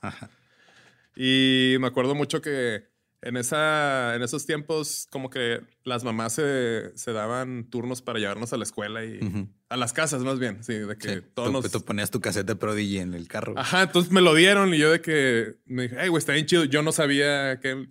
Y 1.16 1.76
me 1.80 1.86
acuerdo 1.88 2.14
mucho 2.14 2.40
que 2.40 2.84
en, 3.20 3.36
esa, 3.36 4.14
en 4.14 4.22
esos 4.22 4.46
tiempos, 4.46 5.06
como 5.10 5.28
que 5.28 5.60
las 5.84 6.04
mamás 6.04 6.34
se, 6.34 6.96
se 6.96 7.12
daban 7.12 7.64
turnos 7.68 8.00
para 8.00 8.20
llevarnos 8.20 8.52
a 8.52 8.56
la 8.56 8.62
escuela 8.62 9.04
y 9.04 9.18
a 9.68 9.76
las 9.76 9.92
casas, 9.92 10.22
más 10.22 10.38
bien. 10.38 10.62
Sí, 10.62 10.74
de 10.74 10.96
que 10.96 11.14
Sí, 11.16 11.20
todos 11.34 11.48
tú, 11.48 11.52
nos. 11.52 11.70
tú 11.70 11.84
ponías 11.84 12.10
tu 12.10 12.20
cassette 12.20 12.46
de 12.46 12.56
Prodigy 12.56 12.98
en 12.98 13.14
el 13.14 13.26
carro. 13.26 13.54
Ajá, 13.56 13.82
entonces 13.82 14.12
me 14.12 14.20
lo 14.20 14.34
dieron 14.34 14.72
y 14.72 14.78
yo 14.78 14.90
de 14.92 15.00
que 15.00 15.56
me 15.66 15.84
dije, 15.84 15.98
ay, 15.98 16.08
güey, 16.08 16.18
está 16.20 16.32
bien 16.32 16.46
chido. 16.46 16.64
Yo 16.64 16.82
no 16.82 16.92
sabía 16.92 17.58
que. 17.60 17.88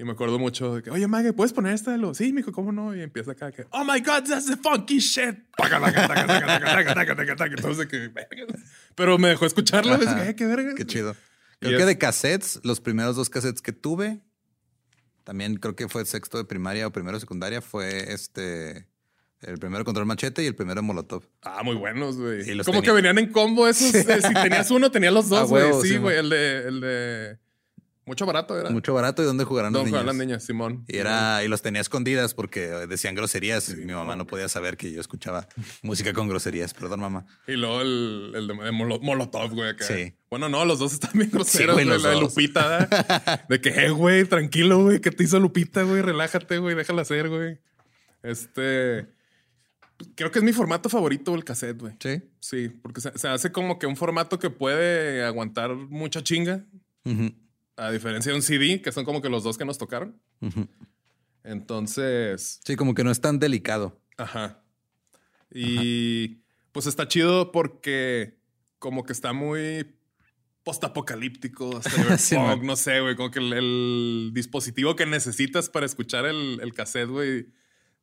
Y 0.00 0.04
me 0.04 0.12
acuerdo 0.12 0.38
mucho 0.38 0.76
de 0.76 0.82
que, 0.82 0.90
oye, 0.90 1.08
Maggie 1.08 1.32
¿puedes 1.32 1.52
poner 1.52 1.74
esta 1.74 1.90
de 1.90 1.98
los? 1.98 2.16
Sí, 2.16 2.32
mijo, 2.32 2.52
¿cómo 2.52 2.70
no? 2.70 2.94
Y 2.94 3.00
empieza 3.00 3.32
acá 3.32 3.50
que, 3.50 3.66
oh 3.70 3.82
my 3.82 3.98
God, 3.98 4.28
that's 4.28 4.46
the 4.46 4.56
funky 4.56 5.00
shit. 5.00 5.36
Entonces, 7.50 7.86
que, 7.88 8.12
pero 8.94 9.18
me 9.18 9.28
dejó 9.28 9.44
escucharla. 9.44 9.96
Ajá, 9.96 10.26
que, 10.26 10.36
qué 10.36 10.46
verga. 10.46 10.74
Qué 10.76 10.86
chido. 10.86 11.16
Creo 11.58 11.76
que 11.76 11.84
de 11.84 11.98
cassettes, 11.98 12.60
los 12.62 12.80
primeros 12.80 13.16
dos 13.16 13.28
cassettes 13.28 13.60
que 13.60 13.72
tuve, 13.72 14.20
también 15.24 15.56
creo 15.56 15.74
que 15.74 15.88
fue 15.88 16.04
sexto 16.04 16.38
de 16.38 16.44
primaria 16.44 16.86
o 16.86 16.92
primero 16.92 17.16
de 17.16 17.20
secundaria, 17.20 17.60
fue 17.60 18.12
este. 18.12 18.86
El 19.40 19.58
primero 19.58 19.84
control 19.84 20.06
machete 20.06 20.44
y 20.44 20.46
el 20.46 20.54
primero 20.54 20.80
molotov. 20.82 21.24
Ah, 21.42 21.62
muy 21.64 21.74
buenos, 21.74 22.16
güey. 22.16 22.58
Como 22.64 22.82
que 22.82 22.92
venían 22.92 23.18
en 23.18 23.32
combo 23.32 23.66
esos. 23.68 23.90
Si 23.90 24.34
tenías 24.34 24.70
uno, 24.70 24.92
tenías 24.92 25.12
los 25.12 25.28
dos, 25.30 25.48
güey. 25.48 25.72
Sí, 25.82 25.96
güey. 25.96 26.18
El 26.18 26.30
de. 26.30 26.68
El 26.68 26.80
de 26.80 27.47
mucho 28.08 28.24
barato 28.26 28.58
era. 28.58 28.70
Mucho 28.70 28.94
barato 28.94 29.22
y 29.22 29.26
dónde 29.26 29.44
jugarán 29.44 29.72
los 29.72 29.80
Don 29.82 29.84
niños. 29.86 29.98
Juan, 30.02 30.06
las 30.06 30.16
niñas, 30.16 30.42
Simón. 30.44 30.84
Y 30.88 30.96
era, 30.96 31.44
y 31.44 31.48
los 31.48 31.60
tenía 31.62 31.80
escondidas 31.82 32.32
porque 32.34 32.60
decían 32.88 33.14
groserías 33.14 33.68
y 33.68 33.76
mi 33.76 33.92
mamá 33.92 34.16
no 34.16 34.26
podía 34.26 34.48
saber 34.48 34.76
que 34.78 34.90
yo 34.90 35.00
escuchaba 35.00 35.46
música 35.82 36.12
con 36.14 36.26
groserías. 36.26 36.72
Perdón, 36.74 37.00
mamá. 37.00 37.26
Y 37.46 37.52
luego 37.52 37.82
el, 37.82 38.32
el 38.34 38.48
de, 38.48 38.54
de 38.54 38.72
Molo- 38.72 38.98
Molotov, 39.00 39.50
güey. 39.54 39.68
acá. 39.70 39.84
Sí. 39.84 40.14
Bueno, 40.30 40.48
no, 40.48 40.64
los 40.64 40.78
dos 40.78 40.92
están 40.94 41.12
bien 41.14 41.30
groseros, 41.30 41.74
güey, 41.76 41.84
güey. 41.86 41.96
los 41.96 42.02
la 42.02 42.10
de. 42.10 42.20
Lupita. 42.20 43.44
De 43.48 43.60
que, 43.60 43.68
eh, 43.68 43.90
güey, 43.90 44.24
tranquilo, 44.24 44.82
güey. 44.82 45.00
¿Qué 45.00 45.10
te 45.10 45.22
hizo 45.24 45.38
Lupita, 45.38 45.82
güey? 45.82 46.02
Relájate, 46.02 46.58
güey. 46.58 46.74
Déjala 46.74 47.02
hacer, 47.02 47.28
güey. 47.28 47.58
Este. 48.22 49.06
Creo 50.14 50.30
que 50.30 50.38
es 50.38 50.44
mi 50.44 50.52
formato 50.52 50.88
favorito, 50.88 51.34
el 51.34 51.44
cassette, 51.44 51.78
güey. 51.80 51.94
Sí. 52.00 52.22
Sí, 52.40 52.68
porque 52.68 53.00
se, 53.00 53.18
se 53.18 53.28
hace 53.28 53.50
como 53.52 53.78
que 53.78 53.86
un 53.86 53.96
formato 53.96 54.38
que 54.38 54.48
puede 54.48 55.24
aguantar 55.24 55.74
mucha 55.74 56.22
chinga. 56.22 56.64
A 57.78 57.90
diferencia 57.90 58.30
de 58.32 58.36
un 58.36 58.42
CD, 58.42 58.82
que 58.82 58.92
son 58.92 59.04
como 59.04 59.22
que 59.22 59.28
los 59.30 59.42
dos 59.44 59.56
que 59.56 59.64
nos 59.64 59.78
tocaron. 59.78 60.20
ujú. 60.40 60.66
Entonces, 61.44 62.60
Sí, 62.64 62.76
como 62.76 62.94
que 62.94 63.04
no 63.04 63.10
es 63.10 63.20
tan 63.20 63.38
delicado. 63.38 64.00
ajá. 64.16 64.62
Y 65.50 66.42
pues 66.72 66.86
está 66.86 67.08
chido 67.08 67.52
porque 67.52 68.38
como 68.78 69.04
que 69.04 69.12
está 69.14 69.32
muy 69.32 69.94
postapocalíptico, 70.62 71.80
Sí, 72.18 72.36
no 72.62 72.76
sé, 72.76 73.00
güey, 73.00 73.16
como 73.16 73.30
que 73.30 73.38
el, 73.38 73.52
el 73.54 74.30
dispositivo 74.34 74.94
que 74.94 75.06
necesitas 75.06 75.70
para 75.70 75.86
escuchar 75.86 76.26
el, 76.26 76.60
el 76.62 76.74
cassette, 76.74 77.08
güey, 77.08 77.46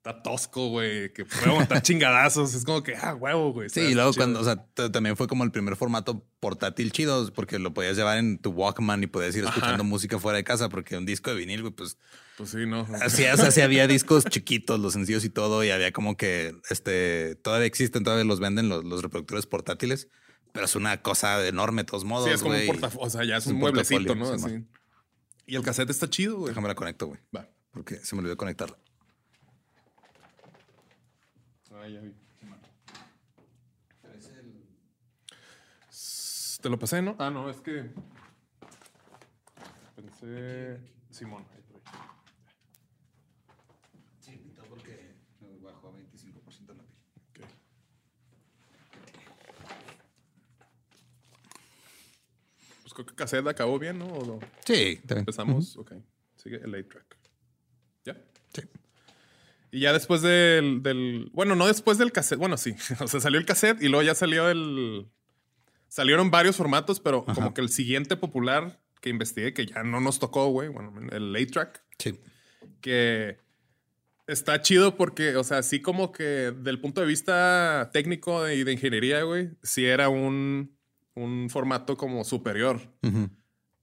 está 0.08 0.22
tosco, 0.22 0.70
güey, 0.70 1.12
que 1.13 1.26
puede 1.26 1.46
aguantar 1.48 1.82
chingadazos. 1.82 2.54
Es 2.54 2.63
como 2.63 2.84
que, 2.84 2.96
ah, 2.96 3.15
huevo, 3.15 3.54
güey. 3.54 3.70
Sí, 3.70 3.80
y 3.82 3.94
luego 3.96 4.12
chido. 4.12 4.22
cuando, 4.24 4.39
o 4.39 4.44
sea, 4.44 4.65
también 4.91 5.18
fue 5.18 5.28
como 5.28 5.44
el 5.44 5.52
primer 5.52 5.76
formato 5.76 6.24
portátil 6.39 6.91
chido, 6.91 7.32
porque 7.34 7.58
lo 7.58 7.74
podías 7.74 7.98
llevar 7.98 8.20
en 8.20 8.38
tu 8.38 8.52
Walkman 8.52 9.02
y 9.04 9.08
podías 9.08 9.36
ir 9.36 9.44
Ajá. 9.46 9.56
escuchando 9.56 9.84
música 9.84 10.20
fuera 10.20 10.38
de 10.38 10.44
casa, 10.44 10.70
porque 10.70 10.96
un 10.98 11.06
disco 11.08 11.32
de 11.32 11.38
vinil, 11.38 11.62
güey, 11.62 11.74
pues 11.74 11.98
Pues 12.38 12.52
sí, 12.52 12.65
no. 12.68 12.88
así, 13.02 13.24
o 13.26 13.38
sea, 13.38 13.50
sí 13.50 13.62
había 13.62 13.88
discos 13.88 14.26
chiquitos, 14.26 14.80
los 14.80 14.94
sencillos 14.94 15.24
y 15.26 15.30
todo, 15.32 15.63
y 15.63 15.72
había 15.72 15.91
como 15.91 16.15
que, 16.18 16.56
este, 16.70 17.36
todavía 17.38 17.65
existen, 17.65 18.04
todavía 18.04 18.26
los 18.26 18.39
venden 18.39 18.70
los, 18.70 18.84
los 18.86 19.02
reproductores 19.02 19.48
portátiles, 19.48 20.08
pero 20.52 20.65
es 20.68 20.76
una 20.76 21.02
cosa 21.02 21.46
enorme 21.48 21.82
de 21.82 21.86
todos 21.88 22.04
modos, 22.06 22.28
Sí, 22.28 22.34
es 22.36 22.41
como 22.41 22.52
un 22.54 22.58
güey. 22.60 22.68
portafolio, 22.68 23.08
o 23.08 23.10
sea, 23.10 23.24
ya 23.26 23.38
es, 23.38 23.44
Es 23.46 23.48
un 23.48 23.56
un 23.56 23.60
mueblecito, 23.62 24.13
¿no? 24.13 24.38
sí, 24.38 24.46
Así. 24.46 24.65
Y 25.48 25.56
el 25.56 25.63
cassette 25.63 25.89
está 25.89 26.10
chido, 26.10 26.38
güey. 26.38 26.50
Déjame 26.50 26.68
la 26.68 26.76
conecto, 26.76 27.08
güey, 27.08 27.20
Va. 27.36 27.48
porque 27.72 27.96
se 27.98 28.15
me 28.15 28.22
olvidó 28.22 28.38
conectarla. 28.38 28.78
Ah, 31.86 31.88
ya 31.88 32.02
vi. 32.02 32.15
Te 36.60 36.69
lo 36.69 36.80
pasé, 36.80 37.00
¿no? 37.00 37.15
Ah, 37.19 37.30
no, 37.30 37.48
es 37.48 37.62
que. 37.62 37.91
Pensé. 39.95 40.80
Simón. 41.12 41.45
ahí 41.54 41.62
por 41.62 41.76
ahí. 41.76 41.84
Sí, 44.19 44.52
porque 44.67 45.13
bajó 45.62 45.89
a 45.89 45.91
25% 45.91 46.74
la 46.74 46.84
pila. 46.84 46.98
Ok. 47.30 47.39
Pues 52.82 52.93
creo 52.95 53.06
que 53.06 53.13
cassette 53.13 53.48
acabó 53.48 53.78
bien, 53.78 54.00
¿no? 54.00 54.08
¿O 54.08 54.26
no? 54.26 54.39
Sí. 54.65 55.00
Empezamos. 55.08 55.78
Ok. 55.78 55.93
Sigue 56.36 56.56
el 56.63 56.74
A-track. 56.74 57.15
¿Ya? 57.21 57.25
Y 59.76 59.82
ya 59.82 59.92
después 59.92 60.22
del, 60.22 60.82
del- 60.84 61.30
Bueno, 61.34 61.56
no 61.56 61.68
después 61.68 61.98
del 61.98 62.12
cassette. 62.14 62.40
Bueno, 62.40 62.56
sí. 62.58 62.76
O 63.02 63.08
sea, 63.08 63.20
salió 63.20 63.38
el 63.40 63.46
cassette 63.46 63.82
y 63.84 63.90
luego 63.90 64.04
ya 64.04 64.16
salió 64.16 64.50
el. 64.50 65.08
Salieron 65.88 66.32
varios 66.32 66.56
formatos, 66.56 67.00
pero 67.00 67.24
Ajá. 67.28 67.34
como 67.36 67.54
que 67.54 67.62
el 67.62 67.70
siguiente 67.70 68.16
popular 68.18 68.80
que 69.02 69.10
investigué, 69.10 69.54
que 69.54 69.66
ya 69.66 69.84
no 69.84 70.00
nos 70.00 70.20
tocó, 70.20 70.48
güey. 70.48 70.70
Bueno, 70.70 70.94
el 71.12 71.36
A-track. 71.36 71.84
Sí. 72.00 72.20
Que 72.82 73.38
está 74.28 74.62
chido 74.62 74.96
porque, 74.96 75.36
o 75.36 75.44
sea, 75.44 75.62
sí, 75.62 75.82
como 75.82 76.12
que 76.12 76.24
del 76.52 76.80
punto 76.80 77.02
de 77.02 77.08
vista 77.08 77.90
técnico 77.94 78.48
y 78.50 78.64
de 78.64 78.72
ingeniería, 78.74 79.24
güey, 79.24 79.52
sí 79.62 79.86
era 79.86 80.10
un, 80.10 80.76
un 81.14 81.50
formato 81.50 81.98
como 81.98 82.24
superior. 82.24 82.80
Ujú. 83.04 83.30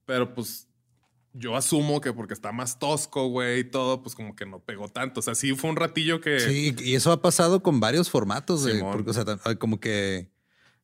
Pero 0.05 0.33
pues 0.33 0.67
yo 1.33 1.55
asumo 1.55 1.99
que 1.99 2.13
porque 2.13 2.33
está 2.33 2.51
más 2.51 2.79
tosco, 2.79 3.27
güey, 3.27 3.59
y 3.61 3.63
todo, 3.63 4.01
pues 4.03 4.15
como 4.15 4.35
que 4.35 4.45
no 4.45 4.59
pegó 4.59 4.87
tanto. 4.87 5.19
O 5.19 5.23
sea, 5.23 5.35
sí 5.35 5.53
fue 5.55 5.69
un 5.71 5.75
ratillo 5.75 6.21
que. 6.21 6.39
Sí, 6.39 6.75
y 6.79 6.95
eso 6.95 7.11
ha 7.11 7.21
pasado 7.21 7.63
con 7.63 7.79
varios 7.79 8.09
formatos. 8.09 8.63
de- 8.63 8.79
porque, 8.79 9.09
o 9.09 9.13
sea, 9.13 9.25
como 9.57 9.79
que 9.79 10.29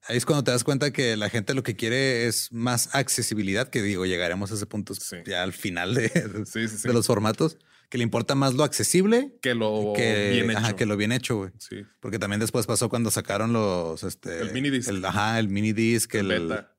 ahí 0.08 0.18
es 0.18 0.26
cuando 0.26 0.44
te 0.44 0.52
das 0.52 0.64
cuenta 0.64 0.92
que 0.92 1.16
la 1.18 1.30
gente 1.30 1.54
lo 1.54 1.62
que 1.64 1.76
quiere 1.76 2.26
es 2.28 2.52
más 2.52 2.94
accesibilidad, 2.96 3.70
que 3.70 3.82
digo, 3.82 4.06
llegaremos 4.06 4.52
a 4.52 4.56
ese 4.56 4.66
punto 4.66 4.94
Sí. 4.96 5.18
ya 5.26 5.44
al 5.44 5.54
final 5.54 5.94
de, 5.94 6.10
de- 6.10 6.46
Sí, 6.46 6.68
sí, 6.68 6.78
sí. 6.78 6.88
de 6.88 6.94
los 6.94 7.06
formatos, 7.06 7.58
que 7.90 7.98
le 7.98 8.04
importa 8.04 8.34
más 8.36 8.54
lo 8.54 8.64
accesible 8.64 9.36
que 9.42 9.56
lo 9.56 9.94
que, 9.96 10.30
bien 10.32 10.50
hecho. 10.52 10.60
ajá, 10.60 10.76
que 10.76 10.86
lo 10.86 10.96
bien 10.98 11.12
hecho, 11.12 11.38
güey. 11.38 11.52
Sí. 11.60 11.84
Porque 12.00 12.18
también 12.20 12.40
después 12.40 12.66
pasó 12.66 12.88
cuando 12.90 13.12
sacaron 13.12 13.52
los, 13.54 14.04
este, 14.04 14.40
El 14.42 14.52
mini 14.54 14.70
disc. 14.70 14.90
el- 14.90 15.04
ajá, 15.06 15.38
el 15.40 15.50
mini 15.50 15.74
disc, 15.74 16.14
el, 16.16 16.32
El 16.32 16.48
beta. 16.48 16.76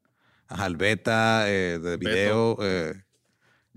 ajá, 0.48 0.66
el 0.66 0.76
beta 0.76 1.44
eh, 1.50 1.78
de 1.78 1.96
video, 1.98 2.56
eh, 2.62 2.94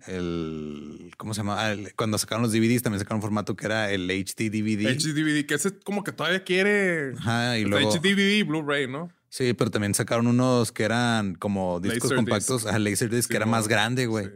el, 0.08 1.12
¿cómo 1.18 1.34
se 1.34 1.40
llama? 1.40 1.72
El- 1.72 1.94
cuando 1.96 2.18
sacaron 2.18 2.42
los 2.44 2.52
DVDs 2.52 2.84
también 2.84 3.00
sacaron 3.00 3.18
un 3.18 3.22
formato 3.22 3.56
que 3.56 3.66
era 3.66 3.92
el 3.92 4.10
HD 4.10 4.50
DVD. 4.50 4.88
HDVD, 4.90 5.46
que 5.46 5.54
ese 5.56 5.78
como 5.80 6.04
que 6.04 6.12
todavía 6.12 6.44
quiere. 6.44 7.14
Ajá, 7.18 7.58
y 7.58 7.66
luego. 7.66 7.92
HDVD 7.92 8.38
y 8.40 8.44
Blu-ray, 8.44 8.88
¿no? 8.88 9.12
Sí, 9.30 9.54
pero 9.54 9.72
también 9.72 9.94
sacaron 9.96 10.28
unos 10.28 10.72
que 10.72 10.84
eran 10.84 11.36
como 11.36 11.80
discos 11.80 12.14
compactos, 12.14 12.66
ajá, 12.68 12.78
Laserdisc, 12.80 13.30
que 13.30 13.38
era 13.38 13.46
más 13.48 13.68
grande, 13.68 14.06
güey. 14.06 14.26
Sí. 14.26 14.32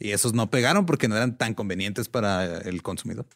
Y 0.00 0.10
esos 0.10 0.34
no 0.34 0.50
pegaron 0.50 0.84
porque 0.84 1.08
no 1.08 1.16
eran 1.16 1.38
tan 1.38 1.54
convenientes 1.54 2.08
para 2.08 2.58
el 2.58 2.82
consumidor. 2.82 3.26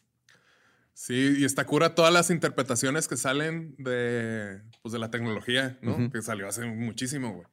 Sí, 0.93 1.35
y 1.37 1.45
está 1.45 1.65
cura 1.65 1.95
todas 1.95 2.11
las 2.11 2.29
interpretaciones 2.31 3.07
que 3.07 3.17
salen 3.17 3.75
de, 3.77 4.61
pues, 4.81 4.91
de 4.91 4.99
la 4.99 5.11
tecnología, 5.11 5.77
¿no? 5.81 6.09
Que 6.11 6.21
salió 6.21 6.47
hace 6.47 6.65
muchísimo, 6.65 7.33
güey. 7.33 7.47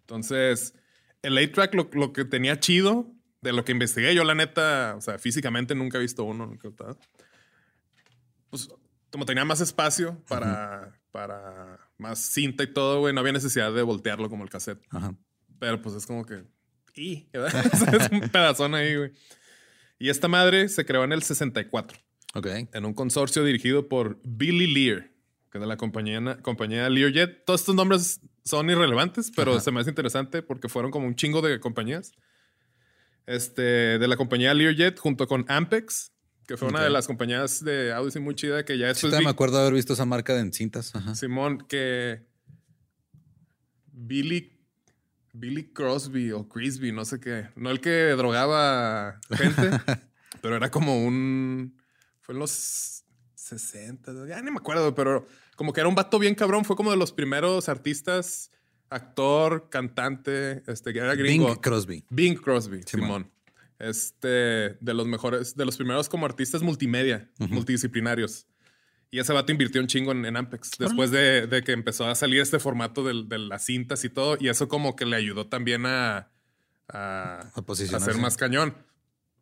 Entonces, 0.00 0.74
el 1.22 1.38
A-Track 1.38 1.74
lo, 1.74 1.88
lo 1.92 2.12
que 2.12 2.24
tenía 2.24 2.58
chido, 2.60 3.10
de 3.40 3.52
lo 3.52 3.64
que 3.64 3.72
investigué, 3.72 4.14
yo 4.14 4.24
la 4.24 4.34
neta, 4.34 4.94
o 4.96 5.00
sea, 5.00 5.18
físicamente 5.18 5.74
nunca 5.74 5.98
he 5.98 6.00
visto 6.00 6.24
uno, 6.24 6.46
nunca 6.46 6.68
he 6.68 6.70
estado. 6.70 6.98
Pues, 8.50 8.68
como 9.10 9.24
tenía 9.24 9.44
más 9.44 9.60
espacio 9.60 10.22
para, 10.28 10.98
para 11.12 11.78
más 11.98 12.18
cinta 12.18 12.62
y 12.64 12.72
todo, 12.72 13.00
güey, 13.00 13.14
no 13.14 13.20
había 13.20 13.32
necesidad 13.32 13.72
de 13.72 13.82
voltearlo 13.82 14.28
como 14.28 14.44
el 14.44 14.50
cassette. 14.50 14.82
Ajá. 14.90 15.14
Pero 15.58 15.80
pues 15.82 15.94
es 15.94 16.06
como 16.06 16.24
que. 16.24 16.44
Y, 16.94 17.28
es 17.32 18.10
un 18.10 18.20
pedazón 18.28 18.74
ahí, 18.74 18.96
güey. 18.96 19.12
Y 19.98 20.10
esta 20.10 20.28
madre 20.28 20.68
se 20.68 20.84
creó 20.84 21.04
en 21.04 21.12
el 21.12 21.22
64 21.22 21.98
Ok. 22.34 22.46
en 22.72 22.84
un 22.84 22.94
consorcio 22.94 23.42
dirigido 23.44 23.88
por 23.88 24.20
Billy 24.24 24.66
Lear, 24.72 25.10
que 25.50 25.58
es 25.58 25.60
de 25.60 25.66
la 25.66 25.76
compañía, 25.76 26.38
compañía 26.42 26.88
Learjet. 26.88 27.44
Todos 27.44 27.60
estos 27.60 27.74
nombres 27.74 28.20
son 28.44 28.70
irrelevantes, 28.70 29.32
pero 29.34 29.52
Ajá. 29.52 29.60
se 29.60 29.72
me 29.72 29.80
hace 29.80 29.90
interesante 29.90 30.42
porque 30.42 30.68
fueron 30.68 30.90
como 30.90 31.06
un 31.06 31.16
chingo 31.16 31.40
de 31.40 31.58
compañías. 31.60 32.12
Este, 33.28 33.98
de 33.98 34.08
la 34.08 34.16
compañía 34.16 34.54
Learjet 34.54 34.98
junto 34.98 35.26
con 35.26 35.44
Ampex, 35.48 36.12
que 36.46 36.56
fue 36.56 36.68
una 36.68 36.82
de 36.82 36.88
las 36.88 37.06
compañías 37.06 37.62
de 37.62 37.92
audio 37.92 38.22
muy 38.22 38.34
chida 38.34 38.64
que 38.64 38.78
ya 38.78 38.86
Sí, 38.86 38.88
después 38.88 39.10
todavía 39.10 39.28
me 39.28 39.32
acuerdo 39.32 39.58
haber 39.58 39.74
visto 39.74 39.92
esa 39.92 40.06
marca 40.06 40.32
de 40.32 40.40
en 40.40 40.52
cintas. 40.54 40.94
Ajá. 40.94 41.14
Simón, 41.14 41.58
que 41.68 42.26
Billy 43.92 44.58
Billy 45.34 45.72
Crosby 45.72 46.32
o 46.32 46.48
Crisby, 46.48 46.92
no 46.92 47.04
sé 47.04 47.20
qué. 47.20 47.48
No 47.54 47.70
el 47.70 47.80
que 47.80 48.10
drogaba 48.12 49.20
gente, 49.30 49.70
pero 50.42 50.56
era 50.56 50.70
como 50.70 51.04
un. 51.04 51.76
Fue 52.20 52.34
en 52.34 52.38
los 52.40 53.04
60, 53.34 54.26
ya 54.26 54.40
ni 54.42 54.50
me 54.50 54.58
acuerdo, 54.58 54.94
pero 54.94 55.26
como 55.56 55.72
que 55.72 55.80
era 55.80 55.88
un 55.88 55.94
vato 55.94 56.18
bien 56.18 56.34
cabrón. 56.34 56.64
Fue 56.64 56.76
como 56.76 56.90
de 56.90 56.96
los 56.96 57.12
primeros 57.12 57.68
artistas, 57.68 58.50
actor, 58.90 59.68
cantante, 59.70 60.62
este, 60.66 60.92
que 60.92 60.98
era 61.00 61.14
gringo. 61.14 61.46
Bing 61.48 61.56
Crosby. 61.60 62.04
Bing 62.10 62.34
Crosby, 62.36 62.80
Simón. 62.84 63.06
Simón. 63.06 63.30
Este, 63.78 64.28
de 64.80 64.94
los 64.94 65.06
mejores, 65.06 65.54
de 65.56 65.64
los 65.64 65.76
primeros 65.76 66.08
como 66.08 66.26
artistas 66.26 66.62
multimedia, 66.62 67.30
multidisciplinarios. 67.38 68.46
Y 69.10 69.20
ese 69.20 69.32
vato 69.32 69.52
invirtió 69.52 69.80
un 69.80 69.86
chingo 69.86 70.12
en, 70.12 70.24
en 70.26 70.36
Ampex 70.36 70.72
después 70.78 71.10
de, 71.10 71.46
de 71.46 71.62
que 71.62 71.72
empezó 71.72 72.06
a 72.06 72.14
salir 72.14 72.40
este 72.40 72.58
formato 72.58 73.02
del- 73.04 73.28
de, 73.28 73.38
las 73.38 73.64
cintas 73.64 74.04
y 74.04 74.10
todo. 74.10 74.36
Y 74.38 74.48
eso 74.48 74.68
como 74.68 74.96
que 74.96 75.06
le 75.06 75.16
ayudó 75.16 75.46
también 75.46 75.86
a, 75.86 76.28
a, 76.88 77.50
A 77.54 78.00
ser 78.00 78.18
más 78.18 78.36
cañón. 78.36 78.74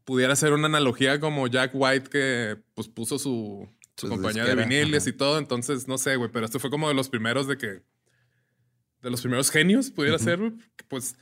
Pudiera 0.04 0.36
ser 0.36 0.52
una 0.52 0.66
analogía 0.66 1.18
como 1.18 1.48
Jack 1.48 1.72
White 1.74 2.10
que 2.10 2.56
pues 2.74 2.86
puso 2.86 3.18
su, 3.18 3.68
su 3.96 4.08
compañía 4.08 4.44
de 4.44 4.54
viniles 4.54 5.02
ajá. 5.02 5.10
y 5.10 5.12
todo. 5.14 5.38
Entonces, 5.38 5.88
no 5.88 5.98
sé, 5.98 6.14
güey, 6.14 6.30
pero 6.30 6.44
esto 6.46 6.60
fue 6.60 6.70
como 6.70 6.86
de 6.88 6.94
los 6.94 7.08
primeros 7.08 7.48
de 7.48 7.56
que... 7.58 7.82
De 9.02 9.10
los 9.10 9.20
primeros 9.20 9.50
genios, 9.50 9.90
pudiera 9.90 10.18
ser, 10.18 10.38
güey, 10.38 10.52
que, 10.76 10.84
Pues 10.88 11.16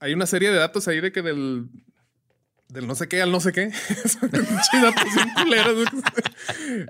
hay 0.00 0.12
una 0.12 0.26
serie 0.26 0.50
de 0.50 0.56
datos 0.58 0.86
ahí 0.88 1.00
de 1.00 1.12
que 1.12 1.22
del... 1.22 1.68
Del 2.68 2.86
no 2.88 2.94
sé 2.94 3.06
qué 3.08 3.20
al 3.22 3.30
no 3.30 3.40
sé 3.40 3.52
qué. 3.52 3.70
Son 4.08 4.30
datos 4.82 5.04
culeros. 5.36 5.88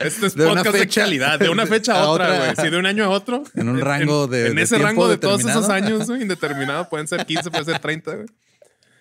Este 0.01 0.27
es 0.27 0.35
De 0.35 0.47
podcast 0.47 0.73
de 0.73 0.79
fecha- 0.81 1.03
calidad. 1.03 1.39
De 1.39 1.49
una 1.51 1.67
fecha 1.67 2.01
a 2.01 2.09
otra, 2.09 2.39
güey. 2.39 2.57
Sí, 2.57 2.71
de 2.71 2.79
un 2.79 2.87
año 2.87 3.05
a 3.05 3.09
otro. 3.11 3.43
En 3.55 3.69
un 3.69 3.81
rango 3.81 4.27
de- 4.27 4.47
En 4.49 4.55
de 4.55 4.63
ese 4.63 4.79
rango 4.79 5.09
de 5.09 5.19
todos 5.19 5.45
esos 5.45 5.69
años, 5.69 6.07
güey, 6.07 6.23
indeterminado. 6.23 6.89
Pueden 6.89 7.07
ser 7.09 7.27
15, 7.27 7.51
pueden 7.51 7.67
ser 7.67 7.81
30, 7.81 8.15
güey. 8.15 8.27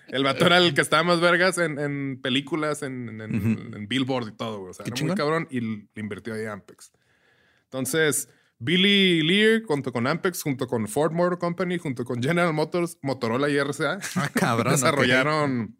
El 0.09 0.23
vato 0.23 0.45
era 0.45 0.57
el 0.57 0.73
que 0.73 0.81
estaba 0.81 1.03
más 1.03 1.21
vergas 1.21 1.57
en, 1.57 1.79
en 1.79 2.19
películas, 2.21 2.81
en, 2.83 3.21
en- 3.21 3.73
en 3.75 3.87
Billboard 3.87 4.29
y 4.29 4.31
todo, 4.33 4.59
güey. 4.59 4.71
O 4.71 4.73
sea, 4.73 4.83
Qué 4.83 4.91
era 4.95 5.05
muy 5.05 5.15
cabrón 5.15 5.47
y 5.49 5.61
le 5.61 5.87
invirtió 5.95 6.33
ahí 6.33 6.45
a 6.45 6.53
Ampex. 6.53 6.91
Entonces, 7.65 8.29
Billy 8.63 9.21
Lear, 9.23 9.63
junto 9.63 9.91
con 9.91 10.07
Ampex, 10.07 10.41
junto 10.41 10.67
con 10.67 10.87
Ford 10.87 11.11
Motor 11.11 11.37
Company, 11.39 11.77
junto 11.77 12.05
con 12.05 12.21
General 12.23 12.53
Motors, 12.53 12.97
Motorola 13.01 13.49
y 13.49 13.57
RCA, 13.57 13.99
Ah, 14.15 14.29
cabrón. 14.33 14.73
desarrollaron 14.73 15.77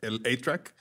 el 0.00 0.22
A-Track. 0.24 0.74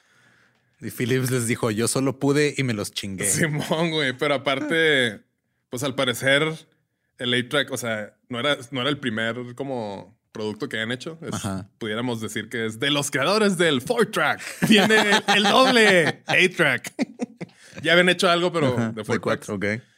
Y 0.81 0.89
Philips 0.91 1.31
les 1.31 1.47
dijo, 1.47 1.71
yo 1.71 1.87
solo 1.87 2.19
pude 2.19 2.53
y 2.57 2.63
me 2.63 2.73
los 2.73 2.91
chingué. 2.91 3.25
Simón, 3.25 3.91
güey. 3.91 4.13
Pero 4.17 4.35
aparte, 4.35 5.21
pues 5.69 5.83
al 5.83 5.95
parecer, 5.95 6.43
el 7.17 7.33
A-Track, 7.33 7.71
o 7.71 7.77
sea, 7.77 8.15
no 8.29 8.39
era, 8.39 8.57
no 8.71 8.81
era 8.81 8.89
el 8.89 8.97
primer 8.99 9.55
como 9.55 10.17
producto 10.33 10.67
que 10.67 10.79
han 10.81 10.91
hecho. 10.91 11.17
Es- 11.21 11.41
pudiéramos 11.77 12.19
decir 12.21 12.49
que 12.49 12.65
es 12.65 12.79
de 12.79 12.89
los 12.91 13.11
creadores 13.11 13.57
del 13.57 13.81
Ford 13.81 14.09
Track. 14.11 14.41
Viene 14.67 14.95
el, 14.99 15.23
el 15.37 15.43
doble 15.43 16.23
A-Track. 16.25 16.93
ya 17.83 17.91
habían 17.93 18.09
hecho 18.09 18.29
algo, 18.29 18.51
pero 18.51 18.73
Ajá, 18.77 18.87
de 18.89 18.93
de 18.93 19.03
Ford 19.05 19.21
cuatro, 19.21 19.57
Tracks. 19.57 19.81
ok. 19.81 19.92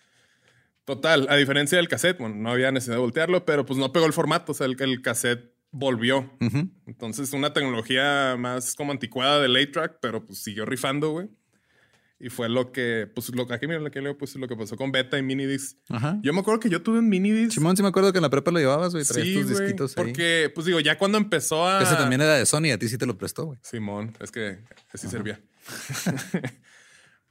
Total, 0.86 1.26
a 1.30 1.36
diferencia 1.36 1.78
del 1.78 1.88
cassette, 1.88 2.20
bueno, 2.20 2.36
no 2.36 2.52
había 2.52 2.72
necesidad 2.72 2.96
de 2.96 3.02
voltearlo, 3.02 3.44
pero 3.44 3.66
pues 3.66 3.78
no 3.80 3.92
pegó 3.92 4.06
el 4.06 4.14
formato. 4.14 4.52
O 4.52 4.56
sea, 4.56 4.68
el, 4.68 4.76
el 4.80 5.02
cassette 5.02 5.52
volvió. 5.72 6.32
Ujú. 6.40 6.70
Entonces, 6.86 7.34
una 7.34 7.54
tecnología 7.54 8.36
más 8.38 8.76
como 8.76 8.92
anticuada 8.92 9.42
del 9.42 9.56
A-Track, 9.56 9.98
pero 10.02 10.24
pues 10.26 10.40
siguió 10.40 10.66
rifando, 10.66 11.10
güey. 11.10 11.28
Y 12.18 12.30
fue 12.30 12.48
lo 12.48 12.72
que, 12.72 13.12
pues, 13.14 13.30
lo 13.36 13.46
que 13.46 13.56
aquí 13.56 13.68
mira, 13.68 13.80
lo 13.80 13.92
que 13.92 14.00
leo, 14.00 14.18
pues, 14.18 14.34
lo 14.36 14.48
que 14.48 14.56
pasó 14.56 14.78
con 14.78 14.92
Beta 14.92 15.18
y 15.18 15.22
Minidisc. 15.22 15.78
Ajá. 15.90 16.18
Yo 16.22 16.32
me 16.32 16.40
acuerdo 16.40 16.62
que 16.62 16.70
yo 16.70 16.82
tuve 16.82 17.00
un 17.00 17.10
Minidisc. 17.10 17.52
Simón, 17.56 17.76
sí 17.76 17.84
me 17.84 17.90
acuerdo 17.90 18.14
que 18.14 18.20
en 18.20 18.22
la 18.22 18.30
prepa 18.30 18.52
lo 18.52 18.60
llevabas, 18.60 18.94
güey. 18.94 19.04
Traías 19.04 19.28
Sí, 19.28 19.34
tus 19.34 19.52
güey, 19.52 19.60
disquitos 19.64 19.98
ahí. 19.98 20.04
Porque, 20.06 20.52
pues 20.56 20.66
digo, 20.66 20.80
ya 20.80 20.98
cuando 20.98 21.18
empezó 21.18 21.68
a. 21.68 21.82
Ese 21.84 21.96
también 21.96 22.22
era 22.22 22.36
de 22.36 22.46
Sony, 22.46 22.72
a 22.74 22.78
ti 22.78 22.88
sí 22.88 22.98
te 22.98 23.06
lo 23.06 23.18
prestó, 23.18 23.46
güey. 23.46 23.60
Simón, 23.64 24.14
es 24.22 24.32
que 24.32 24.60
así 24.94 25.10
servía. 25.10 25.42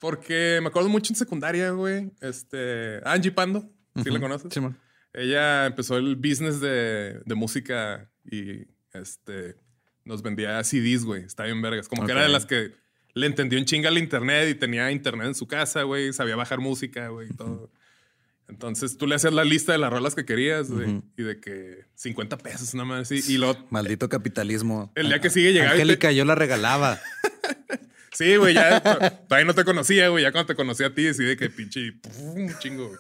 Porque 0.05 0.59
me 0.61 0.68
acuerdo 0.68 0.90
mucho 0.90 1.12
en 1.14 1.16
secundaria, 1.16 1.70
güey. 1.70 2.11
Este. 2.20 3.00
Angie 3.05 3.32
Pando, 3.32 3.70
¿sí 4.02 4.11
la 4.11 4.20
conoces? 4.20 4.52
Simón. 4.52 4.78
Ella 5.14 5.64
empezó 5.64 5.96
el 5.96 6.16
business 6.16 6.61
de, 6.61 7.20
de 7.24 7.34
música 7.34 8.11
y 8.30 8.66
este 8.92 9.57
nos 10.05 10.20
vendía 10.20 10.62
CDs, 10.62 11.05
güey. 11.07 11.22
Está 11.22 11.44
bien 11.44 11.62
vergas. 11.62 11.88
Como 11.88 12.05
que 12.05 12.12
era 12.12 12.22
de 12.22 12.28
las 12.28 12.44
que 12.44 12.72
le 13.14 13.26
entendió 13.26 13.59
en 13.59 13.64
chinga 13.64 13.88
al 13.88 13.96
internet 13.96 14.50
y 14.50 14.55
tenía 14.55 14.90
internet 14.90 15.28
en 15.28 15.34
su 15.34 15.46
casa, 15.46 15.84
güey. 15.84 16.12
Sabía 16.12 16.36
bajar 16.36 16.59
música, 16.61 17.09
güey, 17.09 17.28
y 17.30 17.34
todo. 17.34 17.70
Entonces 18.46 18.98
tú 18.98 19.07
le 19.07 19.14
hacías 19.14 19.32
la 19.32 19.44
lista 19.44 19.72
de 19.72 19.78
las 19.78 19.90
rolas 19.90 20.14
que 20.14 20.26
querías, 20.26 20.70
güey. 20.70 21.00
Y 21.16 21.22
de 21.22 21.40
que 21.40 21.86
50 21.94 22.36
pesos, 22.36 22.74
nada 22.74 22.84
más. 22.84 23.11
así. 23.11 23.32
Y 23.32 23.38
luego, 23.38 23.66
Maldito 23.70 24.11
capitalismo. 24.11 24.92
El 24.96 25.09
día 25.09 25.20
que 25.20 25.30
sigue 25.30 25.52
llegaba 25.55 25.70
y 25.74 25.78
te- 25.78 25.82
Angélica, 25.82 26.12
yo 26.12 26.26
la 26.26 26.34
regalaba. 26.34 27.00
Sí, 28.14 28.36
güey, 28.36 28.54
ya 28.54 28.80
to- 28.82 28.98
todavía 29.28 29.44
no 29.44 29.54
te 29.54 29.64
conocía, 29.64 30.08
güey. 30.08 30.22
Ya 30.24 30.32
cuando 30.32 30.46
te 30.46 30.54
conocí 30.54 30.82
a 30.84 30.94
ti, 30.94 31.02
decidí 31.02 31.26
de 31.26 31.36
que 31.36 31.50
pinche 31.50 31.92
pum, 31.92 32.48
chingo, 32.60 32.88
güey. 32.88 32.98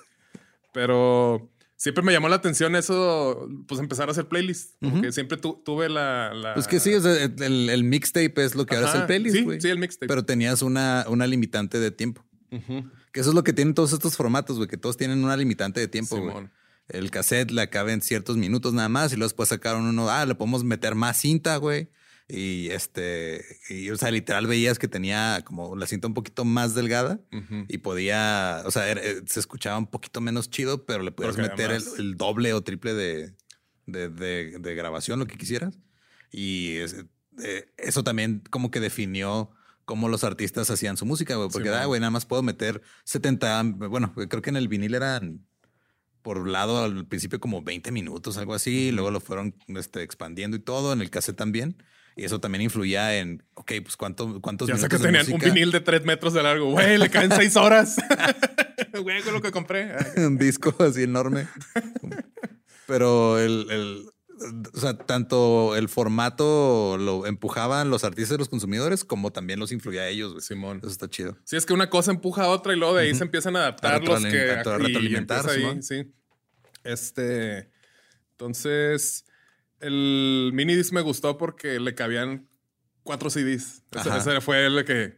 Pero 0.72 1.50
siempre 1.76 2.02
me 2.02 2.12
llamó 2.12 2.28
la 2.28 2.36
atención 2.36 2.74
eso, 2.76 3.48
pues 3.66 3.80
empezar 3.80 4.08
a 4.08 4.12
hacer 4.12 4.26
playlists. 4.26 4.76
Porque 4.80 5.12
siempre 5.12 5.36
tu- 5.38 5.62
tuve 5.64 5.88
la, 5.88 6.34
la- 6.34 6.54
Pues 6.54 6.66
que 6.66 6.80
sí, 6.80 6.94
o 6.94 7.00
sea, 7.00 7.12
el, 7.24 7.70
el 7.70 7.84
mixtape 7.84 8.34
es 8.44 8.54
lo 8.54 8.66
que 8.66 8.76
ahora 8.76 8.88
es 8.90 8.94
el 8.96 9.06
playlist, 9.06 9.36
sí, 9.36 9.42
güey. 9.44 9.60
sí, 9.60 9.68
el 9.68 9.78
mixtape. 9.78 10.06
Pero 10.08 10.24
tenías 10.24 10.62
una, 10.62 11.04
una 11.08 11.26
limitante 11.26 11.78
de 11.78 11.90
tiempo. 11.90 12.24
Que 13.12 13.20
eso 13.20 13.30
es 13.30 13.34
lo 13.34 13.42
que 13.44 13.52
tienen 13.52 13.74
todos 13.74 13.92
estos 13.92 14.16
formatos, 14.16 14.56
güey, 14.56 14.68
que 14.68 14.76
todos 14.76 14.96
tienen 14.96 15.24
una 15.24 15.36
limitante 15.36 15.80
de 15.80 15.88
tiempo, 15.88 16.16
güey. 16.16 16.28
Simón. 16.28 16.50
El 16.88 17.10
cassette 17.10 17.50
le 17.50 17.62
acaba 17.62 17.92
en 17.92 18.00
ciertos 18.02 18.36
minutos 18.36 18.74
nada 18.74 18.88
más 18.88 19.12
y 19.12 19.16
luego 19.16 19.28
después 19.28 19.48
sacaron 19.48 19.86
uno, 19.86 20.10
ah, 20.10 20.26
le 20.26 20.34
podemos 20.34 20.62
meter 20.64 20.94
más 20.94 21.16
cinta, 21.18 21.56
güey. 21.56 21.88
Y 22.26 22.70
este, 22.70 23.44
y, 23.68 23.90
o 23.90 23.96
sea, 23.98 24.10
literal 24.10 24.46
veías 24.46 24.78
que 24.78 24.88
tenía 24.88 25.42
como 25.44 25.76
la 25.76 25.86
cinta 25.86 26.08
un 26.08 26.14
poquito 26.14 26.44
más 26.46 26.74
delgada 26.74 27.20
Ujú. 27.32 27.66
y 27.68 27.78
podía, 27.78 28.62
o 28.64 28.70
sea, 28.70 28.88
era- 28.88 29.02
eh, 29.04 29.22
se 29.26 29.40
escuchaba 29.40 29.76
un 29.76 29.86
poquito 29.88 30.22
menos 30.22 30.48
chido, 30.48 30.86
pero 30.86 31.02
le 31.02 31.12
podías 31.12 31.34
Porque 31.36 31.50
meter 31.50 31.70
el, 31.70 31.76
además- 31.82 31.98
el 31.98 32.16
doble 32.16 32.54
o 32.54 32.62
triple 32.62 32.94
de, 32.94 33.34
de, 33.86 34.08
de- 34.08 34.58
de 34.58 34.74
grabación, 34.74 35.18
lo 35.18 35.26
que 35.26 35.36
quisieras. 35.36 35.78
Y 36.32 36.76
es- 36.76 37.04
eh, 37.42 37.66
eso 37.76 38.02
también 38.04 38.42
como 38.48 38.70
que 38.70 38.80
definió 38.80 39.50
cómo 39.84 40.08
los 40.08 40.24
artistas 40.24 40.70
hacían 40.70 40.96
su 40.96 41.04
música, 41.04 41.36
güey. 41.36 41.50
Porque, 41.50 41.68
Simón. 41.68 41.82
ah, 41.82 41.84
güey, 41.84 42.00
nada 42.00 42.10
más 42.10 42.24
puedo 42.24 42.42
meter 42.42 42.80
70, 43.04 43.62
bueno, 43.64 44.14
creo 44.14 44.40
que 44.40 44.48
en 44.48 44.56
el 44.56 44.68
vinil 44.68 44.94
eran 44.94 45.46
por 46.22 46.48
lado 46.48 46.82
al 46.82 47.06
principio 47.06 47.38
como 47.38 47.60
20 47.62 47.92
minutos, 47.92 48.38
algo 48.38 48.54
así, 48.54 48.92
luego 48.92 49.10
lo 49.10 49.20
fueron 49.20 49.54
este, 49.68 50.02
expandiendo 50.02 50.56
y 50.56 50.60
todo, 50.60 50.94
en 50.94 51.02
el 51.02 51.10
cassette 51.10 51.36
también. 51.36 51.76
Y 52.16 52.24
eso 52.24 52.40
también 52.40 52.62
influía 52.62 53.16
en, 53.18 53.42
ok, 53.54 53.72
pues 53.82 53.96
cuánto, 53.96 54.40
cuántos 54.40 54.68
Ya 54.68 54.76
sé 54.76 54.88
que 54.88 54.98
tenían 54.98 55.30
un 55.32 55.40
vinil 55.40 55.72
de 55.72 55.80
3 55.80 56.04
metros 56.04 56.32
de 56.32 56.42
largo. 56.42 56.70
Güey, 56.70 56.96
le 56.98 57.10
caen 57.10 57.30
6 57.32 57.56
horas. 57.56 57.96
Güey, 59.02 59.22
con 59.22 59.34
lo 59.34 59.42
que 59.42 59.50
compré. 59.50 59.90
un 60.16 60.38
disco 60.38 60.72
así 60.78 61.02
enorme. 61.02 61.48
Pero 62.86 63.38
el, 63.40 63.66
el- 63.70 64.04
o 64.74 64.78
sea, 64.80 64.96
tanto 64.98 65.74
el 65.76 65.88
formato 65.88 66.96
lo 66.98 67.24
empujaban 67.26 67.88
los 67.90 68.04
artistas 68.04 68.34
y 68.34 68.38
los 68.38 68.48
consumidores, 68.48 69.04
como 69.04 69.32
también 69.32 69.58
los 69.60 69.72
influía 69.72 70.02
a 70.02 70.08
ellos. 70.08 70.32
güey. 70.32 70.42
Simón. 70.42 70.78
Eso 70.78 70.88
está 70.88 71.08
chido. 71.08 71.36
Sí, 71.44 71.56
es 71.56 71.66
que 71.66 71.72
una 71.72 71.88
cosa 71.88 72.10
empuja 72.10 72.44
a 72.44 72.48
otra 72.48 72.72
y 72.74 72.76
luego 72.76 72.94
de 72.96 73.04
ahí 73.04 73.14
se 73.14 73.24
empiezan 73.24 73.56
a 73.56 73.60
adaptar 73.60 73.94
A 73.94 73.98
los 74.00 74.24
que 74.24 74.50
a 74.50 74.56
retroalimentar, 74.56 75.48
ahí, 75.48 75.82
sí. 75.82 76.12
Este, 76.82 77.70
entonces 78.32 79.24
el 79.84 80.50
mini 80.54 80.74
disc 80.74 80.92
me 80.92 81.00
gustó 81.02 81.36
porque 81.38 81.78
le 81.80 81.94
cabían 81.94 82.48
cuatro 83.02 83.30
CDs. 83.30 83.82
Ese, 83.92 84.16
ese 84.16 84.40
fue 84.40 84.66
el 84.66 84.84
que 84.84 85.16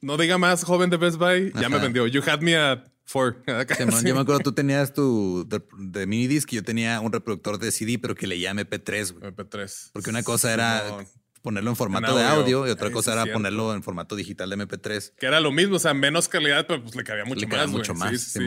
no 0.00 0.16
diga 0.16 0.38
más 0.38 0.64
joven 0.64 0.90
de 0.90 0.96
Best 0.98 1.16
Buy, 1.18 1.52
ya 1.60 1.68
me 1.68 1.78
vendió. 1.78 2.06
You 2.06 2.22
had 2.26 2.40
me 2.40 2.56
at 2.56 2.84
four. 3.04 3.42
Simón, 3.76 4.00
Sí. 4.00 4.06
Yo 4.08 4.14
me 4.14 4.20
acuerdo, 4.20 4.40
tú 4.40 4.52
tenías 4.52 4.92
tu 4.92 5.46
de, 5.48 5.62
de 5.78 6.06
mini 6.06 6.26
disc 6.26 6.52
y 6.52 6.56
yo 6.56 6.62
tenía 6.62 7.00
un 7.00 7.12
reproductor 7.12 7.58
de 7.58 7.70
CD, 7.72 7.98
pero 7.98 8.14
que 8.14 8.26
le 8.26 8.38
llame 8.38 8.66
MP3, 8.68 9.12
güey. 9.18 9.32
MP3. 9.32 9.90
Porque 9.92 10.10
una 10.10 10.22
cosa 10.22 10.52
era 10.52 10.86
Simón. 10.86 11.06
ponerlo 11.42 11.70
en 11.70 11.76
formato 11.76 12.12
En 12.12 12.18
de 12.18 12.24
audio. 12.24 12.66
y 12.66 12.70
otra 12.70 12.90
cosa 12.90 13.12
era 13.14 13.32
ponerlo 13.32 13.74
en 13.74 13.82
formato 13.82 14.14
digital 14.16 14.50
de 14.50 14.56
MP3. 14.58 15.14
Que 15.18 15.26
era 15.26 15.40
lo 15.40 15.52
mismo, 15.52 15.76
o 15.76 15.78
sea, 15.78 15.94
menos 15.94 16.28
calidad, 16.28 16.66
pero 16.66 16.82
pues 16.82 16.94
le 16.94 17.04
cabía 17.04 17.24
mucho 17.24 17.40
Le 17.40 17.46
quedaba 17.48 17.66
más. 17.66 17.72
mucho 17.76 17.94
más, 17.94 18.10
Sí, 18.10 18.40
sí. 18.40 18.46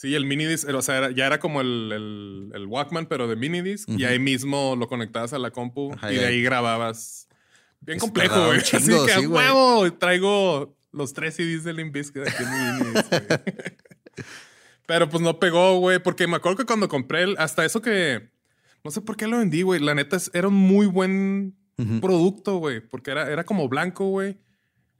Sí, 0.00 0.14
el 0.14 0.24
mini 0.24 0.46
disc, 0.46 0.66
o 0.66 0.80
sea, 0.80 0.96
era- 0.96 1.10
ya 1.10 1.26
era 1.26 1.38
como 1.40 1.60
el, 1.60 1.92
el- 1.92 2.50
el 2.54 2.66
Walkman, 2.66 3.04
pero 3.04 3.28
de 3.28 3.36
mini 3.36 3.60
disc. 3.60 3.86
Y 3.90 3.96
Ujú. 3.96 4.06
ahí 4.06 4.18
mismo 4.18 4.74
lo 4.74 4.88
conectabas 4.88 5.34
a 5.34 5.38
la 5.38 5.50
compu 5.50 5.92
Ajá, 5.92 6.10
y 6.10 6.16
y 6.16 6.18
de 6.20 6.26
ahí- 6.26 6.42
grababas. 6.42 7.28
Bien 7.80 7.98
Eso 7.98 8.06
complejo, 8.06 8.46
güey. 8.46 8.60
Así 8.60 8.76
que 8.78 9.12
sí, 9.20 9.26
huevo, 9.26 9.92
traigo 9.92 10.74
los 10.92 11.12
tres 11.12 11.34
CDs 11.36 11.64
de 11.64 11.74
Limp 11.74 11.92
Bizkit 11.94 12.22
aquí 12.26 12.42
en 12.42 12.78
mi. 12.78 12.94
Pero 14.86 15.08
pues 15.08 15.22
no 15.22 15.38
pegó, 15.38 15.78
güey, 15.78 15.98
porque 16.02 16.26
me 16.26 16.36
acuerdo 16.36 16.56
que 16.58 16.64
cuando 16.64 16.88
compré 16.88 17.22
el, 17.22 17.36
hasta 17.38 17.64
eso 17.64 17.80
que 17.82 18.30
no 18.82 18.90
sé 18.90 19.02
por 19.02 19.16
qué 19.16 19.26
lo 19.28 19.38
vendí, 19.38 19.62
güey. 19.62 19.80
La 19.80 19.94
neta 19.94 20.16
era 20.32 20.48
un 20.48 20.54
muy 20.54 20.86
buen 20.86 21.56
producto, 22.00 22.56
güey, 22.56 22.80
porque 22.80 23.10
era, 23.10 23.30
era 23.30 23.44
como 23.44 23.68
blanco, 23.68 24.06
güey. 24.08 24.38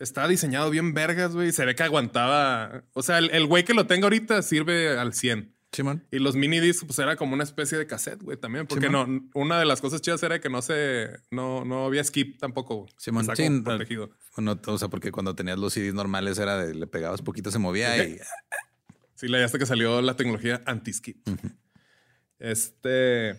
Estaba 0.00 0.26
diseñado 0.26 0.70
bien 0.70 0.94
vergas, 0.94 1.32
güey. 1.34 1.52
Se 1.52 1.64
ve 1.64 1.76
que 1.76 1.84
aguantaba. 1.84 2.82
O 2.94 3.02
sea, 3.02 3.18
el 3.18 3.46
güey 3.46 3.64
que 3.64 3.74
lo 3.74 3.86
tenga 3.86 4.06
ahorita 4.06 4.42
sirve 4.42 4.98
al 4.98 5.14
100. 5.14 5.54
Simón. 5.72 6.04
Y 6.10 6.18
los 6.18 6.34
mini 6.34 6.58
discs, 6.58 6.84
pues 6.84 6.98
era 6.98 7.14
como 7.14 7.34
una 7.34 7.44
especie 7.44 7.78
de 7.78 7.86
cassette, 7.86 8.22
güey, 8.22 8.36
también. 8.36 8.66
Porque 8.66 8.88
no, 8.88 9.06
una 9.34 9.58
de 9.58 9.64
las 9.64 9.80
cosas 9.80 10.00
chidas 10.00 10.22
era 10.22 10.40
que 10.40 10.48
no 10.48 10.62
se, 10.62 11.20
no, 11.30 11.64
no 11.64 11.84
había 11.84 12.02
skip 12.02 12.38
tampoco. 12.38 12.88
Simón, 12.96 13.24
sí, 13.36 13.48
protegido. 13.62 14.10
O 14.66 14.78
sea, 14.78 14.88
porque 14.88 15.12
cuando 15.12 15.36
tenías 15.36 15.58
los 15.58 15.72
CDs 15.72 15.94
normales 15.94 16.38
era 16.38 16.56
de 16.56 16.74
le 16.74 16.86
pegabas 16.88 17.22
poquito, 17.22 17.50
se 17.50 17.58
movía 17.58 18.04
y 18.04 18.18
Sí, 19.14 19.28
la 19.28 19.44
hasta 19.44 19.58
que 19.58 19.66
salió 19.66 20.00
la 20.00 20.16
tecnología 20.16 20.62
anti-skip. 20.64 21.28
Este. 22.38 23.36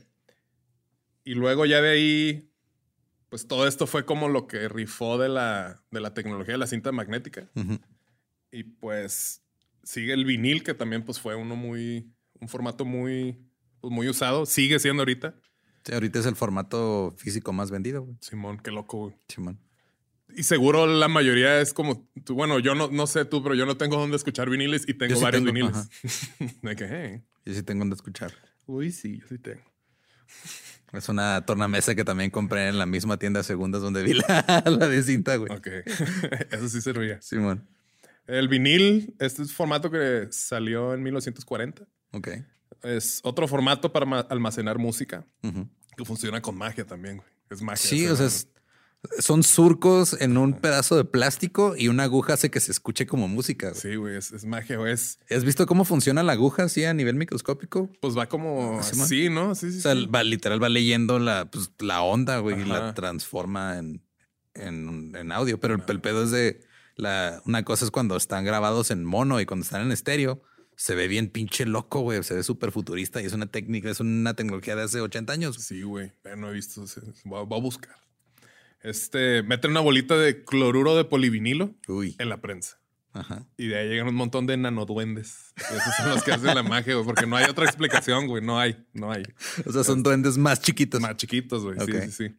Y 1.24 1.34
luego 1.34 1.66
ya 1.66 1.82
de 1.82 1.90
ahí, 1.90 2.51
pues 3.32 3.48
todo 3.48 3.66
esto 3.66 3.88
fue 3.88 4.04
como 4.04 4.28
lo 4.28 4.46
que 4.46 4.68
rifó 4.68 5.18
de 5.18 5.30
la, 5.30 5.82
de 5.90 6.02
la 6.02 6.14
tecnología 6.14 6.56
de 6.56 6.58
la 6.58 6.68
cinta 6.68 6.92
magnética. 6.92 7.50
Y 8.52 8.64
pues 8.66 9.42
sigue 9.84 10.12
el 10.12 10.26
vinil, 10.26 10.64
que 10.64 10.74
también 10.74 11.06
pues 11.06 11.18
fue 11.22 11.36
uno 11.36 11.56
muy, 11.56 12.12
un 12.42 12.50
formato 12.50 12.84
muy, 12.84 13.38
pues, 13.80 13.90
muy 13.90 14.10
usado. 14.10 14.46
Sigue 14.46 14.80
siendo 14.80 15.04
ahorita. 15.04 15.34
Sí, 15.86 15.94
ahorita 15.94 16.20
es 16.20 16.26
el 16.26 16.36
formato 16.36 17.16
físico 17.18 17.54
más 17.54 17.72
vendido, 17.72 18.02
güey. 18.04 18.18
Simón, 18.20 18.60
qué 18.62 18.70
loco, 18.70 18.98
güey. 18.98 19.16
Simón. 19.30 19.62
Y 20.36 20.44
seguro 20.44 20.86
la 20.86 21.08
mayoría 21.08 21.62
es 21.62 21.74
como, 21.74 22.10
tú, 22.26 22.36
bueno, 22.36 22.60
yo 22.60 22.76
no, 22.76 22.90
no 22.90 23.08
sé 23.08 23.24
tú, 23.24 23.42
pero 23.42 23.56
yo 23.56 23.66
no 23.66 23.78
tengo 23.78 23.96
dónde 23.96 24.18
escuchar 24.18 24.50
viniles 24.50 24.84
y 24.90 24.94
tengo 24.94 25.16
sí 25.16 25.24
varios 25.24 25.46
tengo, 25.46 25.54
viniles. 25.54 25.90
de 26.62 26.76
que, 26.76 26.86
hey, 26.86 27.24
Yo 27.46 27.54
sí 27.54 27.64
tengo 27.64 27.80
donde 27.80 27.96
escuchar. 27.96 28.34
uy, 28.66 28.92
sí, 28.92 29.20
yo 29.22 29.28
sí 29.30 29.38
tengo. 29.38 29.62
Es 30.94 31.08
una 31.10 31.46
tornamesa 31.46 31.96
que 31.96 32.04
también 32.04 32.32
compré 32.32 32.68
en 32.68 32.78
la 32.78 32.86
misma 32.86 33.18
tienda 33.18 33.40
de 33.40 33.44
segundas 33.46 33.82
donde 33.82 34.04
vi 34.04 34.14
la, 34.28 34.64
la 34.66 34.88
de 34.88 35.04
cinta, 35.04 35.36
güey. 35.38 35.52
Ok, 35.52 35.68
eso 36.52 36.70
sí 36.70 36.82
servía. 36.82 37.22
Simón. 37.22 37.68
El 38.28 38.48
vinil, 38.48 39.16
este 39.20 39.42
es 39.42 39.52
formato 39.54 39.90
que 39.90 40.28
salió 40.32 40.94
en 40.94 41.02
1940. 41.04 41.88
Ok. 42.12 42.30
Es 42.84 43.20
otro 43.24 43.48
formato 43.48 43.92
para 43.92 44.06
ma- 44.06 44.20
almacenar 44.30 44.78
música 44.80 45.26
que 45.98 46.06
funciona 46.06 46.42
con 46.42 46.56
magia 46.58 46.86
también, 46.86 47.18
güey. 47.18 47.30
Es 47.50 47.62
magia. 47.62 47.90
Sí, 47.90 48.08
o 48.08 48.16
sea, 48.16 48.28
es- 48.28 48.48
son 49.20 49.42
surcos 49.44 50.16
en 50.22 50.38
un 50.38 50.54
pedazo 50.54 50.96
de 50.96 51.06
plástico 51.06 51.76
y 51.76 51.88
una 51.88 52.04
aguja 52.04 52.34
hace 52.34 52.52
que 52.52 52.60
se 52.60 52.72
escuche 52.72 53.08
como 53.08 53.28
música. 53.28 53.70
güey. 53.70 53.82
Sí, 53.82 53.96
güey, 53.96 54.16
es, 54.16 54.32
es 54.32 54.46
magia, 54.46 54.78
güey. 54.78 54.94
Es, 54.94 55.20
¿Has 55.30 55.44
visto 55.44 55.66
cómo 55.66 55.86
funciona 55.86 56.22
la 56.24 56.34
aguja 56.34 56.64
así 56.64 56.84
a 56.86 56.94
nivel 56.94 57.16
microscópico? 57.16 57.90
pues 58.00 58.18
va 58.18 58.28
como 58.28 58.82
Simón. 58.84 59.06
así, 59.06 59.30
¿no? 59.30 59.56
Sí, 59.56 59.72
sí, 59.72 59.80
O 59.80 59.82
sea, 59.82 59.94
sí. 59.96 60.06
va, 60.06 60.24
literal 60.24 60.62
va 60.62 60.70
leyendo 60.70 61.18
la, 61.20 61.50
pues, 61.50 61.72
la 61.80 62.02
onda, 62.02 62.38
güey, 62.40 62.62
y 62.62 62.66
la 62.66 62.94
transforma 62.94 63.80
en, 63.80 64.04
en, 64.54 65.16
en 65.16 65.32
audio. 65.32 65.60
Pero 65.60 65.74
el, 65.76 65.84
el 65.88 66.02
pedo 66.02 66.24
es 66.24 66.32
de 66.32 66.62
la, 66.96 67.42
una 67.46 67.64
cosa 67.64 67.86
es 67.86 67.92
cuando 67.92 68.16
están 68.16 68.46
grabados 68.46 68.92
en 68.92 69.04
mono 69.04 69.42
y 69.42 69.46
cuando 69.48 69.64
están 69.64 69.82
en 69.82 69.92
estéreo, 69.92 70.44
se 70.76 70.94
ve 70.96 71.08
bien 71.08 71.30
pinche 71.30 71.66
loco, 71.66 72.02
güey. 72.02 72.22
Se 72.24 72.36
ve 72.36 72.44
súper 72.44 72.72
futurista 72.72 73.22
y 73.22 73.26
es 73.26 73.34
una 73.34 73.48
técnica, 73.48 73.90
es 73.90 74.00
una 74.00 74.36
tecnología 74.36 74.76
de 74.76 74.84
hace 74.84 75.02
80 75.02 75.34
años. 75.34 75.56
Sí, 75.56 75.82
güey. 75.82 76.12
No 76.38 76.50
he 76.50 76.54
visto. 76.54 76.84
voy 77.26 77.40
a 77.42 77.62
buscar. 77.62 77.96
Este, 78.84 79.44
meten 79.44 79.72
una 79.72 79.80
bolita 79.80 80.18
de 80.18 80.44
cloruro 80.44 80.96
de 80.96 81.06
polivinilo 81.06 81.76
Uy. 81.88 82.16
en 82.20 82.30
la 82.30 82.42
prensa. 82.42 82.80
Ajá. 83.14 83.46
Y 83.58 83.68
de 83.68 83.78
ahí 83.78 83.90
llegan 83.90 84.08
un 84.08 84.16
montón 84.16 84.48
de 84.48 84.56
nanoduendes. 84.58 85.54
Esos 85.58 85.96
son 85.98 86.10
los 86.10 86.24
que 86.24 86.32
hacen 86.32 86.56
la 86.56 86.64
magia, 86.64 86.94
güey. 86.96 87.06
Porque 87.06 87.26
no 87.28 87.36
hay 87.36 87.44
otra 87.50 87.66
explicación, 87.66 88.26
güey. 88.28 88.42
No 88.44 88.58
hay, 88.58 88.86
no 88.94 89.12
hay. 89.12 89.24
O 89.66 89.72
sea, 89.74 89.84
son 89.84 90.02
duendes 90.02 90.38
más 90.38 90.62
chiquitos. 90.62 91.02
Más 91.02 91.18
chiquitos, 91.18 91.64
güey. 91.64 91.78
Sí, 91.86 91.92
sí, 92.10 92.12
sí. 92.30 92.36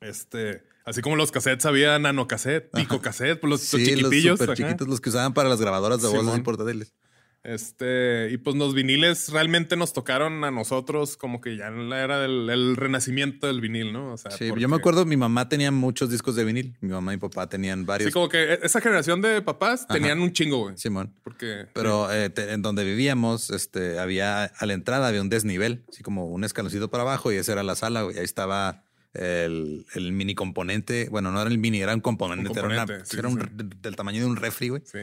Este, 0.00 0.62
así 0.86 1.02
como 1.02 1.16
los 1.16 1.30
cassettes 1.30 1.66
había 1.66 1.98
nanocassette, 1.98 2.70
picocassette, 2.72 3.38
pues 3.38 3.50
los, 3.50 3.60
los 3.60 3.68
Sí, 3.82 3.90
los 3.96 4.10
chiquitillos. 4.10 4.40
ajá. 4.40 4.54
chiquitos, 4.54 4.88
los 4.88 5.00
que 5.02 5.10
usaban 5.10 5.34
para 5.34 5.50
las 5.50 5.60
grabadoras 5.60 6.00
de 6.00 6.08
voz 6.08 6.40
portátiles. 6.40 6.94
Este, 7.42 8.28
y 8.30 8.36
pues 8.36 8.54
los 8.56 8.74
viniles 8.74 9.30
realmente 9.32 9.74
nos 9.74 9.94
tocaron 9.94 10.44
a 10.44 10.50
nosotros 10.50 11.16
como 11.16 11.40
que 11.40 11.56
ya 11.56 11.68
en 11.68 11.88
la 11.88 12.02
era 12.04 12.18
del 12.20 12.50
el 12.50 12.76
renacimiento 12.76 13.46
del 13.46 13.62
vinil, 13.62 13.94
¿no? 13.94 14.12
O 14.12 14.16
sea, 14.18 14.30
Sí, 14.32 14.48
porque- 14.50 14.60
yo 14.60 14.68
me 14.68 14.76
acuerdo, 14.76 15.06
mi 15.06 15.16
mamá 15.16 15.48
tenía 15.48 15.70
muchos 15.70 16.10
discos 16.10 16.36
de 16.36 16.44
vinil. 16.44 16.76
Mi 16.82 16.90
mamá 16.90 17.12
y 17.14 17.16
mi 17.16 17.20
papá 17.20 17.48
tenían 17.48 17.86
varios. 17.86 18.08
Sí, 18.08 18.12
como 18.12 18.28
que 18.28 18.58
esa 18.62 18.82
generación 18.82 19.22
de 19.22 19.40
papás 19.40 19.86
tenían 19.88 20.20
un 20.20 20.32
chingo, 20.32 20.58
güey. 20.64 20.76
Simón. 20.76 21.14
Porque. 21.24 21.66
Pero 21.72 22.12
eh, 22.12 22.28
te- 22.28 22.52
en 22.52 22.60
donde 22.60 22.84
vivíamos, 22.84 23.48
este, 23.50 23.98
había 23.98 24.44
a 24.44 24.66
la 24.66 24.74
entrada 24.74 25.08
había 25.08 25.22
un 25.22 25.30
desnivel, 25.30 25.82
así 25.88 26.02
como 26.02 26.26
un 26.26 26.44
escaloncito 26.44 26.90
para 26.90 27.04
abajo 27.04 27.32
y 27.32 27.36
esa 27.36 27.52
era 27.52 27.62
la 27.62 27.74
sala. 27.74 28.02
güey. 28.02 28.18
Ahí 28.18 28.24
estaba 28.24 28.84
el, 29.14 29.86
el 29.94 30.12
mini 30.12 30.34
componente. 30.34 31.08
Bueno, 31.10 31.32
no 31.32 31.40
era 31.40 31.50
el 31.50 31.56
mini, 31.58 31.80
era 31.80 31.94
un 31.94 32.00
componente. 32.00 32.50
Un 32.50 32.58
era, 32.58 32.66
una- 32.84 33.04
sí, 33.06 33.16
era 33.18 33.28
un 33.28 33.50
del 33.80 33.96
tamaño 33.96 34.20
de 34.20 34.26
un 34.26 34.36
refri, 34.36 34.68
güey, 34.68 34.82
Sí. 34.84 34.98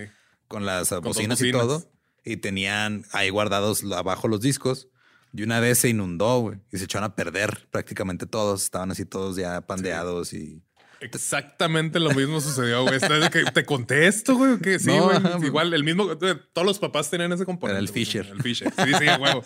con 0.48 0.66
las 0.68 0.90
dos 0.90 1.02
bocinas 1.02 1.42
y 1.42 1.52
bocinas. 1.52 1.62
todo. 1.68 1.97
Y 2.30 2.38
tenían 2.38 3.06
ahí 3.14 3.30
guardados 3.30 3.84
abajo 3.92 4.28
los 4.28 4.42
discos. 4.42 4.90
Y 5.34 5.44
una 5.44 5.60
vez 5.60 5.80
se 5.80 5.90
inundó, 5.90 6.40
güey, 6.40 6.60
y 6.72 6.78
se 6.78 6.86
echaron 6.86 7.06
a 7.06 7.16
perder 7.16 7.68
prácticamente 7.72 8.26
todos. 8.26 8.64
Estaban 8.64 8.92
así 8.92 9.06
todos 9.06 9.38
ya 9.38 9.62
pandeados 9.62 10.34
y 10.34 10.62
Exactamente 11.00 12.00
lo 12.00 12.12
mismo 12.12 12.42
sucedió, 12.42 12.84
güey. 12.84 13.00
Que 13.32 13.44
te 13.54 13.66
conté 13.66 14.08
esto, 14.08 14.36
güey. 14.36 14.54
o 14.54 14.60
qué? 14.60 14.80
sí, 14.80 14.92
güey. 14.98 15.18
Igual, 15.46 15.74
el 15.74 15.84
mismo. 15.84 16.18
Todos 16.18 16.66
los 16.66 16.80
papás 16.80 17.10
tenían 17.10 17.32
ese 17.32 17.46
componente. 17.46 17.78
Era 17.78 17.80
el 17.80 17.90
Fisher. 17.90 18.26
El 18.28 18.42
Fisher. 18.42 18.74
Sí, 18.74 18.94
sí, 19.00 19.06
huevo. 19.20 19.44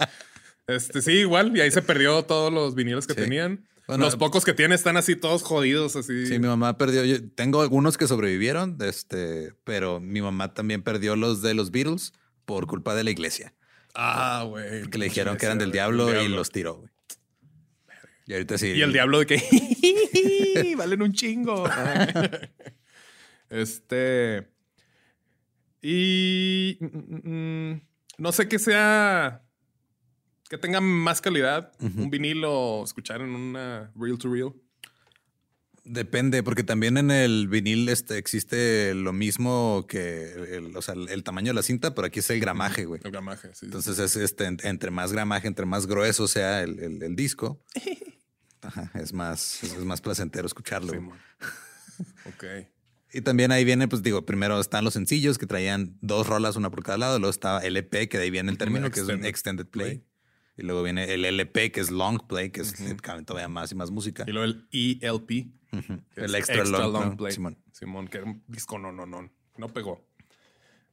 Este, 0.68 1.02
sí, 1.02 1.12
igual. 1.14 1.56
Y 1.58 1.62
ahí 1.62 1.72
se 1.72 1.82
perdió 1.82 2.24
todos 2.24 2.52
los 2.54 2.74
vinilos 2.76 3.06
que 3.06 3.14
Sí. 3.14 3.22
tenían. 3.22 3.68
Bueno, 3.88 4.06
los 4.06 4.16
pocos 4.16 4.46
que 4.46 4.54
tienen 4.54 4.74
están 4.76 4.96
así 4.96 5.18
todos 5.18 5.44
jodidos, 5.44 5.98
así. 5.98 6.26
Sí, 6.26 6.40
mi 6.40 6.48
mamá 6.48 6.78
perdió. 6.78 7.04
Yo 7.04 7.18
tengo 7.36 7.62
algunos 7.62 7.98
que 7.98 8.08
sobrevivieron, 8.08 8.78
este, 8.82 9.54
pero 9.66 10.00
mi 10.00 10.22
mamá 10.22 10.54
también 10.54 10.82
perdió 10.84 11.18
los 11.18 11.42
de 11.42 11.54
los 11.54 11.72
Beatles 11.72 12.14
por 12.52 12.68
culpa 12.68 12.94
de 12.96 13.06
la 13.06 13.12
iglesia. 13.12 13.54
Ah, 13.96 14.44
güey. 14.46 14.90
Que 14.90 14.98
le 14.98 15.06
dijeron 15.06 15.38
que 15.38 15.46
eran 15.46 15.58
del 15.58 15.72
diablo, 15.72 16.22
y 16.22 16.28
los 16.28 16.52
tiró, 16.52 16.80
güey. 16.80 16.92
Y 18.28 18.34
ahorita 18.34 18.58
sí. 18.58 18.68
Y 18.68 18.82
el 18.82 18.92
diablo 18.92 19.20
de 19.20 19.26
que 19.26 20.76
valen 20.78 21.02
un 21.02 21.14
chingo. 21.14 21.64
este. 23.50 24.50
Y 25.82 26.78
mm, 26.82 26.86
mm, 26.86 27.72
mm, 27.72 27.82
no 28.18 28.32
sé 28.34 28.50
qué 28.50 28.60
sea. 28.60 29.44
Que 30.50 30.58
tenga 30.58 30.82
más 30.82 31.22
calidad. 31.22 31.72
Un 31.80 32.10
vinil 32.10 32.44
o 32.46 32.84
escuchar 32.84 33.22
en 33.22 33.30
una 33.30 33.94
reel 33.96 34.18
to 34.18 34.30
reel. 34.30 34.52
Depende, 35.84 36.44
porque 36.44 36.64
también 36.64 36.98
en 36.98 37.10
el 37.10 37.48
vinil 37.48 37.90
este, 37.90 38.18
existe 38.20 38.94
lo 38.94 39.14
mismo 39.14 39.86
que 39.90 40.32
el, 40.58 40.78
o 40.78 40.82
sea, 40.82 40.94
el, 40.94 41.24
tamaño 41.24 41.48
de 41.48 41.56
la 41.56 41.64
cinta, 41.64 41.96
pero 41.96 42.06
aquí 42.06 42.20
es 42.20 42.30
el 42.30 42.40
gramaje, 42.40 42.86
güey. 42.86 43.02
El 43.04 43.10
gramaje, 43.12 43.50
sí. 43.56 43.66
Entonces 43.66 43.98
es 43.98 44.16
este, 44.16 44.46
en- 44.46 44.60
entre 44.64 44.92
más 44.92 45.12
gramaje, 45.12 45.48
entre 45.48 45.66
más 45.66 45.88
grueso 45.88 46.28
sea 46.28 46.62
el, 46.62 46.80
el- 46.80 47.02
el 47.02 47.16
disco, 47.16 47.64
ajá, 48.62 48.92
es 48.94 49.12
más, 49.12 49.64
es, 49.64 49.76
más 49.80 50.02
placentero 50.02 50.46
escucharlo. 50.46 50.94
Sí, 50.94 51.00
ok. 52.26 52.44
Y 53.14 53.22
también 53.22 53.52
ahí 53.52 53.66
viene, 53.66 53.88
pues 53.88 54.04
digo, 54.04 54.26
primero 54.26 54.60
están 54.62 54.86
los 54.86 54.94
sencillos 54.94 55.38
que 55.38 55.46
traían 55.48 55.98
dos 56.02 56.28
rolas, 56.28 56.56
una 56.56 56.70
por 56.70 56.84
cada 56.84 56.98
lado. 56.98 57.20
Luego 57.20 57.32
estaba 57.32 57.60
el 57.60 57.76
EP, 57.76 58.08
que 58.08 58.18
de 58.18 58.24
ahí 58.26 58.30
viene 58.30 58.52
el 58.52 58.58
término, 58.58 58.90
que 58.92 59.02
es 59.02 59.08
un 59.08 59.26
extended 59.26 59.66
play. 59.66 59.98
play. 59.98 60.06
Y 60.58 60.62
luego 60.64 60.84
viene 60.84 61.12
el 61.14 61.26
LP, 61.26 61.72
que 61.72 61.80
es 61.82 61.92
long 61.92 62.26
play, 62.28 62.52
que 62.52 62.62
es 62.62 62.74
cabe 63.02 63.24
todavía 63.24 63.48
más 63.50 63.72
y 63.72 63.76
más 63.76 63.90
música. 63.90 64.24
Y 64.28 64.32
luego 64.32 64.46
el 64.46 64.68
ELP. 65.02 65.52
Que 65.72 66.22
El 66.22 66.36
es 66.36 66.50
extra, 66.50 66.66
long, 66.66 66.94
¿no? 67.12 67.18
play. 67.18 67.32
Simón. 67.34 67.58
Simón, 67.72 68.08
que 68.08 68.18
era 68.18 68.26
un 68.28 68.44
disco 68.48 68.78
no, 68.78 68.92
no, 68.92 69.06
no. 69.06 69.32
No 69.58 69.68
pegó. 69.70 70.06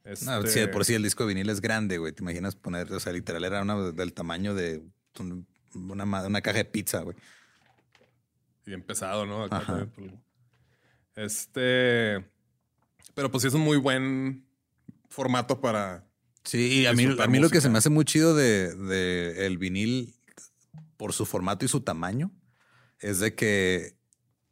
No, 0.05 0.11
Este, 0.11 0.47
sí, 0.47 0.59
de 0.61 0.67
por 0.69 0.85
sí 0.85 0.93
el 0.93 1.03
disco 1.03 1.23
de 1.25 1.33
vinil 1.33 1.49
es 1.49 1.59
grande, 1.61 1.97
güey. 1.97 2.13
Te 2.13 2.23
imaginas 2.23 2.55
poner, 2.55 2.91
o 2.93 2.99
sea, 2.99 3.11
literal 3.13 3.43
era 3.43 3.61
una 3.61 3.91
del 3.91 4.13
tamaño 4.13 4.55
de 4.55 4.81
un- 5.19 5.45
una, 5.73 6.03
una 6.05 6.41
caja 6.41 6.57
de 6.59 6.65
pizza, 6.65 7.01
güey. 7.01 7.15
Bien 8.65 8.81
pesado, 8.81 9.25
¿no? 9.25 9.43
Acá 9.43 9.87
pues, 9.95 10.11
Este. 11.15 12.25
Pero 13.15 13.29
pues 13.31 13.41
sí 13.41 13.47
es 13.47 13.53
un 13.53 13.61
muy 13.61 13.77
buen 13.77 14.45
formato 15.09 15.59
para. 15.59 16.05
Sí, 16.43 16.81
y 16.81 16.85
a 16.85 16.93
mí, 16.93 17.05
a 17.19 17.27
mí 17.27 17.39
lo 17.39 17.49
que 17.49 17.61
se 17.61 17.69
me 17.69 17.77
hace 17.77 17.89
muy 17.89 18.05
chido 18.05 18.33
de, 18.33 18.73
de 18.73 19.45
el 19.45 19.57
vinil 19.57 20.15
por 20.97 21.13
su 21.13 21.25
formato 21.25 21.65
y 21.65 21.67
su 21.67 21.81
tamaño 21.81 22.31
es 22.99 23.19
de 23.19 23.35
que 23.35 23.97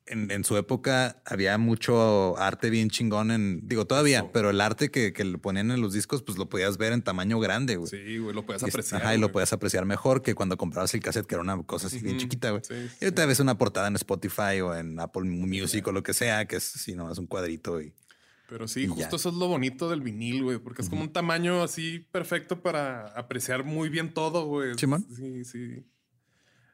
en, 0.08 0.32
en 0.32 0.44
su 0.44 0.58
época 0.58 1.22
había 1.26 1.58
mucho 1.58 2.38
arte 2.38 2.70
bien 2.70 2.90
chingón 2.90 3.32
en, 3.32 3.68
digo 3.68 3.86
todavía, 3.86 4.32
pero 4.32 4.50
el 4.50 4.62
arte 4.62 4.90
que, 4.92 5.14
que 5.14 5.24
le 5.26 5.38
ponían 5.38 5.72
en 5.72 5.82
los 5.82 5.94
discos, 5.94 6.24
pues 6.24 6.38
lo 6.38 6.48
podías 6.50 6.78
ver 6.78 6.94
en 6.94 7.02
tamaño 7.02 7.40
grande, 7.40 7.76
güey. 7.76 7.90
Sí, 7.90 8.18
güey, 8.18 8.34
lo 8.36 8.42
Y- 8.48 8.54
apreciar. 8.70 9.02
Ajá, 9.02 9.16
y 9.16 9.20
lo 9.20 9.32
puedes 9.32 9.52
apreciar 9.54 9.86
mejor 9.86 10.22
que 10.22 10.34
cuando 10.36 10.58
comprabas 10.58 10.94
el 10.94 11.02
cassette, 11.02 11.26
que 11.28 11.36
era 11.36 11.42
una 11.42 11.62
cosa 11.64 11.88
así 11.88 12.00
bien 12.00 12.18
chiquita, 12.18 12.52
güey. 12.52 12.62
sí, 12.66 12.74
Y 12.74 12.88
sí. 12.90 12.96
ahorita 13.06 13.26
ves 13.26 13.40
una 13.40 13.58
portada 13.58 13.88
en 13.88 13.96
Spotify 13.96 14.62
o 14.62 14.76
en 14.76 15.00
Apple 15.00 15.24
Music 15.24 15.86
o 15.88 15.92
lo 15.92 16.04
que 16.04 16.14
sea, 16.14 16.46
que 16.46 16.58
es 16.58 16.64
si 16.64 16.96
no, 16.96 17.12
es 17.12 17.18
un 17.18 17.28
cuadrito 17.28 17.82
y 17.82 17.94
Pero 18.50 18.68
sí, 18.68 18.84
y 18.84 18.88
justo 18.88 19.02
ya. 19.12 19.16
eso 19.18 19.30
es 19.30 19.36
lo 19.36 19.48
bonito 19.48 19.90
del 19.90 20.02
vinil, 20.02 20.44
güey, 20.44 20.58
porque 20.58 20.82
es 20.82 20.90
como 20.90 21.02
un 21.02 21.12
tamaño 21.12 21.62
así 21.64 22.00
perfecto 22.12 22.62
para 22.62 23.08
apreciar 23.08 23.64
muy 23.66 23.90
bien 23.90 24.14
todo, 24.14 24.46
güey. 24.46 24.74
Simón. 24.78 25.06
Sí, 25.16 25.44
sí. 25.44 25.86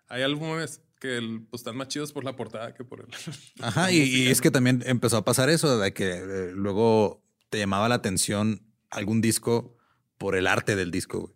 Hay 0.07 0.21
álbumes 0.21 0.81
que 1.03 1.17
el- 1.17 1.45
pues, 1.49 1.59
están 1.59 1.75
más 1.75 1.89
chidos 1.89 2.13
por 2.13 2.23
la 2.23 2.35
portada 2.37 2.73
que 2.73 2.85
por 2.85 3.01
el. 3.01 3.07
Ajá, 3.61 3.91
y, 3.91 3.97
y 3.97 4.27
es 4.27 4.39
que 4.39 4.51
también 4.51 4.81
empezó 4.85 5.17
a 5.17 5.25
pasar 5.25 5.49
eso 5.49 5.77
de 5.77 5.93
que 5.93 6.11
eh, 6.13 6.51
luego 6.55 7.21
te 7.49 7.59
llamaba 7.59 7.89
la 7.89 7.95
atención 7.95 8.65
algún 8.89 9.19
disco 9.19 9.75
por 10.17 10.37
el 10.37 10.47
arte 10.47 10.77
del 10.77 10.91
disco, 10.91 11.19
güey. 11.19 11.33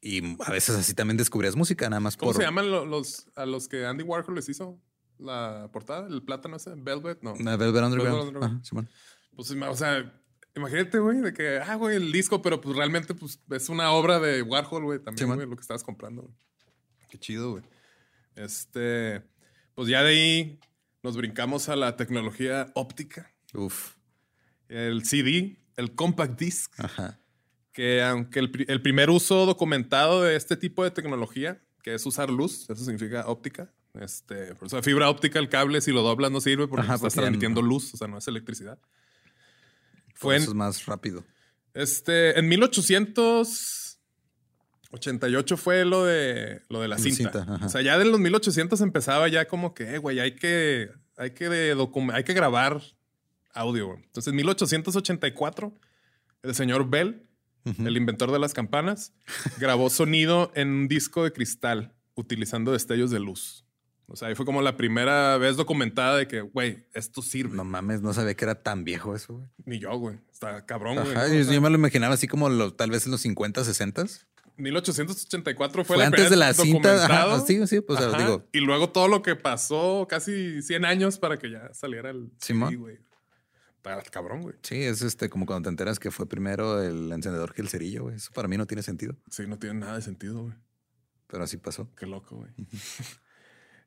Y 0.00 0.42
a 0.42 0.50
veces 0.50 0.76
así 0.76 0.94
también 0.94 1.18
descubrías 1.18 1.56
música, 1.56 1.90
nada 1.90 2.00
más 2.00 2.16
¿Cómo 2.16 2.32
por. 2.32 2.40
se 2.40 2.46
llaman 2.46 2.70
lo- 2.70 2.86
los, 2.86 3.26
a 3.36 3.44
los 3.44 3.68
que 3.68 3.84
Andy 3.84 4.02
Warhol 4.02 4.34
les 4.34 4.48
hizo 4.48 4.80
la 5.18 5.68
portada? 5.74 6.08
¿El 6.08 6.22
plátano 6.22 6.56
ese? 6.56 6.70
¿Velvet? 6.74 7.18
No. 7.22 7.34
Velvet 7.34 7.60
Underground. 7.60 7.98
Velvet 7.98 8.22
Underground. 8.28 8.62
Ajá. 8.64 8.88
Pues, 9.36 9.50
o 9.50 9.76
sea, 9.76 10.22
imagínate, 10.56 10.98
güey, 11.00 11.18
de 11.20 11.34
que, 11.34 11.58
ah, 11.58 11.74
güey, 11.74 11.96
el 11.96 12.12
disco, 12.12 12.40
pero 12.40 12.62
pues 12.62 12.74
realmente 12.74 13.12
pues, 13.14 13.40
es 13.50 13.68
una 13.68 13.92
obra 13.92 14.18
de 14.20 14.40
Warhol, 14.40 14.84
güey, 14.84 14.98
también, 15.00 15.28
Sí, 15.28 15.34
güey, 15.34 15.46
lo 15.46 15.54
que 15.56 15.60
estabas 15.60 15.84
comprando. 15.84 16.22
güey. 16.22 16.34
Qué 17.10 17.18
chido, 17.18 17.50
güey. 17.50 17.62
Este, 18.36 19.22
pues 19.74 19.88
ya 19.88 20.02
de 20.02 20.10
ahí 20.10 20.60
nos 21.02 21.16
brincamos 21.16 21.68
a 21.68 21.76
la 21.76 21.96
tecnología 21.96 22.70
óptica, 22.74 23.32
Uf. 23.54 23.94
el 24.68 25.04
CD, 25.04 25.58
el 25.76 25.94
compact 25.94 26.38
disc, 26.38 26.72
Ajá. 26.78 27.18
que 27.72 28.02
aunque 28.02 28.38
el, 28.38 28.50
pri- 28.50 28.66
el 28.68 28.82
primer 28.82 29.10
uso 29.10 29.46
documentado 29.46 30.22
de 30.22 30.36
este 30.36 30.56
tipo 30.56 30.84
de 30.84 30.90
tecnología, 30.90 31.60
que 31.82 31.94
es 31.94 32.04
usar 32.06 32.30
luz, 32.30 32.68
eso 32.68 32.84
significa 32.84 33.26
óptica. 33.26 33.72
Este, 33.94 34.54
por 34.54 34.66
eso 34.68 34.76
la 34.76 34.82
fibra 34.82 35.08
óptica, 35.10 35.38
el 35.40 35.48
cable, 35.48 35.80
si 35.80 35.90
lo 35.90 36.02
doblas 36.02 36.30
no 36.30 36.40
sirve 36.40 36.68
porque 36.68 36.82
Ajá, 36.84 36.94
estás 36.94 37.00
porque 37.00 37.16
ya 37.16 37.20
no- 37.22 37.24
transmitiendo 37.26 37.62
luz, 37.62 37.92
o 37.94 37.96
sea, 37.96 38.06
no 38.06 38.18
es 38.18 38.28
electricidad. 38.28 38.78
Fue 40.14 40.36
en, 40.36 40.42
eso 40.42 40.50
es 40.52 40.56
más 40.56 40.86
rápido. 40.86 41.24
Este, 41.74 42.38
en 42.38 42.48
1888 44.92 45.56
fue 45.56 45.84
lo 45.84 46.04
de, 46.04 46.62
lo 46.68 46.80
de 46.80 46.88
la 46.88 46.96
La 46.96 47.02
cinta. 47.02 47.46
o 47.64 47.68
sea, 47.68 47.80
ya 47.82 47.96
de 47.98 48.04
los 48.04 48.18
1800 48.18 48.80
empezaba 48.80 49.28
ya 49.28 49.46
como 49.46 49.72
que, 49.72 49.94
eh, 49.94 49.98
güey, 49.98 50.18
hay 50.20 50.32
que, 50.32 50.90
hay 51.16 51.30
que, 51.30 51.48
de 51.48 51.88
hay 52.12 52.24
que 52.24 52.34
grabar 52.34 52.82
audio. 53.54 53.86
güey. 53.88 53.98
Entonces, 54.02 54.30
en 54.32 54.36
1884, 54.36 55.72
el 56.42 56.54
señor 56.54 56.88
Bell, 56.90 57.22
el 57.64 57.96
inventor 57.96 58.32
de 58.32 58.38
las 58.38 58.52
campanas, 58.54 59.12
grabó 59.58 59.90
sonido 59.90 60.50
en 60.54 60.68
un 60.68 60.88
disco 60.88 61.22
de 61.24 61.32
cristal 61.32 61.92
utilizando 62.14 62.72
destellos 62.72 63.10
de 63.10 63.20
luz. 63.20 63.64
O 64.12 64.16
sea, 64.16 64.26
ahí 64.26 64.34
fue 64.34 64.44
como 64.44 64.60
la 64.60 64.76
primera 64.76 65.36
vez 65.38 65.56
documentada 65.56 66.16
de 66.16 66.26
que, 66.26 66.40
güey, 66.40 66.84
esto 66.94 67.22
sirve. 67.22 67.54
No 67.56 67.62
mames, 67.62 68.02
no 68.02 68.12
sabía 68.12 68.34
que 68.34 68.44
era 68.44 68.56
tan 68.60 68.82
viejo 68.82 69.14
eso, 69.14 69.34
güey. 69.34 69.46
Ni 69.66 69.78
yo, 69.78 69.96
güey. 69.98 70.18
Está 70.32 70.66
cabrón, 70.66 70.96
güey. 70.96 71.14
Yo, 71.44 71.52
yo 71.52 71.60
me 71.60 71.70
lo 71.70 71.76
imaginaba 71.76 72.14
así 72.14 72.26
como 72.26 72.48
lo- 72.48 72.74
tal 72.74 72.90
vez 72.90 73.04
en 73.04 73.12
los 73.12 73.20
50, 73.20 73.62
60. 73.62 74.06
1884 74.60 75.84
fue, 75.84 75.96
Fue 75.96 76.02
la 76.02 76.06
antes 76.06 76.30
de 76.30 76.36
la 76.36 76.52
cinta. 76.54 77.04
Ajá, 77.04 77.40
sí, 77.40 77.66
sí, 77.66 77.80
pues 77.80 78.00
Ajá. 78.00 78.16
digo, 78.18 78.48
Y 78.52 78.60
luego 78.60 78.90
todo 78.90 79.08
lo 79.08 79.22
que 79.22 79.36
pasó, 79.36 80.06
casi 80.08 80.62
100 80.62 80.84
años 80.84 81.18
para 81.18 81.38
que 81.38 81.50
ya 81.50 81.72
saliera 81.74 82.10
el 82.10 82.30
Simón. 82.38 82.76
Güey. 82.76 82.98
Está 83.76 84.02
cabrón, 84.10 84.42
güey. 84.42 84.56
sí, 84.62 84.82
es 84.82 85.00
este 85.00 85.30
como 85.30 85.46
cuando 85.46 85.64
te 85.64 85.70
enteras 85.70 85.98
que 85.98 86.10
fue 86.10 86.28
primero 86.28 86.82
el 86.82 87.10
encendedor 87.12 87.54
que 87.54 87.62
el 87.62 87.68
cerillo, 87.68 88.02
güey. 88.04 88.16
Eso 88.16 88.30
para 88.34 88.46
mí 88.46 88.58
no 88.58 88.66
tiene 88.66 88.82
sentido, 88.82 89.16
Sí, 89.30 89.46
no 89.46 89.58
tiene 89.58 89.80
nada 89.80 89.96
de 89.96 90.02
sentido, 90.02 90.42
güey. 90.42 90.54
pero 91.26 91.44
así 91.44 91.56
pasó. 91.56 91.88
Qué 91.96 92.04
loco, 92.06 92.36
güey. 92.36 92.50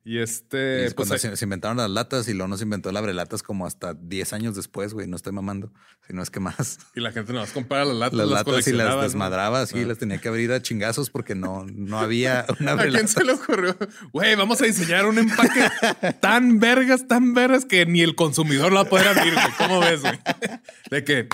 Y 0.06 0.16
y 0.16 0.18
este, 0.18 0.84
es 0.84 0.92
pues, 0.92 1.08
cuando 1.08 1.14
ahí- 1.14 1.18
se, 1.20 1.34
se 1.36 1.44
inventaron 1.46 1.78
las 1.78 1.88
latas 1.88 2.28
y 2.28 2.34
luego 2.34 2.46
no 2.48 2.58
se 2.58 2.64
inventó 2.64 2.90
el 2.90 2.96
abrelatas 2.98 3.42
como 3.42 3.66
hasta 3.66 3.94
10 3.94 4.34
años 4.34 4.54
después, 4.54 4.92
güey. 4.92 5.06
No 5.06 5.16
estoy 5.16 5.32
mamando, 5.32 5.72
sino 6.06 6.22
es 6.22 6.28
que 6.30 6.40
más. 6.40 6.78
y 6.94 7.00
la 7.00 7.10
gente 7.10 7.32
nos 7.32 7.50
compara 7.52 7.86
las 7.86 7.96
latas, 7.96 8.18
Las 8.18 8.28
las, 8.28 8.34
latas 8.40 8.46
y 8.46 8.50
las 8.50 8.64
coleccionaba, 8.64 8.96
¿no? 8.96 9.02
desmadraba 9.02 9.60
así, 9.62 9.80
Ah. 9.80 9.86
las 9.86 9.96
tenía 9.98 10.18
que 10.18 10.28
abrir 10.28 10.52
a 10.52 10.60
chingazos 10.60 11.08
porque 11.08 11.34
no, 11.34 11.64
no 11.72 11.98
había 11.98 12.44
una 12.60 12.72
¿A 12.72 12.86
quién 12.86 13.08
se 13.08 13.24
le 13.24 13.32
ocurrió? 13.32 13.76
Güey, 14.12 14.34
vamos 14.34 14.60
a 14.60 14.66
diseñar 14.66 15.06
un 15.06 15.16
empaque 15.18 15.68
tan 16.20 16.60
vergas, 16.60 17.08
tan 17.08 17.32
vergas 17.32 17.64
que 17.64 17.86
ni 17.86 18.02
el 18.02 18.14
consumidor 18.14 18.70
lo 18.72 18.76
va 18.76 18.82
a 18.82 18.90
poder 18.90 19.08
abrir, 19.08 19.32
güey. 19.32 19.46
¿Cómo 19.56 19.80
ves, 19.80 20.02
güey? 20.02 20.18
De 20.90 21.02
que 21.02 21.28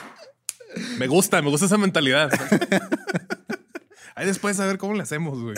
me 0.99 1.09
gusta, 1.09 1.43
me 1.43 1.51
gusta 1.51 1.67
esa 1.67 1.77
mentalidad. 1.77 2.31
Ahí 4.15 4.27
después 4.27 4.61
a 4.61 4.67
ver 4.67 4.79
cómo 4.79 4.95
le 4.95 5.03
hacemos, 5.03 5.41
güey. 5.43 5.57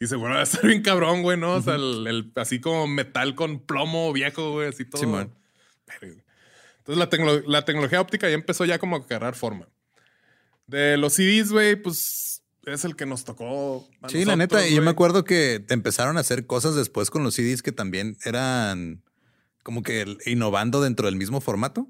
Y 0.00 0.06
seguro 0.06 0.34
va 0.34 0.40
a 0.40 0.42
estar 0.44 0.64
bien 0.66 0.82
cabrón, 0.82 1.22
güey, 1.22 1.36
¿no? 1.36 1.54
O 1.54 1.62
sea, 1.62 1.74
el, 1.74 2.06
el- 2.06 2.32
así 2.36 2.60
como 2.60 2.86
metal 2.86 3.34
con 3.34 3.58
plomo 3.60 4.12
viejo, 4.12 4.52
güey, 4.52 4.68
así 4.68 4.84
todo. 4.84 5.00
Simón. 5.00 5.34
Entonces 6.02 6.96
la, 6.98 7.10
tecno- 7.10 7.42
la 7.46 7.64
tecnología 7.64 8.00
óptica 8.00 8.28
ya 8.28 8.34
empezó 8.34 8.64
ya 8.64 8.78
como 8.78 8.96
a 8.96 8.98
agarrar 9.00 9.34
forma. 9.34 9.68
De 10.66 10.96
los 10.96 11.14
CDs, 11.14 11.50
güey, 11.50 11.76
pues 11.76 12.42
es 12.66 12.84
el 12.84 12.94
que 12.96 13.06
nos 13.06 13.24
tocó. 13.24 13.88
a 14.02 14.08
Sí, 14.08 14.24
la 14.24 14.36
neta, 14.36 14.66
y 14.66 14.74
yo 14.74 14.82
me 14.82 14.90
acuerdo 14.90 15.24
que 15.24 15.64
empezaron 15.68 16.16
a 16.16 16.20
hacer 16.20 16.46
cosas 16.46 16.74
después 16.74 17.10
con 17.10 17.24
los 17.24 17.34
CDs 17.34 17.62
que 17.62 17.72
también 17.72 18.16
eran 18.24 19.02
como 19.62 19.82
que 19.82 20.16
innovando 20.26 20.80
dentro 20.80 21.06
del 21.06 21.16
mismo 21.16 21.40
formato, 21.40 21.88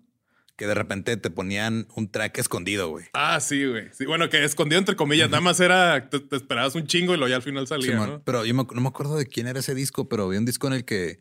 que 0.58 0.66
de 0.66 0.74
repente 0.74 1.16
te 1.16 1.30
ponían 1.30 1.86
un 1.94 2.10
track 2.10 2.36
escondido, 2.38 2.88
güey. 2.90 3.06
Ah, 3.14 3.38
sí, 3.38 3.64
güey. 3.64 3.84
Sí, 3.92 4.04
bueno, 4.06 4.28
que 4.28 4.42
escondido 4.44 4.80
entre 4.80 4.96
comillas, 4.96 5.30
nada 5.30 5.40
más 5.40 5.60
era, 5.60 6.10
te, 6.10 6.18
te 6.18 6.34
esperabas 6.36 6.74
un 6.74 6.86
chingo 6.86 7.14
y 7.14 7.16
lo 7.16 7.28
ya 7.28 7.36
al 7.36 7.42
final 7.42 7.66
salía, 7.68 7.92
Simón. 7.92 8.08
¿no? 8.10 8.22
Pero 8.24 8.44
yo 8.44 8.52
me- 8.54 8.64
no 8.74 8.80
me 8.80 8.88
acuerdo 8.88 9.16
de 9.16 9.26
quién 9.26 9.46
era 9.46 9.60
ese 9.60 9.74
disco, 9.76 10.08
pero 10.08 10.24
había 10.24 10.40
un 10.40 10.44
disco 10.44 10.66
en 10.66 10.72
el 10.72 10.84
que, 10.84 11.20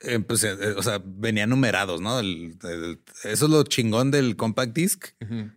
eh, 0.00 0.18
pues, 0.18 0.44
eh, 0.44 0.56
eh, 0.60 0.74
o 0.76 0.82
sea, 0.82 1.00
venían 1.04 1.48
numerados, 1.50 2.00
¿no? 2.00 2.18
El- 2.20 2.56
el- 2.64 3.00
eso 3.24 3.44
es 3.46 3.50
lo 3.50 3.62
chingón 3.62 4.10
del 4.10 4.36
compact 4.36 4.74
disc, 4.74 5.06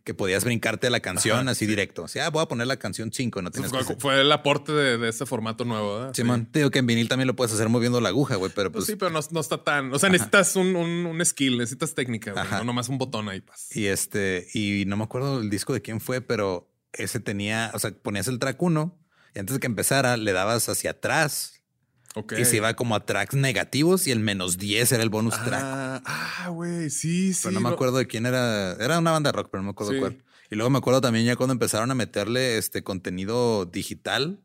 que 0.04 0.14
podías 0.14 0.46
brincarte 0.46 0.90
la 0.90 1.00
canción 1.02 1.40
Ajá, 1.42 1.52
así 1.52 1.66
directo. 1.66 2.04
O 2.04 2.08
sea, 2.08 2.28
ah, 2.28 2.30
voy 2.30 2.44
a 2.44 2.46
poner 2.48 2.68
la 2.68 2.78
canción 2.78 3.12
5, 3.12 3.42
no 3.42 3.52
tienes 3.52 3.72
Fue, 3.72 3.86
que... 3.86 3.96
fue 4.00 4.22
el 4.22 4.32
aporte 4.32 4.72
de, 4.72 4.98
de 4.98 5.10
ese 5.10 5.26
formato 5.26 5.66
nuevo, 5.66 5.96
¿verdad? 5.98 6.14
Simón, 6.14 6.46
te 6.52 6.60
digo 6.60 6.72
que 6.72 6.80
en 6.80 6.88
vinil 6.88 7.10
también 7.10 7.28
lo 7.28 7.36
puedes 7.36 7.54
hacer 7.54 7.68
moviendo 7.68 8.00
la 8.00 8.10
aguja, 8.10 8.36
güey, 8.36 8.52
pero 8.56 8.72
Pues, 8.72 8.86
pues... 8.86 8.88
sí, 8.88 8.96
pero 8.96 9.12
no, 9.12 9.20
no 9.32 9.40
está 9.40 9.64
tan. 9.64 9.94
O 9.94 10.00
sea, 10.00 10.10
necesitas 10.10 10.56
un, 10.56 10.76
un, 10.76 11.06
un 11.08 11.26
skill, 11.26 11.58
necesitas 11.58 11.94
técnica, 11.96 12.32
güey. 12.32 12.46
No 12.52 12.64
nomás 12.64 12.90
un 12.90 12.98
botón 12.98 13.28
ahí, 13.30 13.42
pas. 13.42 13.76
Y 13.76 13.88
este, 13.88 14.48
y 14.54 14.86
no 14.88 14.96
me 14.98 15.04
acuerdo 15.04 15.42
el 15.42 15.50
disco 15.50 15.74
de 15.74 15.82
quién 15.82 16.00
fue, 16.00 16.22
pero 16.22 16.72
ese 16.94 17.20
tenía, 17.20 17.72
o 17.74 17.80
sea, 17.80 17.92
ponías 17.92 18.28
el 18.28 18.40
track 18.40 18.62
1 18.62 18.98
y 19.36 19.40
antes 19.40 19.56
de 19.56 19.60
que 19.60 19.68
empezara 19.68 20.16
le 20.18 20.32
dabas 20.32 20.70
hacia 20.70 20.92
atrás 20.92 21.57
Y 22.38 22.46
se 22.46 22.58
iba 22.58 22.74
como 22.76 22.96
a 22.96 23.06
tracks 23.06 23.36
negativos 23.36 24.08
y 24.08 24.12
el 24.12 24.20
menos 24.20 24.58
10 24.58 24.92
era 24.92 25.04
el 25.04 25.10
bonus 25.10 25.34
track. 25.44 25.62
Ah, 25.64 26.02
ah, 26.06 26.50
güey, 26.50 26.90
sí, 26.90 27.34
sí. 27.34 27.42
Pero 27.44 27.54
no 27.54 27.60
me 27.62 27.70
acuerdo 27.70 27.98
de 27.98 28.08
quién 28.08 28.26
era. 28.26 28.74
Era 28.74 29.00
una 29.00 29.12
banda 29.12 29.32
de 29.32 29.38
rock, 29.38 29.50
pero 29.52 29.62
no 29.64 29.68
me 29.68 29.72
acuerdo 29.72 29.94
Sí. 29.94 30.00
cuál. 30.00 30.24
Y 30.50 30.56
luego 30.56 30.70
me 30.70 30.78
acuerdo 30.78 31.02
también 31.02 31.26
ya 31.26 31.36
cuando 31.36 31.52
empezaron 31.54 31.92
a 31.92 31.96
meterle 31.96 32.58
este 32.58 32.84
contenido 32.84 33.66
digital. 33.66 34.40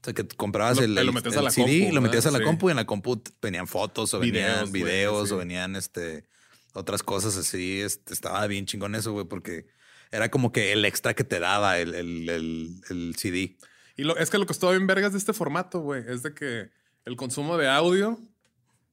O 0.00 0.04
sea, 0.04 0.12
que 0.14 0.26
comprabas 0.28 0.78
Lo- 0.78 0.82
el, 0.84 0.94
lo 0.96 1.00
el- 1.00 1.12
metías 1.12 1.34
el 1.34 1.38
a 1.38 1.42
la 1.42 1.50
CD, 1.50 1.78
compu, 1.80 1.94
lo 1.94 2.00
metías 2.02 2.26
a 2.26 2.30
la 2.30 2.42
compu 2.42 2.68
y 2.68 2.70
en 2.72 2.76
la 2.76 2.84
compu 2.86 3.22
venían 3.40 3.66
fotos 3.66 4.12
o 4.14 4.18
venían 4.18 4.70
Videos, 4.72 5.28
sí. 5.28 5.34
o 5.34 5.38
venían 5.38 5.76
este, 5.76 6.26
otras 6.74 7.02
cosas 7.02 7.36
así. 7.36 7.80
Este, 7.80 8.12
estaba 8.12 8.46
bien 8.46 8.66
chingón 8.66 8.94
eso, 8.96 9.12
güey, 9.12 9.26
porque 9.26 9.66
era 10.10 10.30
como 10.30 10.52
que 10.52 10.72
el 10.72 10.84
extra 10.84 11.14
que 11.14 11.24
te 11.24 11.38
daba 11.40 11.78
el, 11.78 11.94
el, 11.94 12.28
el- 12.28 12.80
el 12.90 13.14
CD. 13.16 13.56
Y 13.96 14.02
lo, 14.02 14.16
es 14.18 14.28
que 14.28 14.38
lo 14.38 14.46
que 14.46 14.52
estuvo 14.52 14.72
bien 14.72 14.86
vergas 14.88 15.12
de 15.12 15.18
este 15.18 15.32
formato, 15.32 15.78
güey, 15.80 16.02
es 16.08 16.22
de 16.24 16.34
que 16.34 16.68
el 17.04 17.16
consumo 17.16 17.56
de 17.56 17.68
audio 17.68 18.18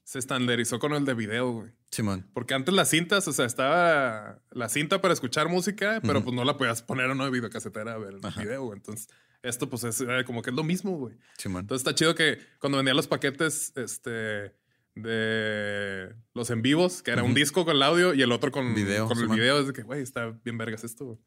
se 0.03 0.19
estandarizó 0.19 0.79
con 0.79 0.93
el 0.93 1.05
de 1.05 1.13
video, 1.13 1.51
güey. 1.51 1.71
Simón. 1.91 2.29
Porque 2.33 2.53
antes 2.53 2.73
las 2.73 2.89
cintas, 2.89 3.27
o 3.27 3.33
sea, 3.33 3.45
estaba 3.45 4.41
la 4.51 4.69
cinta 4.69 5.01
para 5.01 5.13
escuchar 5.13 5.49
música, 5.49 5.99
pero 6.01 6.23
pues 6.23 6.35
no 6.35 6.43
la 6.43 6.57
podías 6.57 6.81
poner 6.81 7.05
en 7.05 7.11
una 7.13 7.29
videocasetera 7.29 7.93
a 7.93 7.97
ver 7.97 8.13
el 8.13 8.25
Ajá. 8.25 8.41
video, 8.41 8.63
güey. 8.63 8.77
Entonces, 8.77 9.09
esto 9.43 9.69
pues 9.69 9.83
es 9.83 10.03
como 10.25 10.41
que 10.41 10.49
es 10.49 10.55
lo 10.55 10.63
mismo, 10.63 10.97
güey. 10.97 11.17
Simón. 11.37 11.61
Entonces 11.61 11.85
está 11.85 11.95
chido 11.95 12.15
que 12.15 12.39
cuando 12.59 12.77
vendían 12.77 12.95
los 12.95 13.07
paquetes 13.07 13.73
este, 13.75 14.53
de 14.95 16.15
los 16.33 16.49
en 16.49 16.61
vivos, 16.61 17.01
que 17.01 17.11
era 17.11 17.23
un 17.23 17.33
disco 17.33 17.65
con 17.65 17.75
el 17.75 17.83
audio 17.83 18.13
y 18.13 18.21
el 18.21 18.31
otro 18.31 18.51
con, 18.51 18.73
Video, 18.73 19.07
con 19.07 19.17
el 19.17 19.27
video, 19.27 19.59
es 19.59 19.67
de 19.67 19.73
que, 19.73 19.83
güey, 19.83 20.01
está 20.01 20.33
bien 20.43 20.57
vergas 20.57 20.83
esto, 20.83 21.05
güey. 21.05 21.17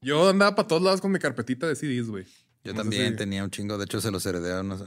Yo 0.00 0.28
andaba 0.28 0.54
para 0.54 0.68
todos 0.68 0.82
lados 0.82 1.00
con 1.00 1.10
mi 1.12 1.18
carpetita 1.18 1.66
de 1.66 1.76
CDs, 1.76 2.08
güey. 2.08 2.26
Yo 2.64 2.72
No 2.72 2.80
también 2.80 3.10
si- 3.12 3.16
tenía 3.16 3.44
un 3.44 3.50
chingo, 3.50 3.76
de 3.78 3.84
hecho 3.84 4.00
se 4.00 4.10
los 4.10 4.24
heredé 4.24 4.54
a 4.54 4.60
unos- 4.62 4.84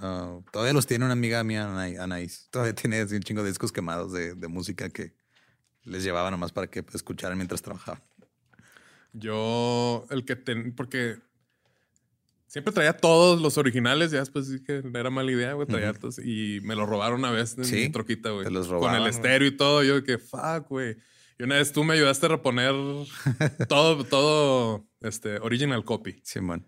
todavía 0.52 0.74
los 0.74 0.88
tiene 0.88 1.06
una 1.06 1.14
amiga 1.14 1.44
mía, 1.44 1.66
Ana- 1.72 2.04
Anaís. 2.04 2.48
Todavía 2.50 2.74
tiene 2.74 3.04
un 3.04 3.22
chingo 3.22 3.44
de 3.44 3.50
discos 3.50 3.72
quemados 3.72 4.12
de, 4.12 4.34
de 4.34 4.48
música 4.48 4.90
que 4.90 5.14
les 5.84 6.04
llevaba 6.04 6.32
nomás 6.32 6.52
para 6.52 6.68
que 6.68 6.84
escucharan 6.94 7.38
mientras 7.38 7.62
trabajaba. 7.62 8.02
Yo, 9.14 10.06
el 10.10 10.26
que 10.26 10.36
ten, 10.36 10.74
porque 10.76 11.18
siempre 12.48 12.74
traía 12.74 12.94
todos 12.98 13.42
los 13.42 13.58
originales, 13.58 14.12
ya 14.12 14.20
después 14.20 14.48
sí 14.48 14.64
que 14.64 14.84
era 14.94 15.10
mala 15.10 15.32
idea, 15.32 15.54
güey, 15.54 15.68
traía 15.68 15.92
Ujú. 15.92 16.00
todos 16.00 16.20
y 16.20 16.60
me 16.64 16.76
lo 16.76 16.86
robaron 16.86 17.20
una 17.20 17.32
vez 17.32 17.58
en 17.58 17.66
Sí, 17.66 17.76
mi 17.76 17.90
troquita, 17.90 18.32
güey. 18.32 18.44
te 18.46 18.52
los 18.52 18.68
Con 18.68 18.94
el 18.96 19.08
estéreo 19.08 19.48
y 19.48 19.56
todo, 19.56 19.84
yo 19.84 20.04
que 20.04 20.18
fuck, 20.18 20.68
güey. 20.70 20.98
Y 21.40 21.44
una 21.44 21.56
vez 21.56 21.72
tú 21.72 21.84
me 21.84 21.94
ayudaste 21.94 22.26
a 22.26 22.30
reponer 22.30 22.74
todo, 23.70 24.04
todo, 24.04 24.88
este, 25.02 25.38
original 25.40 25.84
copy. 25.86 26.20
Simón. 26.24 26.66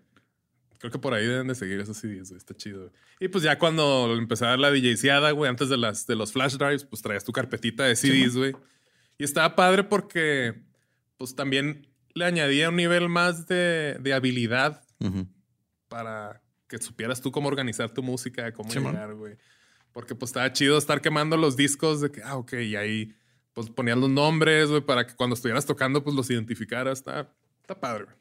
Creo 0.80 0.90
que 0.90 0.98
por 0.98 1.14
ahí 1.14 1.26
deben 1.26 1.46
de 1.46 1.54
seguir 1.54 1.78
esos 1.78 1.96
CDs, 1.98 2.30
güey. 2.30 2.38
Está 2.38 2.54
chido. 2.56 2.80
güey. 2.80 2.92
Y 3.20 3.28
pues 3.28 3.44
ya 3.44 3.58
cuando 3.58 4.12
empecé 4.16 4.46
a 4.46 4.48
dar 4.48 4.58
la 4.58 4.70
DJseada, 4.72 5.30
güey, 5.30 5.48
antes 5.48 5.68
de, 5.68 5.76
las, 5.76 6.06
de 6.06 6.16
los 6.16 6.32
flash 6.32 6.56
drives, 6.56 6.84
pues 6.84 7.02
traías 7.02 7.22
tu 7.24 7.32
carpetita 7.32 7.84
de 7.84 7.94
CDs, 7.96 8.34
güey. 8.36 8.56
Y 9.18 9.24
estaba 9.24 9.54
padre 9.54 9.84
porque, 9.84 10.54
pues 11.18 11.36
también 11.36 11.86
le 12.14 12.24
añadía 12.24 12.70
un 12.70 12.76
nivel 12.76 13.08
más 13.10 13.46
de, 13.46 13.98
de 14.00 14.12
habilidad 14.14 14.82
Ujú. 15.00 15.28
para 15.88 16.40
que 16.66 16.78
supieras 16.78 17.20
tú 17.20 17.30
cómo 17.30 17.48
organizar 17.48 17.90
tu 17.92 18.02
música, 18.02 18.50
cómo 18.52 18.70
Simón. 18.70 18.92
llegar, 18.94 19.14
güey. 19.14 19.36
Porque 19.92 20.14
pues 20.14 20.30
estaba 20.30 20.50
chido 20.52 20.78
estar 20.78 21.00
quemando 21.02 21.36
los 21.36 21.56
discos 21.56 22.00
de 22.00 22.10
que, 22.10 22.22
ah, 22.22 22.36
ok, 22.36 22.54
y 22.54 22.76
ahí 22.76 23.14
pues 23.52 23.68
ponías 23.68 23.98
los 23.98 24.08
nombres, 24.08 24.70
güey, 24.70 24.80
para 24.80 25.06
que 25.06 25.14
cuando 25.14 25.34
estuvieras 25.34 25.66
tocando, 25.66 26.02
pues 26.02 26.16
los 26.16 26.30
identificaras. 26.30 27.00
Está, 27.00 27.30
está 27.60 27.78
padre, 27.78 28.04
güey. 28.06 28.16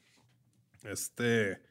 Este. 0.91 1.61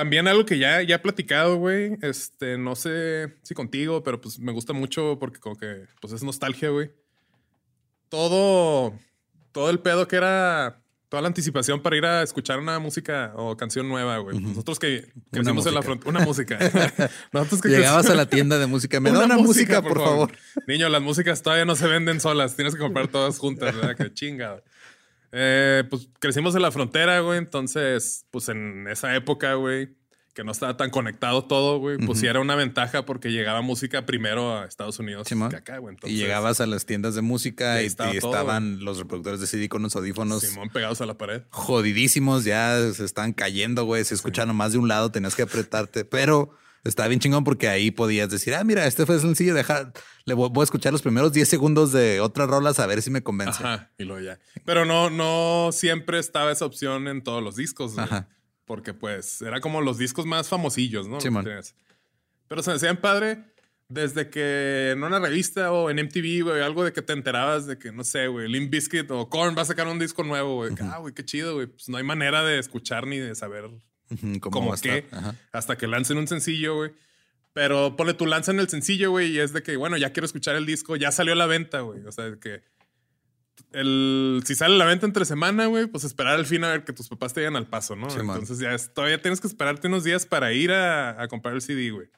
También 0.00 0.26
algo 0.28 0.46
que 0.46 0.58
ya, 0.58 0.80
ya 0.80 0.94
he 0.94 0.98
platicado, 0.98 1.58
güey. 1.58 1.98
Este, 2.00 2.56
no 2.56 2.74
sé 2.74 3.34
si 3.42 3.52
contigo, 3.52 4.02
pero 4.02 4.18
pues 4.18 4.38
me 4.38 4.50
gusta 4.50 4.72
mucho 4.72 5.18
porque 5.20 5.40
como 5.40 5.58
que 5.58 5.84
pues 6.00 6.14
es 6.14 6.22
nostalgia, 6.22 6.70
güey. 6.70 6.90
Todo, 8.08 8.94
todo 9.52 9.68
el 9.68 9.78
pedo 9.80 10.08
que 10.08 10.16
era 10.16 10.82
toda 11.10 11.20
la 11.20 11.28
anticipación 11.28 11.82
para 11.82 11.98
ir 11.98 12.06
a 12.06 12.22
escuchar 12.22 12.60
una 12.60 12.78
música 12.78 13.34
o 13.36 13.58
canción 13.58 13.90
nueva, 13.90 14.16
güey. 14.16 14.40
Nosotros 14.40 14.78
que 14.78 15.12
crecimos 15.30 15.66
en 15.66 15.74
la 15.74 15.82
frontera, 15.82 16.08
una 16.08 16.20
música. 16.20 16.58
Nosotros 17.32 17.60
que 17.60 17.68
Llegabas 17.68 18.08
a 18.08 18.14
la 18.14 18.24
tienda 18.24 18.58
de 18.58 18.66
música, 18.66 19.00
me 19.00 19.10
da 19.12 19.26
una, 19.26 19.36
música, 19.36 19.82
por, 19.82 19.98
favor. 19.98 20.32
Niño, 20.66 20.88
las 20.88 21.02
músicas 21.02 21.42
todavía 21.42 21.66
no 21.66 21.76
se 21.76 21.86
venden 21.86 22.22
solas, 22.22 22.56
tienes 22.56 22.74
que 22.74 22.80
comprar 22.80 23.08
todas 23.08 23.38
juntas, 23.38 23.76
¿verdad? 23.76 23.96
Qué 23.96 24.14
chinga. 24.14 24.62
Eh, 25.32 25.84
pues 25.88 26.08
crecimos 26.18 26.54
en 26.54 26.62
la 26.62 26.72
frontera, 26.72 27.20
güey. 27.20 27.38
Entonces, 27.38 28.26
pues 28.30 28.48
en 28.48 28.88
esa 28.88 29.14
época, 29.14 29.54
güey, 29.54 29.90
que 30.34 30.44
no 30.44 30.52
estaba 30.52 30.76
tan 30.76 30.90
conectado 30.90 31.44
todo, 31.44 31.78
güey, 31.78 31.98
pues 31.98 32.20
sí 32.20 32.26
era 32.26 32.40
una 32.40 32.54
ventaja 32.54 33.04
porque 33.04 33.30
llegaba 33.30 33.62
música 33.62 34.06
primero 34.06 34.58
a 34.58 34.64
Estados 34.64 34.98
Unidos 34.98 35.28
que 35.28 35.34
acá, 35.56 35.78
güey. 35.78 35.96
y 36.04 36.16
llegabas 36.16 36.60
a 36.60 36.66
las 36.66 36.86
tiendas 36.86 37.14
de 37.16 37.20
música 37.20 37.82
y, 37.82 37.86
estaban 37.86 38.84
los 38.84 38.98
reproductores 38.98 39.40
de 39.40 39.46
CD 39.46 39.68
con 39.68 39.82
los 39.82 39.96
audífonos. 39.96 40.42
Simón 40.42 40.70
pegados 40.70 41.00
a 41.00 41.06
la 41.06 41.18
pared. 41.18 41.42
Jodidísimos, 41.50 42.44
ya 42.44 42.92
se 42.92 43.04
estaban 43.04 43.32
cayendo, 43.32 43.84
güey. 43.84 44.04
Se 44.04 44.14
escucharon 44.14 44.54
más 44.54 44.72
de 44.72 44.78
un 44.78 44.88
lado, 44.88 45.10
tenías 45.10 45.34
que 45.34 45.42
apretarte, 45.42 46.04
pero 46.04 46.54
estaba 46.84 47.08
bien 47.08 47.20
chingón 47.20 47.44
porque 47.44 47.68
ahí 47.68 47.90
podías 47.90 48.30
decir, 48.30 48.54
ah, 48.54 48.64
mira, 48.64 48.86
este 48.86 49.06
fue 49.06 49.18
sencillo, 49.18 49.54
dejar, 49.54 49.92
le 50.24 50.34
voy, 50.34 50.50
a 50.54 50.62
escuchar 50.62 50.92
los 50.92 51.02
primeros 51.02 51.32
10 51.32 51.48
segundos 51.48 51.92
de 51.92 52.20
otras 52.20 52.48
rolas 52.48 52.78
a 52.78 52.86
ver 52.86 53.02
si 53.02 53.10
me 53.10 53.22
convence. 53.22 53.62
Ajá, 53.62 53.90
y 53.98 54.04
luego 54.04 54.22
ya. 54.22 54.38
Pero 54.64 54.84
no, 54.84 55.10
no 55.10 55.70
siempre 55.72 56.18
estaba 56.18 56.52
esa 56.52 56.64
opción 56.64 57.08
en 57.08 57.22
todos 57.22 57.42
los 57.42 57.56
discos. 57.56 57.98
Ajá 57.98 58.28
porque 58.70 58.94
pues 58.94 59.42
era 59.42 59.60
como 59.60 59.80
los 59.80 59.98
discos 59.98 60.26
más 60.26 60.48
famosillos, 60.48 61.08
¿no? 61.08 61.20
Sí, 61.20 61.28
Pero 62.46 62.62
se 62.62 62.70
me 62.70 62.74
decían 62.74 62.98
padre 62.98 63.42
desde 63.88 64.30
que 64.30 64.92
en 64.92 65.02
una 65.02 65.18
revista 65.18 65.72
o 65.72 65.90
en 65.90 65.96
MTV, 65.96 66.44
güey, 66.44 66.62
algo 66.62 66.84
de 66.84 66.92
que 66.92 67.02
te 67.02 67.12
enterabas 67.12 67.66
de 67.66 67.76
que, 67.76 67.90
no 67.90 68.04
sé, 68.04 68.28
güey, 68.28 68.48
Limp 68.48 68.70
Bizkit 68.70 69.10
o 69.10 69.28
Korn 69.28 69.56
va 69.58 69.62
a 69.62 69.64
sacar 69.64 69.88
un 69.88 69.98
disco 69.98 70.22
nuevo, 70.22 70.54
güey. 70.54 70.70
Ah, 70.82 70.98
güey, 70.98 71.12
qué 71.12 71.24
chido, 71.24 71.54
güey. 71.54 71.66
Pues 71.66 71.88
no 71.88 71.96
hay 71.96 72.04
manera 72.04 72.44
de 72.44 72.60
escuchar 72.60 73.08
ni 73.08 73.18
de 73.18 73.34
saber 73.34 73.68
cómo, 74.40 74.74
qué 74.74 75.04
hasta 75.52 75.76
que 75.76 75.86
lancen 75.86 76.18
un 76.18 76.28
sencillo, 76.28 76.76
güey. 76.76 76.92
Pero 77.52 77.96
ponle 77.96 78.14
tu 78.14 78.26
lanza 78.26 78.52
en 78.52 78.60
el 78.60 78.68
sencillo, 78.68 79.10
güey, 79.10 79.32
y 79.32 79.40
es 79.40 79.52
de 79.52 79.62
que, 79.62 79.76
bueno, 79.76 79.96
ya 79.96 80.12
quiero 80.12 80.26
escuchar 80.26 80.54
el 80.54 80.66
disco, 80.66 80.94
ya 80.96 81.10
salió 81.10 81.32
a 81.32 81.36
la 81.36 81.46
venta, 81.46 81.80
güey. 81.80 82.04
O 82.06 82.12
sea, 82.12 82.36
que 82.40 82.62
el, 83.72 84.42
si 84.46 84.54
sale 84.54 84.76
la 84.76 84.84
venta 84.84 85.06
entre 85.06 85.24
semana, 85.24 85.66
güey, 85.66 85.86
pues 85.86 86.04
esperar 86.04 86.34
al 86.34 86.46
fin 86.46 86.64
a 86.64 86.68
ver 86.68 86.84
que 86.84 86.92
tus 86.92 87.08
papás 87.08 87.34
te 87.34 87.40
llegan 87.40 87.56
al 87.56 87.68
paso, 87.68 87.96
¿no? 87.96 88.08
Entonces 88.08 88.58
ya 88.58 88.76
todavía 88.92 89.20
tienes 89.20 89.40
que 89.40 89.46
esperarte 89.46 89.88
unos 89.88 90.04
días 90.04 90.26
para 90.26 90.52
ir 90.52 90.72
a, 90.72 91.26
comprar 91.28 91.54
el 91.54 91.62
CD, 91.62 91.90
güey. 91.90 92.08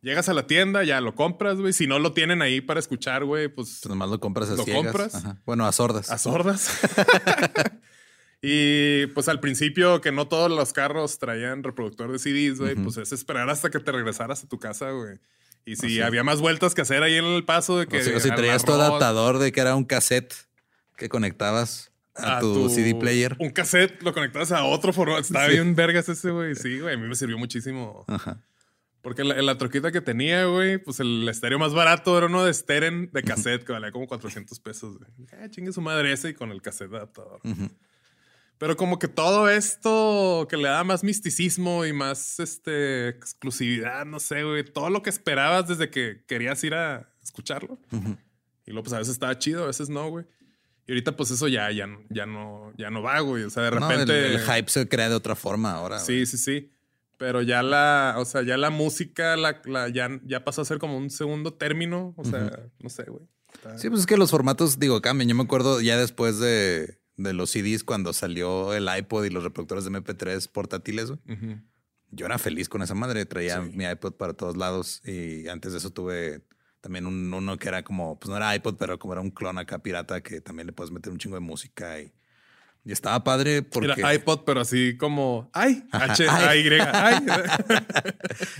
Llegas 0.00 0.28
a 0.28 0.34
la 0.34 0.46
tienda, 0.46 0.84
ya 0.84 1.00
lo 1.00 1.16
compras, 1.16 1.58
güey. 1.58 1.72
Si 1.72 1.88
no 1.88 1.98
lo 1.98 2.12
tienen 2.12 2.40
ahí 2.40 2.60
para 2.60 2.78
escuchar, 2.78 3.24
güey, 3.24 3.48
pues. 3.48 3.80
Pues 3.82 3.88
nomás 3.88 4.08
lo 4.10 4.20
compras 4.20 4.50
a 4.50 4.54
Lo 4.54 4.64
compras. 4.64 5.24
Bueno, 5.44 5.66
a 5.66 5.72
sordas. 5.72 6.10
A 6.10 6.18
sordas. 6.18 6.80
y 8.40 9.06
pues 9.08 9.28
al 9.28 9.40
principio, 9.40 10.00
que 10.00 10.12
no 10.12 10.28
todos 10.28 10.50
los 10.50 10.72
carros 10.72 11.18
traían 11.18 11.62
reproductor 11.64 12.12
de 12.12 12.18
CDs, 12.18 12.58
güey, 12.60 12.76
pues 12.76 12.96
es 12.96 13.12
esperar 13.12 13.50
hasta 13.50 13.70
que 13.70 13.80
te 13.80 13.90
regresaras 13.90 14.44
a 14.44 14.48
tu 14.48 14.58
casa, 14.58 14.90
güey. 14.90 15.18
Y 15.64 15.76
si 15.76 16.00
había 16.00 16.24
más 16.24 16.40
vueltas 16.40 16.74
que 16.74 16.80
hacer 16.80 17.02
ahí 17.02 17.16
en 17.16 17.24
el 17.24 17.44
paso 17.44 17.78
de 17.78 17.86
que. 17.86 17.98
O, 17.98 18.20
si 18.20 18.30
traías 18.30 18.64
tu 18.64 18.72
adaptador 18.72 19.38
de 19.38 19.52
que 19.52 19.60
era 19.60 19.74
un 19.74 19.84
cassette 19.84 20.34
que 20.96 21.08
conectabas 21.08 21.92
a, 22.14 22.40
tu, 22.40 22.70
CD 22.70 22.94
player. 22.94 23.36
Un 23.38 23.50
cassette, 23.50 24.02
lo 24.02 24.14
conectabas 24.14 24.52
a 24.52 24.64
otro 24.64 24.92
formato. 24.92 25.20
Estaba 25.20 25.46
bien 25.48 25.74
vergas 25.74 26.08
ese, 26.08 26.30
güey. 26.30 26.54
Sí, 26.54 26.80
güey. 26.80 26.94
A 26.94 26.96
mí 26.96 27.06
me 27.06 27.14
sirvió 27.14 27.36
muchísimo. 27.36 28.04
Ajá. 28.08 28.42
Porque 29.02 29.24
la, 29.24 29.40
la, 29.42 29.58
troquita 29.58 29.92
que 29.92 30.00
tenía, 30.00 30.46
güey, 30.46 30.78
pues 30.78 31.00
el 31.00 31.28
estéreo 31.28 31.58
más 31.58 31.72
barato 31.74 32.16
era 32.16 32.26
uno 32.26 32.44
de 32.44 32.52
Steren 32.52 33.10
de 33.12 33.22
cassette 33.22 33.64
que 33.64 33.72
valía 33.72 33.92
como 33.92 34.06
400 34.06 34.58
pesos. 34.60 34.98
Güey. 34.98 35.28
Ah, 35.40 35.48
chingue 35.50 35.72
su 35.72 35.80
madre 35.80 36.12
ese 36.12 36.30
y 36.30 36.34
con 36.34 36.50
el 36.50 36.62
cassette 36.62 36.92
adaptador. 36.94 37.40
Pero 38.58 38.76
como 38.76 38.98
que 38.98 39.06
todo 39.06 39.48
esto 39.48 40.46
que 40.50 40.56
le 40.56 40.68
da 40.68 40.82
más 40.82 41.04
misticismo 41.04 41.86
y 41.86 41.92
más 41.92 42.40
este, 42.40 43.08
exclusividad, 43.08 44.04
no 44.04 44.18
sé, 44.18 44.42
güey. 44.42 44.64
Todo 44.64 44.90
lo 44.90 45.02
que 45.02 45.10
esperabas 45.10 45.68
desde 45.68 45.90
que 45.90 46.24
querías 46.26 46.62
ir 46.64 46.74
a 46.74 47.08
escucharlo. 47.22 47.78
Y 48.66 48.72
luego, 48.72 48.82
pues 48.82 48.92
a 48.94 48.98
veces 48.98 49.12
estaba 49.12 49.38
chido, 49.38 49.62
a 49.62 49.68
veces 49.68 49.88
no, 49.88 50.10
güey. 50.10 50.26
Y 50.88 50.92
ahorita, 50.92 51.16
pues 51.16 51.30
eso 51.30 51.46
ya, 51.46 51.70
ya, 51.70 51.86
ya 52.10 52.26
no, 52.26 52.72
ya 52.76 52.90
no 52.90 53.00
va, 53.02 53.20
güey. 53.20 53.44
O 53.44 53.50
sea, 53.50 53.62
de 53.62 53.70
repente. 53.70 54.34
el, 54.34 54.40
hype 54.40 54.68
se 54.68 54.88
crea 54.88 55.08
de 55.08 55.14
otra 55.14 55.36
forma 55.36 55.72
ahora. 55.72 56.00
Sí, 56.00 56.26
sí, 56.26 56.36
sí. 56.36 56.72
Pero 57.16 57.42
ya 57.42 57.62
la, 57.62 58.14
o 58.18 58.24
sea, 58.24 58.42
ya 58.42 58.56
la 58.56 58.70
música 58.70 59.36
la, 59.36 59.60
ya, 59.92 60.20
ya 60.24 60.44
pasó 60.44 60.62
a 60.62 60.64
ser 60.64 60.78
como 60.78 60.96
un 60.96 61.10
segundo 61.10 61.54
término. 61.54 62.14
O 62.16 62.24
sea, 62.24 62.68
no 62.80 62.88
sé, 62.90 63.04
güey. 63.04 63.22
Sí, 63.76 63.88
pues 63.88 64.00
es 64.00 64.06
que 64.06 64.16
los 64.16 64.30
formatos, 64.30 64.78
digo, 64.78 65.00
cambian. 65.00 65.28
Yo 65.28 65.34
me 65.34 65.42
acuerdo 65.42 65.80
ya 65.80 65.96
después 65.96 66.38
de, 66.38 66.97
de 67.18 67.34
los 67.34 67.50
CDs 67.50 67.84
cuando 67.84 68.12
salió 68.12 68.72
el 68.72 68.88
iPod 68.88 69.24
y 69.24 69.30
los 69.30 69.42
reproductores 69.42 69.84
de 69.84 69.90
MP3 69.90 70.48
portátiles, 70.50 71.10
güey. 71.10 71.20
Yo 72.10 72.24
era 72.24 72.38
feliz 72.38 72.70
con 72.70 72.80
esa 72.80 72.94
madre. 72.94 73.26
Traía 73.26 73.60
mi 73.60 73.84
iPod 73.84 74.14
para 74.14 74.32
todos 74.32 74.56
lados 74.56 75.02
y 75.04 75.46
antes 75.48 75.72
de 75.72 75.78
eso 75.78 75.90
tuve 75.90 76.42
también 76.80 77.06
un, 77.06 77.34
uno 77.34 77.58
que 77.58 77.68
era 77.68 77.82
como, 77.82 78.18
pues 78.18 78.30
no 78.30 78.36
era 78.36 78.54
iPod, 78.54 78.76
pero 78.76 78.98
como 78.98 79.12
era 79.12 79.20
un 79.20 79.30
clon 79.30 79.58
acá 79.58 79.80
pirata 79.80 80.22
que 80.22 80.40
también 80.40 80.66
le 80.66 80.72
puedes 80.72 80.92
meter 80.92 81.12
un 81.12 81.18
chingo 81.18 81.34
de 81.34 81.40
música 81.40 82.00
y, 82.00 82.12
y 82.84 82.92
estaba 82.92 83.24
padre 83.24 83.62
porque... 83.62 83.92
Era 83.98 84.14
iPod, 84.14 84.44
pero 84.46 84.60
así 84.60 84.96
como, 84.96 85.50
ay, 85.52 85.84
H-A-Y, 85.90 86.68
ay. 86.80 87.26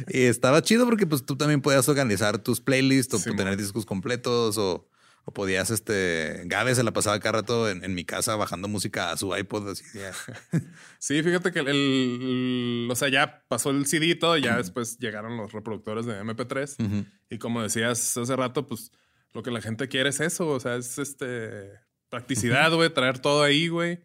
y 0.08 0.22
estaba 0.22 0.60
chido 0.62 0.84
porque 0.84 1.06
pues 1.06 1.24
tú 1.24 1.36
también 1.36 1.62
podías 1.62 1.88
organizar 1.88 2.38
tus 2.38 2.60
playlists 2.60 3.14
o 3.14 3.36
tener 3.36 3.56
discos 3.56 3.86
completos 3.86 4.58
o 4.58 4.88
o 5.28 5.30
podías, 5.30 5.70
este, 5.70 6.44
Gabe 6.46 6.74
se 6.74 6.82
la 6.82 6.90
pasaba 6.94 7.20
cada 7.20 7.40
rato 7.40 7.68
en, 7.68 7.94
mi 7.94 8.06
casa 8.06 8.34
bajando 8.34 8.66
música 8.66 9.12
a 9.12 9.16
su 9.18 9.36
iPod. 9.36 9.68
Así, 9.68 9.84
sí, 10.98 11.22
fíjate 11.22 11.52
que 11.52 11.58
el, 11.58 12.88
o 12.90 12.96
sea, 12.96 13.10
ya 13.10 13.44
pasó 13.46 13.68
el 13.68 13.84
CD 13.84 14.06
y 14.06 14.14
todo, 14.14 14.38
y 14.38 14.40
ya 14.40 14.56
después 14.56 14.98
llegaron 14.98 15.36
los 15.36 15.52
reproductores 15.52 16.06
de 16.06 16.18
MP3. 16.18 17.04
Y 17.28 17.36
como 17.36 17.60
decías 17.60 18.16
hace 18.16 18.36
rato, 18.36 18.66
pues 18.66 18.90
lo 19.34 19.42
que 19.42 19.50
la 19.50 19.60
gente 19.60 19.86
quiere 19.88 20.08
es 20.08 20.20
eso, 20.20 20.48
o 20.48 20.60
sea, 20.60 20.76
es 20.76 20.96
este, 20.96 21.72
practicidad, 22.08 22.72
güey, 22.72 22.88
traer 22.88 23.18
todo 23.18 23.42
ahí, 23.42 23.68
güey. 23.68 24.00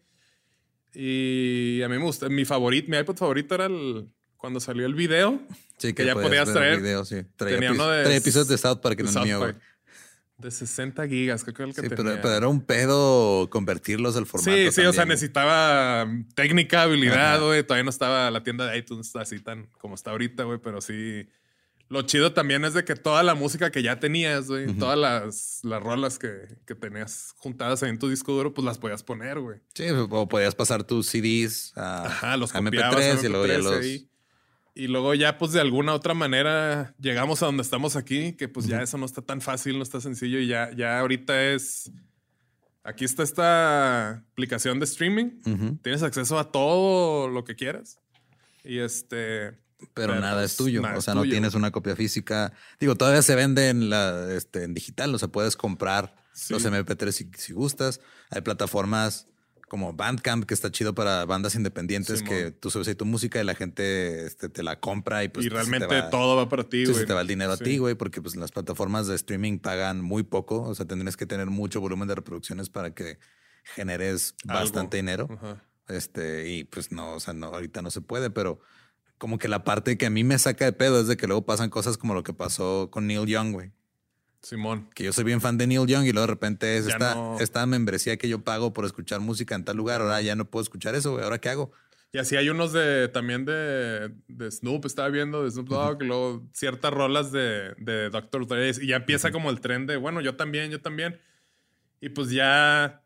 Y 0.92 1.80
a 1.80 1.88
mí 1.88 1.96
me 1.96 2.04
gusta, 2.04 2.28
mi 2.28 2.44
favorito, 2.44 2.90
mi 2.90 2.98
iPod 2.98 3.16
favorito 3.16 3.54
era 3.54 3.64
el, 3.64 4.10
cuando 4.36 4.60
salió 4.60 4.84
el 4.84 4.94
video. 4.94 5.40
Sí, 5.78 5.94
que, 5.94 6.04
ya 6.04 6.12
podías 6.12 6.52
traer. 6.52 6.82
Video, 6.82 7.02
sí. 7.06 7.22
Traía, 7.36 7.72
uno 7.72 7.88
de, 7.88 8.14
episodios 8.14 8.48
de 8.48 8.58
South 8.58 8.80
Park 8.82 9.00
en 9.00 9.08
el 9.08 9.24
mío, 9.24 9.38
güey. 9.38 9.54
De 10.44 10.50
60 10.50 11.08
gigas, 11.08 11.42
creo 11.42 11.54
que 11.54 11.62
era 11.62 11.68
el 11.70 11.74
que 11.74 11.80
sí, 11.80 11.88
Pero, 11.88 12.30
era 12.30 12.48
un 12.48 12.60
pedo 12.60 13.48
convertirlos 13.48 14.14
al 14.14 14.26
formato. 14.26 14.54
Sí, 14.54 14.70
sí, 14.72 14.82
o 14.82 14.92
sea, 14.92 15.06
necesitaba 15.06 16.06
técnica, 16.34 16.82
habilidad, 16.82 17.40
güey. 17.40 17.62
Todavía 17.62 17.84
no 17.84 17.88
estaba 17.88 18.30
la 18.30 18.42
tienda 18.42 18.66
de 18.66 18.76
iTunes 18.76 19.16
así 19.16 19.40
tan 19.40 19.68
como 19.78 19.94
está 19.94 20.10
ahorita, 20.10 20.44
güey, 20.44 20.58
pero 20.58 20.82
sí. 20.82 21.26
Lo 21.88 22.02
chido 22.02 22.34
también 22.34 22.62
es 22.66 22.74
de 22.74 22.84
que 22.84 22.94
toda 22.94 23.22
la 23.22 23.34
música 23.34 23.70
que 23.70 23.82
ya 23.82 23.98
tenías, 23.98 24.48
güey, 24.48 24.66
todas 24.74 24.98
las, 24.98 25.60
las 25.62 25.82
rolas 25.82 26.18
que, 26.18 26.46
que, 26.66 26.74
tenías 26.74 27.34
juntadas 27.38 27.82
ahí 27.82 27.88
en 27.88 27.98
tu 27.98 28.10
disco 28.10 28.32
duro, 28.32 28.52
pues 28.52 28.66
las 28.66 28.76
podías 28.76 29.02
poner, 29.02 29.40
güey. 29.40 29.60
Sí, 29.72 29.86
o 29.88 30.28
podías 30.28 30.54
pasar 30.54 30.84
tus 30.84 31.06
CDs 31.06 31.72
a, 31.74 32.04
Ajá, 32.04 32.36
los 32.36 32.52
MP3, 32.52 33.24
y 33.24 33.28
luego 33.28 33.46
ya 33.46 33.56
los. 33.56 33.82
Y 34.74 34.88
luego 34.88 35.14
ya 35.14 35.38
pues 35.38 35.52
de 35.52 35.60
alguna 35.60 35.94
otra 35.94 36.14
manera 36.14 36.94
llegamos 36.98 37.42
a 37.42 37.46
donde 37.46 37.62
estamos 37.62 37.94
aquí, 37.94 38.32
que 38.32 38.48
pues 38.48 38.66
ya 38.66 38.82
eso 38.82 38.98
no 38.98 39.06
está 39.06 39.22
tan 39.22 39.40
fácil, 39.40 39.76
no 39.76 39.84
está 39.84 40.00
sencillo 40.00 40.38
y 40.40 40.48
ya, 40.48 40.70
ya 40.76 40.98
ahorita 40.98 41.52
es... 41.52 41.92
Aquí 42.82 43.04
está 43.06 43.22
esta 43.22 44.10
aplicación 44.32 44.78
de 44.78 44.84
streaming. 44.84 45.40
Tienes 45.82 46.02
acceso 46.02 46.38
a 46.38 46.50
todo 46.50 47.28
lo 47.28 47.44
que 47.44 47.54
quieras. 47.54 48.00
Y 48.62 48.78
este... 48.78 49.58
Pero, 49.94 50.18
nada 50.18 50.44
es 50.44 50.56
tuyo. 50.56 50.82
o 50.94 51.00
sea, 51.00 51.14
no 51.14 51.22
tienes 51.22 51.54
una 51.54 51.70
copia 51.70 51.94
física. 51.94 52.52
Digo, 52.80 52.94
todavía 52.94 53.22
se 53.22 53.34
vende 53.34 53.68
en, 53.68 53.90
la, 53.90 54.32
este, 54.32 54.64
en 54.64 54.74
digital. 54.74 55.14
O 55.14 55.18
sea, 55.18 55.28
puedes 55.28 55.56
comprar 55.56 56.16
los 56.50 56.64
MP3 56.64 57.12
si, 57.12 57.30
si, 57.36 57.52
gustas. 57.52 58.00
Hay 58.30 58.40
plataformas 58.40 59.28
como 59.74 59.92
Bandcamp, 59.92 60.44
que 60.44 60.54
está 60.54 60.70
chido 60.70 60.94
para 60.94 61.24
bandas 61.24 61.56
independientes, 61.56 62.22
que 62.22 62.52
tú 62.52 62.70
subes 62.70 62.86
ahí 62.86 62.94
tu 62.94 63.06
música 63.06 63.40
y 63.40 63.44
la 63.44 63.56
gente 63.56 64.24
este, 64.24 64.48
te 64.48 64.62
la 64.62 64.78
compra 64.78 65.24
y 65.24 65.28
pues... 65.28 65.46
Y 65.46 65.48
realmente 65.48 66.00
todo 66.12 66.36
va 66.36 66.48
para 66.48 66.62
ti, 66.62 66.84
güey. 66.84 67.04
te 67.04 67.12
va 67.12 67.22
el 67.22 67.26
dinero 67.26 67.50
a 67.50 67.56
ti, 67.56 67.78
güey, 67.78 67.96
porque 67.96 68.22
pues 68.22 68.36
las 68.36 68.52
plataformas 68.52 69.08
de 69.08 69.16
streaming 69.16 69.58
pagan 69.58 70.00
muy 70.00 70.22
poco, 70.22 70.62
o 70.62 70.76
sea, 70.76 70.86
tendrías 70.86 71.16
que 71.16 71.26
tener 71.26 71.48
mucho 71.48 71.80
volumen 71.80 72.06
de 72.06 72.14
reproducciones 72.14 72.70
para 72.70 72.94
que 72.94 73.18
generes 73.64 74.36
bastante 74.44 74.98
dinero. 74.98 75.26
Este, 75.88 76.48
y 76.50 76.62
pues 76.62 76.92
no, 76.92 77.14
o 77.14 77.18
sea, 77.18 77.34
no, 77.34 77.48
ahorita 77.48 77.82
no 77.82 77.90
se 77.90 78.00
puede, 78.00 78.30
pero 78.30 78.60
como 79.18 79.38
que 79.38 79.48
la 79.48 79.64
parte 79.64 79.98
que 79.98 80.06
a 80.06 80.10
mí 80.10 80.22
me 80.22 80.38
saca 80.38 80.66
de 80.66 80.72
pedo 80.72 81.00
es 81.00 81.08
de 81.08 81.16
que 81.16 81.26
luego 81.26 81.46
pasan 81.46 81.68
cosas 81.68 81.98
como 81.98 82.14
lo 82.14 82.22
que 82.22 82.32
pasó 82.32 82.90
con 82.92 83.08
Neil 83.08 83.26
Young, 83.26 83.50
güey. 83.50 83.72
Simón. 84.44 84.88
Que 84.94 85.04
yo 85.04 85.12
soy 85.12 85.24
bien 85.24 85.40
fan 85.40 85.58
de 85.58 85.66
Neil 85.66 85.86
Young 85.86 86.04
y 86.04 86.12
luego 86.12 86.26
de 86.26 86.32
repente 86.32 86.76
es 86.76 86.86
esta, 86.86 87.36
esta, 87.40 87.66
membresía 87.66 88.16
que 88.16 88.28
yo 88.28 88.44
pago 88.44 88.72
por 88.72 88.84
escuchar 88.84 89.20
música 89.20 89.54
en 89.54 89.64
tal 89.64 89.76
lugar. 89.76 90.00
Ahora 90.00 90.20
ya 90.20 90.36
no 90.36 90.44
puedo 90.44 90.62
escuchar 90.62 90.94
eso, 90.94 91.12
güey. 91.12 91.24
¿Ahora 91.24 91.40
qué 91.40 91.48
hago? 91.48 91.72
Y 92.12 92.18
así 92.18 92.36
hay 92.36 92.48
unos 92.48 92.72
de 92.72 93.08
también 93.08 93.44
de, 93.44 94.14
de 94.28 94.50
Snoop, 94.50 94.84
estaba 94.84 95.08
viendo, 95.08 95.42
de 95.42 95.50
Snoop 95.50 95.68
Dogg, 95.68 96.02
y 96.02 96.06
luego 96.06 96.48
ciertas 96.52 96.92
rolas 96.92 97.32
de, 97.32 97.74
de 97.78 98.10
Dr. 98.10 98.46
Dre. 98.46 98.70
Y 98.80 98.86
ya 98.86 98.96
empieza 98.96 99.32
como 99.32 99.50
el 99.50 99.60
tren 99.60 99.86
de, 99.86 99.96
bueno, 99.96 100.20
yo 100.20 100.36
también, 100.36 100.70
yo 100.70 100.80
también. 100.80 101.18
Y 102.00 102.10
pues 102.10 102.30
ya, 102.30 103.02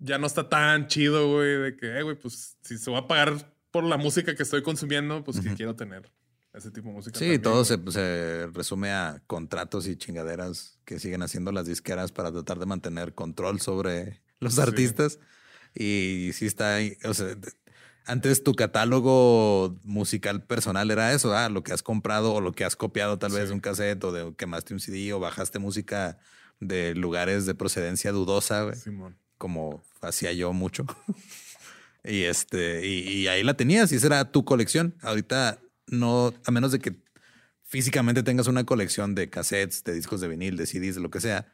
ya 0.00 0.18
no 0.18 0.26
está 0.26 0.48
tan 0.48 0.88
chido, 0.88 1.32
güey, 1.32 1.56
de 1.56 1.76
que, 1.76 1.98
eh, 1.98 2.02
güey, 2.02 2.16
pues 2.16 2.58
si 2.60 2.76
se 2.76 2.90
va 2.90 2.98
a 2.98 3.08
pagar 3.08 3.54
por 3.70 3.84
la 3.84 3.96
música 3.96 4.34
que 4.34 4.42
estoy 4.42 4.62
consumiendo, 4.62 5.24
pues 5.24 5.40
que 5.40 5.54
quiero 5.54 5.74
tener 5.74 6.10
ese 6.56 6.70
tipo 6.70 6.88
de 6.88 6.94
música. 6.94 7.18
Sí, 7.18 7.38
todo 7.38 7.64
se, 7.64 7.78
se, 7.90 8.46
resume 8.48 8.90
a 8.90 9.22
contratos 9.26 9.86
y 9.86 9.96
chingaderas 9.96 10.78
que 10.84 10.98
siguen 10.98 11.22
haciendo 11.22 11.52
las 11.52 11.66
disqueras 11.66 12.12
para 12.12 12.32
tratar 12.32 12.58
de 12.58 12.66
mantener 12.66 13.14
control 13.14 13.60
sobre 13.60 14.22
los 14.40 14.58
artistas. 14.58 15.18
Y 15.74 16.30
sí 16.32 16.46
está, 16.46 16.78
o 17.04 17.14
sea, 17.14 17.36
antes 18.06 18.42
tu 18.42 18.54
catálogo 18.54 19.76
musical 19.84 20.42
personal 20.42 20.90
era 20.90 21.12
eso, 21.12 21.36
ah, 21.36 21.48
lo 21.48 21.62
que 21.62 21.72
has 21.72 21.82
comprado 21.82 22.32
o 22.32 22.40
lo 22.40 22.52
que 22.52 22.64
has 22.64 22.76
copiado 22.76 23.18
tal 23.18 23.32
vez 23.32 23.48
de 23.48 23.54
un 23.54 23.60
cassette 23.60 24.02
o 24.04 24.12
de 24.12 24.34
quemaste 24.36 24.72
un 24.72 24.80
CD 24.80 25.12
o 25.12 25.20
bajaste 25.20 25.58
música 25.58 26.18
de 26.60 26.94
lugares 26.94 27.46
de 27.46 27.54
procedencia 27.54 28.12
dudosa, 28.12 28.70
como 29.38 29.82
hacía 30.00 30.32
yo 30.32 30.52
mucho. 30.52 30.86
y 32.04 32.22
este, 32.22 32.86
y, 32.86 33.26
ahí 33.26 33.42
la 33.42 33.54
tenías 33.54 33.92
y 33.92 33.96
esa 33.96 34.06
era 34.06 34.30
tu 34.30 34.44
colección. 34.44 34.94
Ahorita 35.02 35.58
no, 35.86 36.34
a 36.44 36.50
menos 36.50 36.72
de 36.72 36.78
que 36.78 36.96
físicamente 37.62 38.22
tengas 38.22 38.46
una 38.46 38.64
colección 38.64 39.14
de 39.14 39.28
cassettes, 39.28 39.84
de 39.84 39.94
discos 39.94 40.20
de 40.20 40.28
vinil, 40.28 40.56
de 40.56 40.66
CDs, 40.66 40.94
de 40.94 41.00
lo 41.00 41.10
que 41.10 41.20
sea, 41.20 41.52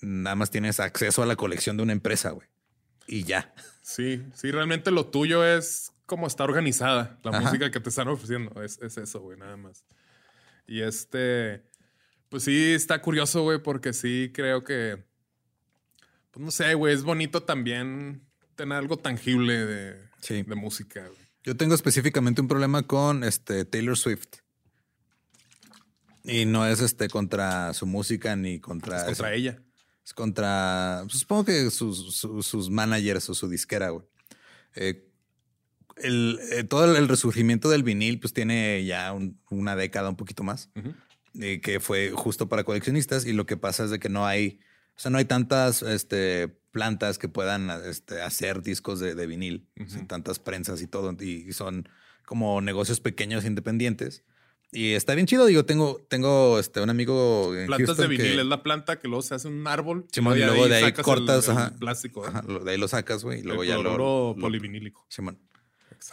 nada 0.00 0.36
más 0.36 0.50
tienes 0.50 0.80
acceso 0.80 1.22
a 1.22 1.26
la 1.26 1.36
colección 1.36 1.76
de 1.76 1.82
una 1.84 1.92
empresa, 1.92 2.30
güey. 2.30 2.48
Y 3.06 3.24
ya. 3.24 3.54
Sí, 3.80 4.22
sí, 4.34 4.50
realmente 4.50 4.90
lo 4.90 5.06
tuyo 5.06 5.44
es 5.44 5.92
como 6.06 6.26
está 6.26 6.44
organizada 6.44 7.18
la 7.22 7.40
música 7.40 7.70
que 7.70 7.80
te 7.80 7.88
están 7.88 8.08
ofreciendo. 8.08 8.62
Es, 8.62 8.78
eso, 8.80 9.20
güey, 9.20 9.38
nada 9.38 9.56
más. 9.56 9.84
Y 10.66 10.82
este, 10.82 11.62
pues 12.28 12.44
sí, 12.44 12.72
está 12.72 13.00
curioso, 13.00 13.42
güey, 13.42 13.62
porque 13.62 13.92
sí 13.92 14.30
creo 14.32 14.62
que, 14.64 15.02
pues 16.30 16.44
no 16.44 16.50
sé, 16.50 16.74
güey, 16.74 16.94
es 16.94 17.02
bonito 17.02 17.42
también 17.42 18.26
tener 18.54 18.78
algo 18.78 18.98
tangible 18.98 19.66
de, 19.66 19.98
de 20.28 20.54
música, 20.54 21.06
güey. 21.06 21.21
Yo 21.44 21.56
tengo 21.56 21.74
específicamente 21.74 22.40
un 22.40 22.48
problema 22.48 22.84
con 22.84 23.24
este 23.24 23.64
Taylor 23.64 23.96
Swift. 23.96 24.36
Y 26.24 26.44
no 26.44 26.66
es 26.66 26.80
este 26.80 27.08
contra 27.08 27.74
su 27.74 27.86
música 27.86 28.36
ni 28.36 28.60
contra. 28.60 29.00
Es 29.00 29.18
contra 29.18 29.34
ella. 29.34 29.62
Es 30.04 30.12
contra. 30.12 31.00
Pues, 31.04 31.18
supongo 31.18 31.44
que 31.44 31.70
sus, 31.70 32.16
sus, 32.16 32.70
managers 32.70 33.28
o 33.28 33.34
su 33.34 33.48
disquera, 33.48 33.90
güey. 33.90 34.06
Eh, 34.74 35.08
el, 35.96 36.38
eh, 36.52 36.64
todo 36.64 36.96
el 36.96 37.08
resurgimiento 37.08 37.68
del 37.68 37.82
vinil, 37.82 38.20
pues 38.20 38.32
tiene 38.32 38.84
ya 38.84 39.14
una 39.50 39.76
década, 39.76 40.08
un 40.08 40.16
poquito 40.16 40.42
más, 40.42 40.70
eh, 41.40 41.60
que 41.60 41.80
fue 41.80 42.10
justo 42.10 42.48
para 42.48 42.64
coleccionistas. 42.64 43.26
Y 43.26 43.32
lo 43.32 43.46
que 43.46 43.56
pasa 43.56 43.84
es 43.84 43.90
de 43.90 43.98
que 43.98 44.08
no 44.08 44.26
hay, 44.26 44.60
o 44.96 45.00
sea, 45.00 45.10
no 45.10 45.18
hay 45.18 45.24
tantas 45.24 45.82
este, 45.82 46.48
plantas 46.70 47.18
que 47.18 47.28
puedan 47.28 47.70
este, 47.84 48.22
hacer 48.22 48.62
discos 48.62 49.00
de, 49.00 49.26
vinil, 49.26 49.68
tantas 50.06 50.38
prensas 50.38 50.82
y 50.82 50.86
todo. 50.86 51.14
Y 51.20 51.52
son 51.52 51.88
como 52.24 52.60
negocios 52.60 53.00
pequeños 53.00 53.44
independientes. 53.44 54.24
Y 54.74 54.92
está 54.92 55.14
bien 55.14 55.26
chido. 55.26 55.44
Digo, 55.44 55.66
tengo, 55.66 56.00
tengo 56.08 56.58
este, 56.58 56.80
un 56.80 56.88
amigo. 56.88 57.54
En 57.54 57.66
Plantas 57.66 57.98
de 57.98 58.08
vinil 58.08 58.38
es 58.38 58.46
la 58.46 58.62
planta 58.62 58.98
que 58.98 59.06
luego 59.06 59.20
se 59.22 59.34
hace 59.34 59.48
un 59.48 59.66
árbol. 59.66 60.06
Simón, 60.10 60.38
y 60.38 60.40
luego 60.40 60.66
de 60.66 60.76
ahí, 60.76 60.92
cortas. 60.92 61.48
El, 61.48 61.78
plástico. 61.78 62.24
de 62.64 62.70
ahí 62.70 62.78
lo 62.78 62.88
sacas, 62.88 63.22
güey. 63.22 63.40
Y 63.40 63.42
luego 63.42 63.64
ya 63.64 63.76
lo. 63.76 64.34
polivinílico. 64.40 65.06
Simón. 65.08 65.38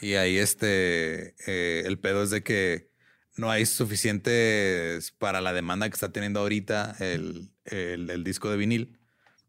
Y 0.01 0.13
ahí 0.13 0.38
este, 0.38 1.36
eh, 1.47 1.84
el 1.86 1.97
pedo 1.99 2.21
es 2.21 2.30
de 2.30 2.43
que 2.43 2.89
no 3.38 3.49
hay 3.49 3.65
suficientes 3.65 5.11
para 5.13 5.41
la 5.41 5.53
demanda 5.53 5.89
que 5.89 5.93
está 5.93 6.11
teniendo 6.11 6.41
ahorita 6.41 6.95
el, 6.99 7.49
el, 7.70 8.24
disco 8.24 8.49
de 8.49 8.57
vinil, 8.57 8.99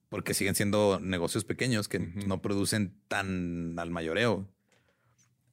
porque 0.09 0.35
siguen 0.35 0.55
siendo 0.55 1.01
negocios 1.01 1.45
pequeños 1.45 1.89
que 1.89 1.99
no 1.99 2.43
producen 2.43 2.95
tan 3.09 3.79
al 3.79 3.91
mayoreo. 3.91 4.49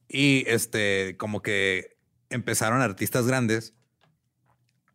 Y 0.08 0.44
este, 0.46 1.16
como 1.18 1.42
que 1.42 1.96
empezaron 2.30 2.80
artistas 2.80 3.26
grandes 3.26 3.74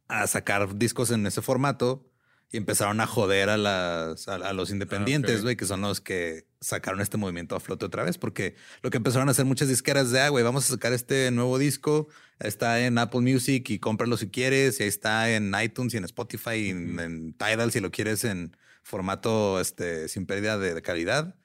a 0.08 0.28
sacar 0.28 0.76
discos 0.78 1.12
en 1.12 1.26
ese 1.26 1.42
formato 1.42 2.10
y 2.54 2.58
empezaron 2.58 3.02
a 3.02 3.08
joder 3.08 3.50
a, 3.50 3.58
las, 3.58 4.28
a, 4.28 4.54
los 4.54 4.70
independientes, 4.70 5.42
güey, 5.42 5.56
que 5.56 5.66
son 5.66 5.82
los 5.82 6.02
que 6.02 6.46
sacaron 6.62 7.02
este 7.02 7.18
movimiento 7.18 7.56
a 7.56 7.60
flote 7.60 7.84
otra 7.84 8.04
vez, 8.04 8.20
porque 8.20 8.54
lo 8.84 8.92
que 8.92 8.98
empezaron 8.98 9.28
a 9.28 9.32
hacer 9.32 9.46
muchas 9.46 9.70
disqueras 9.70 10.12
de, 10.12 10.22
ah, 10.22 10.30
güey, 10.30 10.44
vamos 10.44 10.66
a 10.66 10.74
sacar 10.74 10.94
este 10.94 11.32
nuevo 11.32 11.58
disco, 11.58 12.10
está 12.40 12.86
en 12.86 13.00
Apple 13.00 13.22
Music 13.22 13.68
y 13.72 13.80
cómpralo 13.80 14.18
si 14.18 14.30
quieres, 14.30 14.80
y 14.80 14.84
ahí 14.84 14.90
está 14.90 15.32
en 15.32 15.52
iTunes 15.60 15.96
y 15.96 15.98
en 15.98 16.04
Spotify 16.04 16.58
y 16.58 16.70
en, 16.70 17.34
Tidal 17.40 17.72
si 17.72 17.80
lo 17.80 17.90
quieres 17.90 18.24
en 18.24 18.56
formato 18.84 19.60
este, 19.60 20.08
sin 20.08 20.28
pérdida 20.28 20.60
de 20.60 20.80
calidad. 20.84 21.36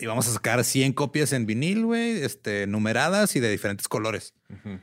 Y 0.00 0.06
vamos 0.06 0.26
a 0.28 0.32
sacar 0.32 0.64
100 0.64 0.94
copias 0.94 1.34
en 1.34 1.44
vinil, 1.44 1.84
güey, 1.84 2.22
este, 2.22 2.66
numeradas 2.66 3.36
y 3.36 3.40
de 3.40 3.50
diferentes 3.50 3.86
colores. 3.86 4.34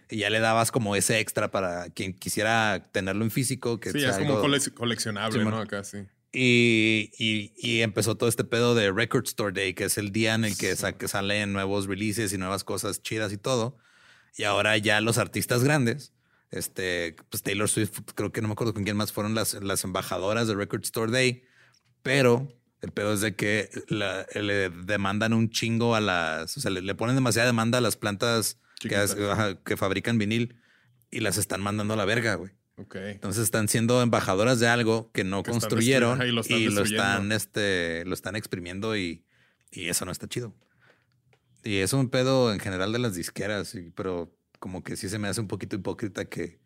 Y 0.09 0.17
ya 0.17 0.29
le 0.29 0.39
dabas 0.39 0.71
como 0.71 0.95
ese 0.95 1.19
extra 1.19 1.49
para 1.49 1.89
quien 1.89 2.13
quisiera 2.13 2.87
tenerlo 2.91 3.25
en 3.25 3.31
físico. 3.31 3.79
Que 3.79 3.91
sí, 3.91 4.03
es 4.03 4.17
como 4.17 4.39
coleccionable, 4.75 5.43
¿no? 5.43 5.57
Acá 5.57 5.83
sí. 5.83 6.05
Y, 6.31 7.09
y, 7.17 7.81
empezó 7.81 8.15
todo 8.15 8.29
este 8.29 8.43
pedo 8.43 8.75
de 8.75 8.91
Record 8.91 9.25
Store 9.25 9.51
Day, 9.51 9.73
que 9.73 9.85
es 9.85 9.97
el 9.97 10.11
día 10.11 10.35
en 10.35 10.45
el 10.45 10.55
que, 10.55 10.75
salen 10.75 11.51
nuevos 11.51 11.87
releases 11.87 12.31
y 12.31 12.37
nuevas 12.37 12.63
cosas 12.63 13.01
chidas 13.01 13.33
y 13.33 13.37
todo. 13.37 13.79
Y 14.35 14.43
ahora 14.43 14.77
ya 14.77 15.01
los 15.01 15.17
artistas 15.17 15.63
grandes, 15.63 16.13
este, 16.51 17.15
pues 17.31 17.41
Taylor 17.41 17.67
Swift, 17.67 18.01
creo 18.13 18.31
que 18.31 18.41
no 18.41 18.49
me 18.49 18.51
acuerdo 18.51 18.75
con 18.75 18.83
quién 18.83 18.97
más 18.97 19.11
fueron 19.11 19.33
las, 19.33 19.55
las 19.55 19.83
embajadoras 19.83 20.47
de 20.47 20.53
Record 20.53 20.83
Store 20.83 21.11
Day, 21.11 21.43
pero 22.03 22.47
el 22.81 22.91
pedo 22.91 23.13
es 23.13 23.21
de 23.21 23.35
que 23.35 23.69
le 23.89 24.69
demandan 24.69 25.33
un 25.33 25.49
chingo 25.49 25.95
a 25.95 26.01
las, 26.01 26.57
o 26.57 26.61
sea, 26.61 26.71
le, 26.71 26.95
ponen 26.95 27.15
demasiada 27.15 27.47
demanda 27.47 27.79
a 27.79 27.81
las 27.81 27.97
plantas 27.97 28.59
que, 28.79 29.77
fabrican 29.77 30.17
vinil 30.17 30.55
y 31.09 31.21
las 31.21 31.37
están 31.37 31.61
mandando 31.61 31.95
a 31.95 31.97
la 31.97 32.05
verga, 32.05 32.35
güey. 32.35 32.51
Okay. 32.79 33.13
Entonces 33.13 33.43
están 33.43 33.67
siendo 33.67 34.03
embajadoras 34.03 34.59
de 34.59 34.67
algo 34.67 35.11
que 35.11 35.23
no 35.23 35.41
construyeron 35.41 36.21
y, 36.21 36.31
lo 36.31 36.41
están, 36.83 37.31
este, 37.31 38.05
lo 38.05 38.13
están 38.13 38.35
exprimiendo 38.35 38.95
y, 38.95 39.25
y, 39.71 39.89
eso 39.89 40.05
no 40.05 40.11
está 40.11 40.27
chido. 40.27 40.53
Y 41.63 41.77
es 41.77 41.93
un 41.93 42.09
pedo 42.09 42.53
en 42.53 42.59
general 42.59 42.93
de 42.93 42.99
las 42.99 43.15
disqueras, 43.15 43.75
pero 43.95 44.31
como 44.59 44.83
que 44.83 44.95
sí 44.95 45.09
se 45.09 45.17
me 45.17 45.27
hace 45.27 45.41
un 45.41 45.47
poquito 45.47 45.75
hipócrita 45.75 46.25
que 46.25 46.59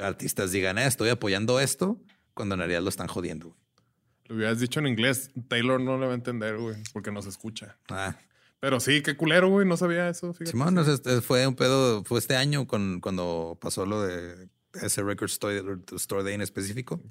artistas 0.00 0.50
digan, 0.50 0.76
eh, 0.78 0.86
estoy 0.86 1.10
apoyando 1.10 1.60
esto, 1.60 2.02
cuando 2.34 2.56
en 2.56 2.58
realidad 2.58 2.82
lo 2.82 2.88
están 2.88 3.06
jodiendo. 3.06 3.50
Güey. 3.50 3.63
Lo 4.26 4.36
hubieras 4.36 4.60
dicho 4.60 4.80
en 4.80 4.86
inglés, 4.86 5.30
Taylor 5.48 5.80
no 5.80 5.98
le 5.98 6.06
va 6.06 6.12
a 6.12 6.14
entender, 6.14 6.56
güey, 6.56 6.76
porque 6.92 7.10
no 7.10 7.20
se 7.20 7.28
escucha. 7.28 7.76
Ah. 7.88 8.16
Pero 8.64 8.80
sí, 8.80 9.02
qué 9.02 9.14
culero, 9.14 9.50
güey, 9.50 9.68
no 9.68 9.76
sabía 9.76 10.08
eso. 10.08 10.34
Simón, 10.44 10.78
este, 10.78 11.20
fue 11.20 11.46
un 11.46 11.54
pedo, 11.54 12.02
fue 12.04 12.18
este 12.18 12.34
año 12.34 12.66
con, 12.66 13.00
cuando 13.00 13.58
pasó 13.60 13.84
lo 13.84 14.02
de 14.02 14.48
ese 14.80 15.02
Record 15.02 15.30
Store, 15.30 15.62
Store 15.92 16.24
Day 16.24 16.32
en 16.32 16.40
específico. 16.40 17.02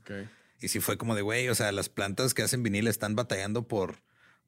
Y 0.59 0.69
sí 0.69 0.79
fue 0.79 0.97
como 0.97 1.13
de, 1.13 1.21
güey, 1.21 1.49
o 1.49 1.55
sea, 1.55 1.71
las 1.71 1.89
plantas 1.89 2.33
que 2.33 2.41
hacen 2.41 2.63
vinil 2.63 2.87
están 2.87 3.15
batallando 3.15 3.67
por, 3.67 3.97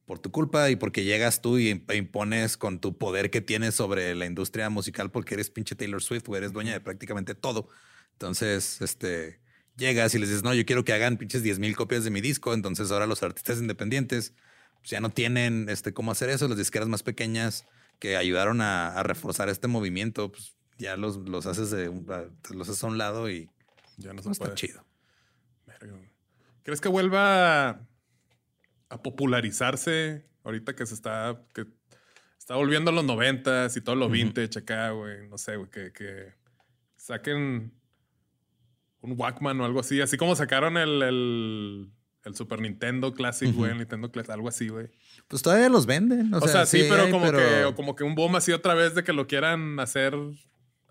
por 0.05 0.17
tu 0.17 0.31
culpa 0.31 0.71
y 0.71 0.77
porque 0.77 1.03
llegas 1.03 1.41
tú 1.41 1.59
y 1.59 1.83
impones 1.93 2.57
con 2.57 2.79
tu 2.79 2.97
poder 2.97 3.29
que 3.29 3.41
tienes 3.41 3.75
sobre 3.75 4.15
la 4.15 4.25
industria 4.25 4.71
musical 4.71 5.11
porque 5.11 5.35
eres 5.35 5.51
pinche 5.51 5.75
Taylor 5.75 6.01
Swift, 6.01 6.25
güey, 6.25 6.39
eres 6.39 6.53
dueña 6.53 6.73
de 6.73 6.79
prácticamente 6.79 7.35
todo. 7.35 7.69
Entonces, 8.13 8.81
este, 8.81 9.39
llegas 9.77 10.15
y 10.15 10.19
les 10.19 10.29
dices, 10.29 10.43
no, 10.43 10.53
yo 10.53 10.65
quiero 10.65 10.83
que 10.83 10.93
hagan 10.93 11.17
pinches 11.17 11.43
10 11.43 11.59
mil 11.59 11.75
copias 11.75 12.03
de 12.03 12.09
mi 12.09 12.21
disco. 12.21 12.53
Entonces 12.53 12.91
ahora 12.91 13.07
los 13.07 13.23
artistas 13.23 13.59
independientes 13.59 14.33
pues, 14.79 14.91
ya 14.91 14.99
no 14.99 15.09
tienen 15.09 15.67
este, 15.69 15.93
cómo 15.93 16.11
hacer 16.11 16.29
eso. 16.29 16.47
Las 16.47 16.57
disqueras 16.57 16.87
más 16.87 17.03
pequeñas 17.03 17.65
que 17.99 18.17
ayudaron 18.17 18.61
a, 18.61 19.01
reforzar 19.03 19.49
este 19.49 19.67
movimiento, 19.67 20.31
pues 20.31 20.55
ya 20.77 20.97
los, 20.97 21.17
los 21.17 21.45
haces 21.45 21.71
de 21.71 21.85
los 22.51 22.69
haces 22.69 22.83
a 22.83 22.87
un 22.87 22.97
lado 22.97 23.29
y 23.29 23.49
ya 23.97 24.13
no, 24.13 24.21
no 24.21 24.31
está 24.31 24.53
chido. 24.53 24.85
¿Crees 26.63 26.81
que 26.81 26.89
vuelva 26.89 27.69
a 28.89 29.01
popularizarse 29.01 30.25
ahorita 30.43 30.75
que 30.75 30.85
se 30.85 30.93
está, 30.93 31.41
que 31.53 31.65
está 32.37 32.55
volviendo 32.55 32.91
a 32.91 32.93
los 32.93 33.05
noventas 33.05 33.77
y 33.77 33.81
todo 33.81 33.95
lo 33.95 34.09
vintage 34.09 34.59
acá, 34.59 34.89
güey? 34.89 35.27
No 35.29 35.37
sé, 35.37 35.55
güey, 35.57 35.69
que, 35.69 35.91
que 35.93 36.33
saquen 36.97 37.71
un 39.05 39.15
Walkman 39.17 39.59
o 39.61 39.65
algo 39.65 39.79
así. 39.79 40.01
Así 40.01 40.17
como 40.17 40.35
sacaron 40.35 40.77
el, 40.77 41.01
el, 42.23 42.35
Super 42.35 42.59
Nintendo 42.59 43.13
Classic, 43.13 43.53
güey, 43.53 43.75
Nintendo 43.77 44.11
Classic, 44.11 44.31
algo 44.31 44.49
así, 44.49 44.67
güey. 44.67 44.87
Pues 45.27 45.41
todavía 45.41 45.69
los 45.69 45.85
venden. 45.85 46.33
O, 46.33 46.47
sea, 46.47 46.65
sí, 46.65 46.85
pero, 46.89 47.09
como 47.09 47.31
Que, 47.31 47.71
como 47.75 47.95
que 47.95 48.03
un 48.03 48.15
boom 48.15 48.35
así 48.35 48.51
otra 48.51 48.73
vez 48.73 48.95
de 48.95 49.03
que 49.03 49.13
lo 49.13 49.27
quieran 49.27 49.79
hacer 49.79 50.15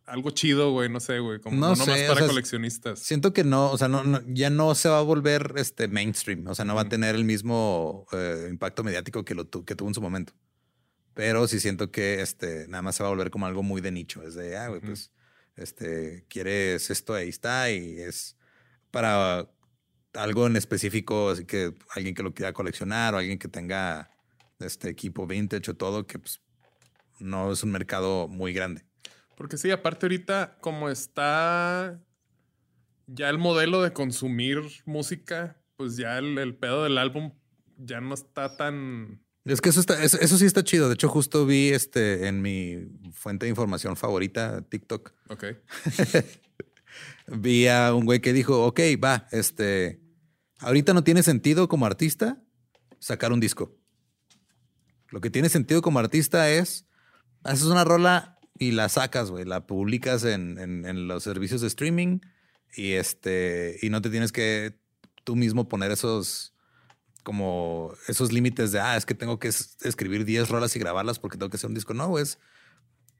algo 0.06 0.30
chido, 0.30 0.70
güey, 0.72 0.88
no 0.88 1.00
sé, 1.00 1.18
güey, 1.18 1.40
como 1.40 1.56
no, 1.56 1.74
más 1.74 1.88
para 1.88 2.26
coleccionistas. 2.26 3.00
Siento 3.00 3.32
que 3.32 3.42
no, 3.42 3.70
o 3.70 3.78
sea, 3.78 3.88
no, 3.88 4.20
ya 4.26 4.50
no 4.50 4.74
se 4.74 4.88
va 4.88 4.98
a 4.98 5.02
volver 5.02 5.54
este 5.56 5.88
mainstream, 5.88 6.46
o 6.46 6.54
sea, 6.54 6.64
no 6.64 6.74
va 6.74 6.82
a 6.82 6.88
tener 6.88 7.14
el 7.14 7.24
mismo 7.24 8.06
eh, 8.12 8.48
impacto 8.50 8.84
mediático 8.84 9.24
que 9.24 9.34
lo 9.34 9.48
que 9.48 9.74
tuvo 9.74 9.88
en 9.88 9.94
su 9.94 10.02
momento. 10.02 10.34
Pero 11.14 11.46
sí 11.46 11.60
siento 11.60 11.90
que 11.90 12.20
este, 12.20 12.66
nada 12.68 12.82
más 12.82 12.96
se 12.96 13.02
va 13.02 13.08
a 13.08 13.12
volver 13.12 13.30
como 13.30 13.46
algo 13.46 13.62
muy 13.62 13.80
de 13.80 13.92
nicho. 13.92 14.22
Es 14.22 14.34
de, 14.34 14.56
ah, 14.56 14.68
güey, 14.68 14.80
pues, 14.80 15.12
este, 15.56 16.24
quieres 16.28 16.90
esto, 16.90 17.14
ahí 17.14 17.28
está. 17.28 17.70
Y 17.70 18.00
es 18.00 18.36
para 18.90 19.48
algo 20.14 20.46
en 20.46 20.56
específico, 20.56 21.30
así 21.30 21.44
que 21.44 21.74
alguien 21.94 22.14
que 22.14 22.22
lo 22.22 22.34
quiera 22.34 22.52
coleccionar 22.52 23.14
o 23.14 23.18
alguien 23.18 23.38
que 23.38 23.48
tenga 23.48 24.10
este 24.60 24.88
equipo 24.88 25.26
vintage 25.26 25.70
o 25.70 25.74
todo, 25.74 26.06
que 26.06 26.18
pues 26.18 26.40
no 27.18 27.52
es 27.52 27.62
un 27.62 27.72
mercado 27.72 28.28
muy 28.28 28.52
grande. 28.52 28.84
Porque 29.36 29.56
sí, 29.56 29.70
aparte 29.70 30.06
ahorita, 30.06 30.58
como 30.60 30.88
está 30.88 32.00
ya 33.06 33.28
el 33.28 33.38
modelo 33.38 33.82
de 33.82 33.92
consumir 33.92 34.60
música, 34.84 35.60
pues 35.76 35.96
ya 35.96 36.18
el, 36.18 36.38
el 36.38 36.54
pedo 36.56 36.84
del 36.84 36.98
álbum 36.98 37.32
ya 37.76 38.00
no 38.00 38.14
está 38.14 38.56
tan. 38.56 39.23
Es 39.44 39.60
que 39.60 39.68
eso 39.68 39.80
está, 39.80 40.02
eso, 40.02 40.18
eso 40.20 40.38
sí 40.38 40.46
está 40.46 40.64
chido. 40.64 40.88
De 40.88 40.94
hecho, 40.94 41.08
justo 41.08 41.44
vi 41.44 41.68
este 41.68 42.28
en 42.28 42.40
mi 42.40 42.78
fuente 43.12 43.44
de 43.46 43.50
información 43.50 43.94
favorita, 43.96 44.62
TikTok. 44.62 45.12
Ok. 45.28 45.44
Vi 47.26 47.66
a 47.68 47.94
un 47.94 48.04
güey 48.04 48.20
que 48.20 48.32
dijo, 48.32 48.64
ok, 48.66 48.80
va, 49.02 49.26
este, 49.32 50.00
ahorita 50.58 50.92
no 50.94 51.02
tiene 51.04 51.22
sentido 51.22 51.68
como 51.68 51.86
artista 51.86 52.42
sacar 52.98 53.32
un 53.32 53.40
disco. 53.40 53.76
Lo 55.08 55.20
que 55.20 55.30
tiene 55.30 55.48
sentido 55.48 55.80
como 55.82 55.98
artista 55.98 56.50
es, 56.50 56.86
haces 57.42 57.64
una 57.66 57.84
rola 57.84 58.38
y 58.58 58.72
la 58.72 58.88
sacas, 58.88 59.30
güey, 59.30 59.44
la 59.44 59.66
publicas 59.66 60.24
en, 60.24 60.58
en- 60.58 60.84
en 60.86 61.08
los 61.08 61.22
servicios 61.22 61.60
de 61.60 61.66
streaming 61.68 62.20
y 62.76 62.92
este, 62.92 63.78
y 63.82 63.88
no 63.90 64.02
te 64.02 64.10
tienes 64.10 64.30
que 64.32 64.78
tú 65.24 65.34
mismo 65.34 65.68
poner 65.68 65.90
esos, 65.92 66.53
como 67.24 67.92
esos 68.06 68.30
límites 68.30 68.70
de, 68.70 68.78
ah, 68.78 68.96
es 68.96 69.04
que 69.04 69.14
tengo 69.14 69.40
que 69.40 69.48
es- 69.48 69.76
escribir 69.82 70.24
10 70.24 70.48
rolas 70.48 70.76
y 70.76 70.78
grabarlas 70.78 71.18
porque 71.18 71.36
tengo 71.36 71.50
que 71.50 71.56
hacer 71.56 71.68
un 71.68 71.74
disco. 71.74 71.92
No, 71.94 72.16
es, 72.18 72.38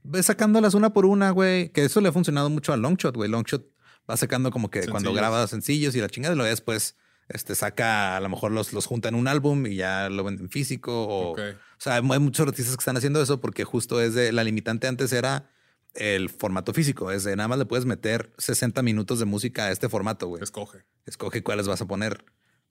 ves 0.04 0.26
sacándolas 0.26 0.74
una 0.74 0.92
por 0.92 1.06
una, 1.06 1.30
güey, 1.30 1.70
que 1.70 1.84
eso 1.84 2.00
le 2.00 2.08
ha 2.10 2.12
funcionado 2.12 2.48
mucho 2.50 2.72
a 2.72 2.76
Longshot, 2.76 3.16
güey. 3.16 3.28
Longshot 3.28 3.66
va 4.08 4.16
sacando 4.16 4.50
como 4.52 4.70
que 4.70 4.86
cuando 4.86 5.12
graba 5.14 5.46
sencillos 5.48 5.96
y 5.96 6.00
la 6.00 6.08
chingada, 6.08 6.34
luego 6.36 6.50
después 6.50 6.96
este, 7.30 7.54
saca, 7.54 8.16
a 8.16 8.20
lo 8.20 8.28
mejor 8.28 8.52
los, 8.52 8.74
los 8.74 8.84
junta 8.86 9.08
en 9.08 9.14
un 9.14 9.26
álbum 9.26 9.66
y 9.66 9.76
ya 9.76 10.10
lo 10.10 10.22
venden 10.22 10.50
físico. 10.50 11.06
O, 11.08 11.32
o 11.32 11.36
sea, 11.78 11.94
hay 11.96 12.02
muchos 12.02 12.46
artistas 12.46 12.76
que 12.76 12.80
están 12.82 12.98
haciendo 12.98 13.22
eso 13.22 13.40
porque 13.40 13.64
justo 13.64 14.00
es 14.02 14.12
de 14.14 14.30
la 14.32 14.44
limitante 14.44 14.86
antes 14.86 15.10
era 15.14 15.50
el 15.94 16.28
formato 16.28 16.74
físico. 16.74 17.10
Es 17.10 17.24
de 17.24 17.34
nada 17.36 17.48
más 17.48 17.58
le 17.58 17.64
puedes 17.64 17.86
meter 17.86 18.34
60 18.36 18.82
minutos 18.82 19.20
de 19.20 19.24
música 19.24 19.64
a 19.66 19.70
este 19.70 19.88
formato, 19.88 20.26
güey. 20.28 20.42
Escoge. 20.42 20.84
Escoge 21.06 21.42
cuáles 21.42 21.66
vas 21.66 21.80
a 21.80 21.86
poner. 21.86 22.22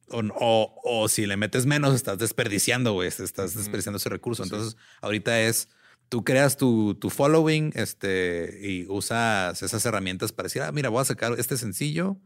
O, 0.09 0.21
o, 0.35 0.81
o 0.83 1.07
si 1.07 1.25
le 1.25 1.37
metes 1.37 1.65
menos, 1.65 1.95
estás 1.95 2.17
desperdiciando, 2.17 2.93
güey. 2.93 3.07
Estás 3.07 3.55
desperdiciando 3.55 3.97
ese 3.97 4.09
recurso. 4.09 4.43
Sí. 4.43 4.49
Entonces, 4.51 4.77
ahorita 5.01 5.41
es, 5.41 5.69
tú 6.09 6.23
creas 6.23 6.57
tu, 6.57 6.95
tu 6.95 7.09
following 7.09 7.71
este, 7.75 8.59
y 8.61 8.85
usas 8.87 9.61
esas 9.63 9.85
herramientas 9.85 10.31
para 10.31 10.47
decir, 10.47 10.61
ah, 10.61 10.71
mira, 10.71 10.89
voy 10.89 11.01
a 11.01 11.05
sacar 11.05 11.33
este 11.37 11.57
sencillo 11.57 12.17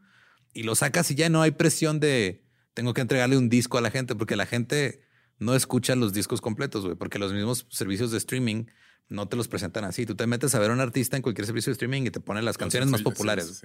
y 0.53 0.63
lo 0.63 0.75
sacas 0.75 1.09
y 1.11 1.15
ya 1.15 1.29
no 1.29 1.41
hay 1.41 1.51
presión 1.51 1.99
de 1.99 2.43
tengo 2.73 2.93
que 2.93 3.01
entregarle 3.01 3.37
un 3.37 3.49
disco 3.49 3.77
a 3.77 3.81
la 3.81 3.89
gente 3.89 4.15
porque 4.15 4.35
la 4.35 4.45
gente 4.45 5.01
no 5.39 5.55
escucha 5.55 5.95
los 5.95 6.13
discos 6.13 6.41
completos, 6.41 6.83
güey, 6.83 6.95
porque 6.95 7.19
los 7.19 7.33
mismos 7.33 7.65
servicios 7.69 8.11
de 8.11 8.17
streaming 8.17 8.65
no 9.09 9.27
te 9.27 9.35
los 9.35 9.47
presentan 9.47 9.83
así. 9.83 10.05
Tú 10.05 10.15
te 10.15 10.27
metes 10.27 10.53
a 10.53 10.59
ver 10.59 10.71
a 10.71 10.73
un 10.73 10.79
artista 10.79 11.15
en 11.15 11.23
cualquier 11.23 11.45
servicio 11.45 11.71
de 11.71 11.73
streaming 11.73 12.03
y 12.03 12.11
te 12.11 12.19
ponen 12.19 12.45
las 12.45 12.57
canciones 12.57 12.89
más 12.89 12.99
Sencillo, 12.99 13.11
sí, 13.11 13.17
populares. 13.17 13.63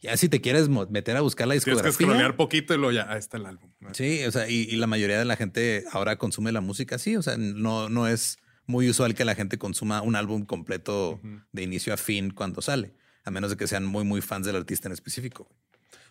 Ya 0.00 0.16
si 0.18 0.28
te 0.28 0.40
quieres 0.40 0.68
meter 0.68 1.16
a 1.16 1.22
buscar 1.22 1.46
la 1.46 1.52
Tienes 1.52 1.64
que 1.64 1.70
discografía. 1.70 2.06
scrollear 2.06 2.36
poquito 2.36 2.74
y 2.74 2.76
luego 2.76 2.92
ya, 2.92 3.10
ahí 3.10 3.18
está 3.18 3.38
el 3.38 3.46
álbum. 3.46 3.70
Sí, 3.92 4.22
o 4.24 4.30
sea, 4.30 4.48
y, 4.50 4.62
y 4.70 4.76
la 4.76 4.86
mayoría 4.86 5.18
de 5.18 5.24
la 5.24 5.36
gente 5.36 5.84
ahora 5.92 6.16
consume 6.16 6.52
la 6.52 6.60
música 6.60 6.96
así. 6.96 7.16
O 7.16 7.22
sea, 7.22 7.36
no, 7.38 7.88
no 7.88 8.06
es 8.06 8.36
muy 8.66 8.88
usual 8.90 9.14
que 9.14 9.24
la 9.24 9.34
gente 9.34 9.56
consuma 9.58 10.02
un 10.02 10.14
álbum 10.16 10.44
completo 10.44 11.20
de 11.52 11.62
inicio 11.62 11.94
a 11.94 11.96
fin 11.96 12.30
cuando 12.30 12.60
sale, 12.60 12.94
a 13.24 13.30
menos 13.30 13.50
de 13.50 13.56
que 13.56 13.66
sean 13.66 13.86
muy, 13.86 14.04
muy 14.04 14.20
fans 14.20 14.46
del 14.46 14.56
artista 14.56 14.88
en 14.88 14.92
específico. 14.92 15.48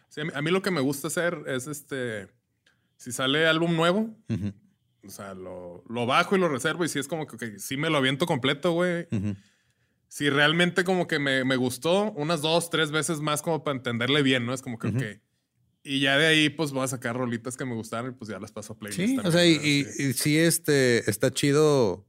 Sí, 0.09 0.21
a, 0.21 0.25
mí, 0.25 0.31
a 0.33 0.41
mí 0.41 0.49
lo 0.51 0.61
que 0.61 0.71
me 0.71 0.81
gusta 0.81 1.07
hacer 1.07 1.43
es 1.47 1.67
este. 1.67 2.27
Si 2.97 3.11
sale 3.11 3.47
álbum 3.47 3.75
nuevo, 3.75 4.15
o 5.05 5.09
sea, 5.09 5.33
lo, 5.33 5.83
lo 5.89 6.05
bajo 6.05 6.35
y 6.35 6.39
lo 6.39 6.47
reservo. 6.47 6.85
Y 6.85 6.89
si 6.89 6.97
es 6.99 7.07
como 7.07 7.27
que 7.27 7.59
sí 7.59 7.75
me 7.77 7.89
lo 7.89 7.97
aviento 7.97 8.25
completo, 8.25 8.71
güey. 8.71 9.07
ujú. 9.11 9.35
Si 10.15 10.29
realmente 10.29 10.83
como 10.83 11.07
que 11.07 11.17
me, 11.17 11.43
me 11.43 11.55
gustó, 11.55 12.11
unas 12.11 12.43
dos, 12.43 12.69
tres 12.69 12.91
veces 12.91 13.19
más 13.19 13.41
como 13.41 13.63
para 13.63 13.75
entenderle 13.77 14.21
bien, 14.21 14.45
¿no? 14.45 14.53
Es 14.53 14.61
como 14.61 14.77
que, 14.77 14.89
ok. 14.89 15.03
Y 15.83 16.01
ya 16.01 16.19
de 16.19 16.27
ahí, 16.27 16.49
pues 16.49 16.71
voy 16.71 16.83
a 16.83 16.87
sacar 16.87 17.15
rolitas 17.17 17.57
que 17.57 17.65
me 17.65 17.73
gustaron 17.73 18.11
y 18.11 18.13
pues 18.13 18.29
ya 18.29 18.39
las 18.39 18.51
paso 18.51 18.73
a 18.73 18.77
playlist. 18.77 18.99
Sí, 18.99 19.17
o 19.27 19.31
sea, 19.31 19.43
y, 19.43 19.53
y- 19.53 19.85
Sí. 19.85 20.03
y 20.03 20.13
sí, 20.13 20.37
este, 20.37 21.09
está 21.09 21.31
chido. 21.31 22.05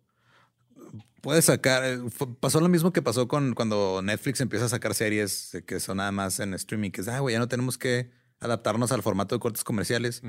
Puedes 1.22 1.46
sacar, 1.46 1.82
eh, 1.82 1.98
pasó 2.40 2.60
lo 2.60 2.68
mismo 2.68 2.92
que 2.92 3.00
pasó 3.00 3.26
con 3.26 3.54
cuando 3.54 4.02
Netflix 4.02 4.42
empieza 4.42 4.66
a 4.66 4.68
sacar 4.68 4.92
series 4.94 5.56
que 5.66 5.80
son 5.80 5.96
nada 5.96 6.12
más 6.12 6.40
en 6.40 6.52
streaming, 6.52 6.90
que 6.90 7.00
es, 7.00 7.08
ah, 7.08 7.20
güey, 7.20 7.32
ya 7.32 7.38
no 7.38 7.48
tenemos 7.48 7.78
que 7.78 8.10
adaptarnos 8.38 8.92
al 8.92 9.02
formato 9.02 9.34
de 9.34 9.40
cortes 9.40 9.64
comerciales. 9.64 10.20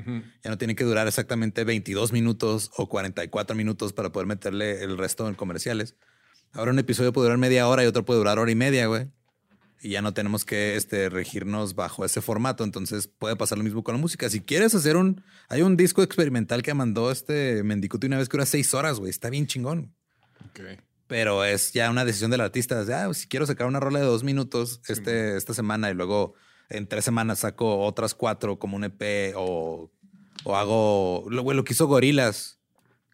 Ya 0.42 0.48
no 0.50 0.56
tiene 0.56 0.74
que 0.76 0.84
durar 0.84 1.06
exactamente 1.06 1.64
22 1.64 2.12
minutos 2.12 2.70
o 2.78 2.88
44 2.88 3.54
minutos 3.54 3.92
para 3.92 4.12
poder 4.12 4.26
meterle 4.26 4.82
el 4.82 4.96
resto 4.96 5.28
en 5.28 5.34
comerciales. 5.34 5.94
Ahora 6.56 6.70
un 6.70 6.78
episodio 6.78 7.12
puede 7.12 7.26
durar 7.26 7.38
media 7.38 7.68
hora 7.68 7.84
y 7.84 7.86
otro 7.86 8.04
puede 8.04 8.18
durar 8.18 8.38
hora 8.38 8.50
y 8.50 8.54
media, 8.54 8.86
güey. 8.86 9.08
Y 9.82 9.90
ya 9.90 10.00
no 10.00 10.14
tenemos 10.14 10.46
que 10.46 10.76
este, 10.76 11.10
regirnos 11.10 11.74
bajo 11.74 12.04
ese 12.04 12.22
formato. 12.22 12.64
Entonces 12.64 13.08
puede 13.08 13.36
pasar 13.36 13.58
lo 13.58 13.64
mismo 13.64 13.84
con 13.84 13.94
la 13.94 14.00
música. 14.00 14.30
Si 14.30 14.40
quieres 14.40 14.74
hacer 14.74 14.96
un... 14.96 15.22
Hay 15.50 15.60
un 15.60 15.76
disco 15.76 16.02
experimental 16.02 16.62
que 16.62 16.72
mandó 16.72 17.10
este 17.10 17.62
Mendicuti 17.62 18.06
una 18.06 18.16
vez 18.16 18.30
que 18.30 18.38
dura 18.38 18.46
seis 18.46 18.72
horas, 18.72 18.98
güey. 18.98 19.10
Está 19.10 19.28
bien 19.28 19.46
chingón. 19.46 19.94
Pero 21.06 21.44
es 21.44 21.72
ya 21.72 21.90
una 21.90 22.06
decisión 22.06 22.30
del 22.30 22.40
artista. 22.40 22.82
de, 22.84 22.94
ah, 22.94 23.12
si 23.12 23.28
quiero 23.28 23.44
sacar 23.44 23.66
una 23.66 23.78
rola 23.78 23.98
de 23.98 24.06
dos 24.06 24.24
minutos 24.24 24.80
este, 24.88 25.36
esta 25.36 25.52
semana 25.52 25.90
y 25.90 25.94
luego 25.94 26.34
en 26.70 26.86
tres 26.88 27.04
semanas 27.04 27.40
saco 27.40 27.80
otras 27.80 28.14
cuatro 28.14 28.58
como 28.58 28.76
un 28.76 28.84
EP 28.84 29.34
o, 29.36 29.92
o 30.44 30.56
hago 30.56 31.26
lo, 31.28 31.42
güey, 31.42 31.54
lo 31.54 31.64
que 31.64 31.74
hizo 31.74 31.86
Gorilas, 31.86 32.55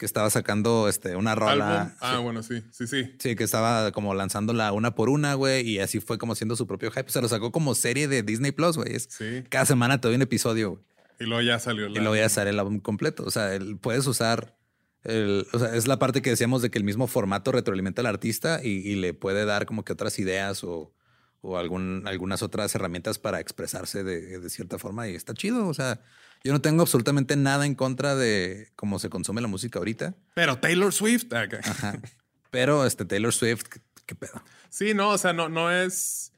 que 0.03 0.07
estaba 0.07 0.29
sacando 0.31 0.89
este, 0.89 1.15
una 1.15 1.37
rola. 1.37 1.95
Ah, 2.01 2.15
sí, 2.17 2.23
bueno, 2.25 2.43
sí, 2.43 2.61
sí, 2.73 2.89
sí. 2.89 3.15
sí, 3.21 3.37
que 3.37 3.45
estaba 3.45 3.93
como 3.93 4.15
lanzándola 4.15 4.73
una 4.73 4.97
por 4.97 5.09
una, 5.09 5.35
güey, 5.35 5.65
y 5.65 5.79
así 5.79 6.01
fue 6.01 6.19
como 6.19 6.33
haciendo 6.33 6.57
su 6.57 6.67
propio 6.67 6.91
hype. 6.91 7.09
Se 7.09 7.23
lo 7.23 7.29
sacó 7.29 7.53
como 7.53 7.77
serie 7.77 8.09
de 8.09 8.25
Disney 8.25 8.51
Plus, 8.51 8.77
güey. 8.77 8.99
Sí. 8.99 9.45
Cada 9.49 9.65
semana 9.65 10.01
te 10.01 10.09
doy 10.09 10.17
un 10.17 10.23
episodio, 10.23 10.71
güey. 10.71 10.83
Y 11.21 11.25
luego 11.27 11.41
ya 11.43 11.61
salió 11.61 11.87
Y 11.87 11.95
lo 12.01 12.11
voy 12.11 12.19
a 12.19 12.27
hacer 12.27 12.49
el 12.49 12.59
álbum 12.59 12.81
completo. 12.81 13.23
O 13.25 13.31
sea, 13.31 13.55
el- 13.55 13.77
puedes 13.79 14.05
usar. 14.09 14.57
El, 15.05 15.47
o 15.53 15.59
sea, 15.61 15.77
es 15.77 15.87
la 15.87 16.01
parte 16.01 16.21
que 16.21 16.31
decíamos 16.31 16.63
de 16.63 16.71
que 16.73 16.79
el 16.79 16.85
mismo 16.85 17.07
formato 17.07 17.53
retroalimenta 17.53 18.01
al 18.03 18.07
artista 18.07 18.59
y, 18.61 18.71
y 18.71 18.97
le 18.97 19.15
puede 19.15 19.45
dar 19.45 19.67
como 19.67 19.85
que 19.85 19.93
otras 19.93 20.19
ideas 20.19 20.65
o, 20.65 20.93
o 21.43 21.59
algún, 21.59 22.03
algunas 22.07 22.43
otras 22.43 22.75
herramientas 22.75 23.21
para 23.21 23.39
expresarse 23.39 24.03
de, 24.03 24.41
de 24.41 24.51
cierta 24.51 24.81
forma. 24.81 25.09
Y 25.09 25.15
está 25.15 25.33
chido. 25.33 25.69
O 25.69 25.75
sea, 25.75 26.01
yo 26.45 26.53
no 26.53 26.61
tengo 26.61 26.83
absolutamente 26.83 27.37
nada 27.37 27.67
en 27.67 27.75
contra 27.75 28.17
de 28.17 28.69
cómo 28.77 28.99
se 28.99 29.11
consume 29.11 29.41
la 29.41 29.49
música 29.49 29.79
ahorita. 29.79 30.15
Pero 30.35 30.59
Taylor 30.59 30.93
Swift. 30.93 31.33
ah. 31.33 31.47
Ajá. 31.65 32.01
Pero 32.51 32.85
este 32.85 33.05
Taylor 33.05 33.33
Swift, 33.33 33.63
¿qué, 33.63 33.81
qué 34.07 34.15
pedo? 34.15 34.43
Sí, 34.69 34.95
no, 34.95 35.11
o 35.11 35.19
sea, 35.19 35.33
no, 35.33 35.49
no 35.49 35.71
es. 35.71 36.33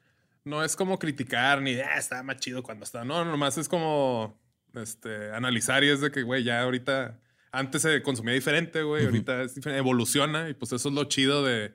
No 0.45 0.63
es 0.63 0.77
como 0.77 0.99
criticar 0.99 1.63
ni 1.63 1.77
ah, 1.77 1.97
está 1.97 2.23
más 2.23 2.37
chido 2.37 2.63
cuando 2.63 2.85
está. 2.85 3.05
No, 3.05 3.25
nomás 3.25 3.57
es 3.57 3.67
como 3.69 4.39
este, 4.75 5.33
analizar 5.33 5.83
y 5.85 5.89
es 5.89 6.01
de 6.01 6.11
que, 6.11 6.23
güey, 6.23 6.45
ya 6.45 6.63
ahorita. 6.63 7.21
Antes 7.51 7.83
se 7.83 8.03
consumía 8.03 8.35
diferente, 8.35 8.83
güey. 8.83 9.07
Ahorita 9.07 9.43
es 9.43 9.55
diferente, 9.55 9.79
evoluciona 9.79 10.49
y 10.49 10.55
pues 10.55 10.73
eso 10.73 10.89
es 10.89 10.95
lo 10.95 11.05
chido 11.05 11.45
de, 11.45 11.75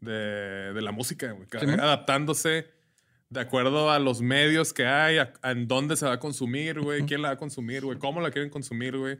de, 0.00 0.72
de 0.72 0.82
la 0.82 0.92
música, 0.92 1.32
güey. 1.32 1.48
Sí. 1.50 1.66
Adaptándose 1.68 2.75
de 3.28 3.40
acuerdo 3.40 3.90
a 3.90 3.98
los 3.98 4.20
medios 4.22 4.72
que 4.72 4.86
hay, 4.86 5.18
a, 5.18 5.32
a 5.42 5.50
en 5.50 5.66
dónde 5.68 5.96
se 5.96 6.06
va 6.06 6.12
a 6.14 6.20
consumir, 6.20 6.80
güey, 6.80 7.04
quién 7.06 7.22
la 7.22 7.28
va 7.28 7.34
a 7.34 7.38
consumir, 7.38 7.84
güey, 7.84 7.98
cómo 7.98 8.20
la 8.20 8.30
quieren 8.30 8.50
consumir, 8.50 8.96
güey. 8.96 9.18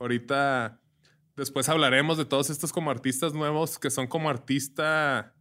Ahorita, 0.00 0.80
después 1.36 1.68
hablaremos 1.68 2.18
de 2.18 2.24
todos 2.24 2.50
estos 2.50 2.72
como 2.72 2.90
artistas 2.90 3.32
nuevos 3.32 3.78
que 3.78 3.90
son 3.90 4.06
como 4.08 4.28
artista. 4.28 5.34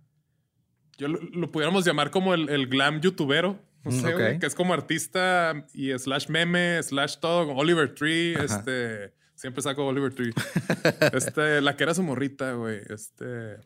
Yo 0.98 1.08
lo, 1.08 1.20
lo 1.22 1.52
pudiéramos 1.52 1.86
llamar 1.86 2.12
como 2.12 2.34
el, 2.36 2.50
el 2.50 2.68
glam 2.68 3.02
youtubero. 3.02 3.60
No 3.84 3.92
Mm, 3.92 4.00
sé, 4.02 4.14
ok. 4.14 4.20
güey, 4.22 4.40
que 4.40 4.46
es 4.46 4.56
como 4.56 4.74
artista 4.74 5.66
y 5.74 5.92
slash 5.98 6.30
meme, 6.30 6.82
slash 6.84 7.18
todo, 7.20 7.50
Oliver 7.54 7.94
Tree, 7.94 8.34
Ajá. 8.36 8.46
este. 8.46 9.14
Siempre 9.36 9.62
saco 9.62 9.86
Oliver 9.86 10.14
Tree. 10.14 10.32
este, 11.14 11.60
la 11.60 11.76
que 11.76 11.84
era 11.84 11.94
su 11.94 12.02
morrita, 12.04 12.54
güey. 12.54 12.80
Este. 12.90 13.58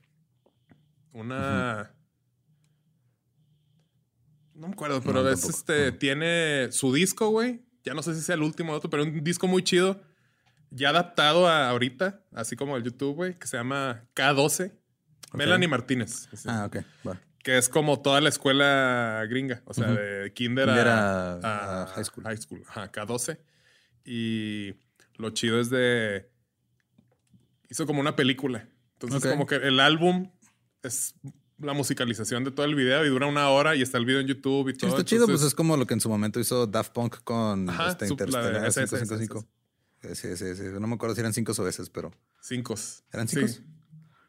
Una. 1.13 1.83
No 1.83 1.96
acuerdo, 4.77 5.01
pero 5.01 5.23
No, 5.23 5.29
es 5.29 5.41
tampoco. 5.41 5.57
este. 5.57 5.91
Tiene 5.93 6.71
su 6.71 6.93
disco, 6.93 7.29
güey. 7.29 7.61
Ya 7.83 7.93
no 7.93 8.03
sé 8.03 8.15
si 8.15 8.21
sea 8.21 8.35
el 8.35 8.41
último 8.43 8.73
o 8.73 8.75
otro, 8.75 8.89
pero 8.89 9.03
un 9.03 9.23
disco 9.23 9.47
muy 9.47 9.63
chido. 9.63 10.01
Ya 10.71 10.89
adaptado 10.89 11.47
a 11.47 11.69
ahorita, 11.69 12.21
así 12.33 12.55
como 12.55 12.75
el 12.77 12.83
YouTube, 12.83 13.15
güey, 13.15 13.39
que 13.39 13.47
se 13.47 13.55
llama 13.57 14.03
K12. 14.15 14.73
Melanie 15.33 15.67
Martínez. 15.67 16.27
Ah, 16.45 16.65
ok. 16.65 16.77
va. 17.07 17.19
Que 17.43 17.57
es 17.57 17.69
como 17.69 18.01
toda 18.01 18.19
la 18.19 18.27
escuela 18.29 19.25
gringa. 19.29 19.61
O 19.65 19.73
sea, 19.73 19.87
de 19.87 20.33
kinder, 20.33 20.65
Kinder 20.67 20.87
a, 20.89 21.33
a- 21.35 21.83
a 21.83 21.87
high 21.87 22.03
school. 22.03 22.23
High 22.25 22.37
school. 22.37 22.63
Ajá, 22.67 22.91
K12. 22.91 23.37
Y 24.03 24.73
lo 25.15 25.29
chido 25.31 25.59
es 25.61 25.69
de. 25.69 26.29
Hizo 27.69 27.85
como 27.85 27.99
una 27.99 28.15
película 28.15 28.67
Entonces, 28.93 29.29
como 29.31 29.45
que 29.45 29.55
el 29.55 29.79
álbum 29.81 30.31
es 30.83 31.15
la 31.59 31.73
musicalización 31.73 32.43
de 32.43 32.51
todo 32.51 32.65
el 32.65 32.75
video 32.75 33.05
y 33.05 33.09
dura 33.09 33.25
una 33.27 33.49
hora 33.49 33.75
y 33.75 33.81
está 33.81 33.97
el 33.97 34.05
video 34.05 34.21
en 34.21 34.27
YouTube 34.27 34.69
y 34.69 34.73
Sí, 34.73 34.77
todo. 34.79 34.91
está 34.91 35.03
chido, 35.05 35.21
pues 35.25 35.29
entonces- 35.35 35.47
es 35.47 35.55
como 35.55 35.75
lo 35.77 35.85
que 35.87 35.93
en 35.95 35.99
su 36.01 36.09
momento 36.09 36.39
hizo 36.39 36.67
Daft 36.67 36.93
Punk 36.93 37.17
con 37.23 37.69
Ajá, 37.69 37.89
este 37.91 38.07
Interstellar 38.07 38.55
ese, 38.67 38.83
ese, 38.83 38.83
ese, 38.83 39.05
555. 39.05 39.47
Sí, 40.13 40.35
sí, 40.37 40.55
sí. 40.55 40.63
No 40.79 40.87
me 40.87 40.95
acuerdo 40.95 41.15
si 41.15 41.21
eran 41.21 41.33
cinco 41.33 41.53
o 41.57 41.63
veces, 41.63 41.89
pero 41.89 42.11
Cinco. 42.41 42.75
¿Eran 43.11 43.27
Sí. 43.27 43.37
cinco? 43.47 43.63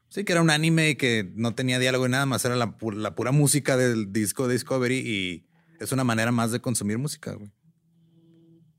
Sí, 0.08 0.24
que 0.24 0.32
era 0.32 0.40
un 0.40 0.48
anime 0.48 0.96
que 0.96 1.30
no 1.34 1.54
tenía 1.54 1.78
diálogo 1.78 2.06
y 2.06 2.08
nada 2.08 2.24
más, 2.24 2.42
era 2.46 2.56
la, 2.56 2.78
pu- 2.78 2.94
la 2.94 3.14
pura 3.14 3.30
música 3.30 3.76
del 3.76 4.10
disco 4.10 4.48
Discovery 4.48 4.96
y 4.98 5.46
es 5.80 5.92
una 5.92 6.04
manera 6.04 6.32
más 6.32 6.50
de 6.50 6.60
consumir 6.60 6.96
música, 6.96 7.34
güey. 7.34 7.52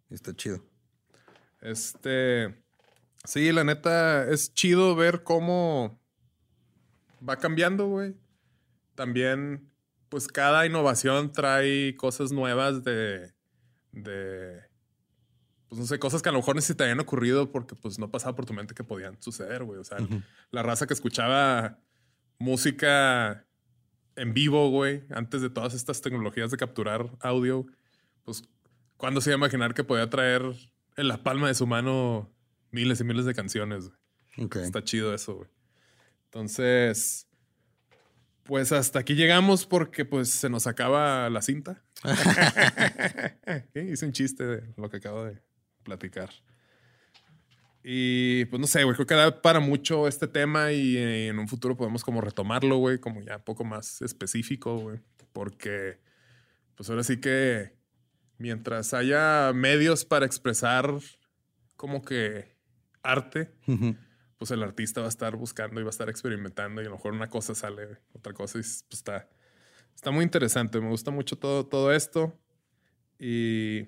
Y 0.09 0.15
está 0.15 0.35
chido. 0.35 0.65
Este. 1.61 2.55
Sí, 3.25 3.51
la 3.51 3.63
neta, 3.63 4.27
es 4.27 4.53
chido 4.55 4.95
ver 4.95 5.23
cómo 5.23 6.01
va 7.27 7.35
cambiando, 7.37 7.85
güey. 7.87 8.15
También, 8.99 9.71
pues 10.09 10.27
cada 10.27 10.65
innovación 10.65 11.31
trae 11.31 11.95
cosas 11.95 12.33
nuevas 12.33 12.83
de. 12.83 13.31
de. 13.93 14.59
Pues 15.69 15.79
no 15.79 15.87
sé, 15.87 15.99
cosas 15.99 16.21
que 16.21 16.27
a 16.27 16.33
lo 16.33 16.39
mejor 16.39 16.57
ni 16.57 16.61
se 16.61 16.75
te 16.75 16.83
habían 16.83 16.99
ocurrido 16.99 17.49
porque 17.49 17.75
pues 17.75 17.97
no 17.97 18.11
pasaba 18.11 18.35
por 18.35 18.45
tu 18.45 18.51
mente 18.51 18.73
que 18.75 18.83
podían 18.83 19.15
suceder, 19.21 19.63
güey. 19.63 19.79
O 19.79 19.85
sea, 19.85 19.99
la 20.51 20.63
raza 20.63 20.85
que 20.85 20.93
escuchaba 20.93 21.79
música 22.39 23.47
en 24.17 24.33
vivo, 24.33 24.69
güey, 24.69 25.05
antes 25.11 25.41
de 25.41 25.49
todas 25.49 25.73
estas 25.75 26.01
tecnologías 26.01 26.51
de 26.51 26.57
capturar 26.57 27.09
audio, 27.21 27.67
pues, 28.25 28.43
¿cuándo 28.97 29.21
se 29.21 29.29
iba 29.29 29.35
a 29.35 29.37
imaginar 29.37 29.73
que 29.73 29.85
podía 29.85 30.09
traer 30.09 30.41
en 30.97 31.07
la 31.07 31.23
palma 31.23 31.47
de 31.47 31.53
su 31.53 31.65
mano 31.67 32.29
miles 32.71 32.99
y 32.99 33.05
miles 33.05 33.23
de 33.23 33.33
canciones? 33.33 33.87
güey? 34.35 34.65
Está 34.65 34.83
chido 34.83 35.13
eso, 35.13 35.35
güey. 35.35 35.49
Entonces, 36.25 37.28
pues 38.49 38.71
hasta 38.71 38.97
aquí 38.97 39.13
llegamos 39.13 39.67
porque 39.67 40.05
pues 40.05 40.27
se 40.27 40.49
nos 40.49 40.65
acaba 40.65 41.29
la 41.29 41.43
cinta. 41.43 41.83
Hice 43.75 44.07
un 44.07 44.11
chiste 44.11 44.43
de 44.43 44.73
lo 44.75 44.89
que 44.89 44.97
acabo 44.97 45.23
de 45.23 45.39
platicar. 45.83 46.31
Y 47.83 48.45
pues 48.45 48.59
no 48.59 48.65
sé, 48.65 48.83
güey, 48.85 48.95
creo 48.95 49.05
que 49.05 49.13
da 49.13 49.43
para 49.43 49.59
mucho 49.59 50.07
este 50.07 50.27
tema 50.27 50.71
y 50.71 50.97
eh, 50.97 51.27
en 51.27 51.37
un 51.37 51.47
futuro 51.47 51.77
podemos 51.77 52.03
como 52.03 52.21
retomarlo, 52.21 52.77
güey, 52.77 52.97
como 52.97 53.21
ya 53.21 53.35
un 53.35 53.43
poco 53.43 53.63
más 53.65 54.01
específico, 54.01 54.79
güey. 54.79 54.99
Porque 55.31 55.99
pues 56.73 56.89
ahora 56.89 57.03
sí 57.03 57.17
que 57.17 57.75
mientras 58.39 58.95
haya 58.95 59.51
medios 59.53 60.05
para 60.05 60.25
expresar 60.25 60.91
como 61.75 62.01
que 62.01 62.55
arte. 63.03 63.51
Pues 64.39 64.49
el 64.51 64.63
artista 64.63 65.01
va 65.01 65.05
a 65.07 65.09
estar 65.09 65.35
buscando 65.35 65.79
y 65.79 65.83
va 65.83 65.89
a 65.89 65.91
estar 65.91 66.09
experimentando 66.09 66.81
y 66.81 66.85
a 66.85 66.89
lo 66.89 66.95
mejor 66.95 67.13
una 67.13 67.29
cosa 67.29 67.53
sale, 67.53 67.99
otra 68.13 68.33
cosa 68.33 68.57
y 68.57 68.61
pues 68.61 68.85
está, 68.91 69.29
está 69.95 70.09
muy 70.09 70.23
interesante. 70.23 70.79
Me 70.81 70.89
gusta 70.89 71.11
mucho 71.11 71.35
todo, 71.37 71.67
todo 71.67 71.91
esto 71.93 72.35
y 73.19 73.83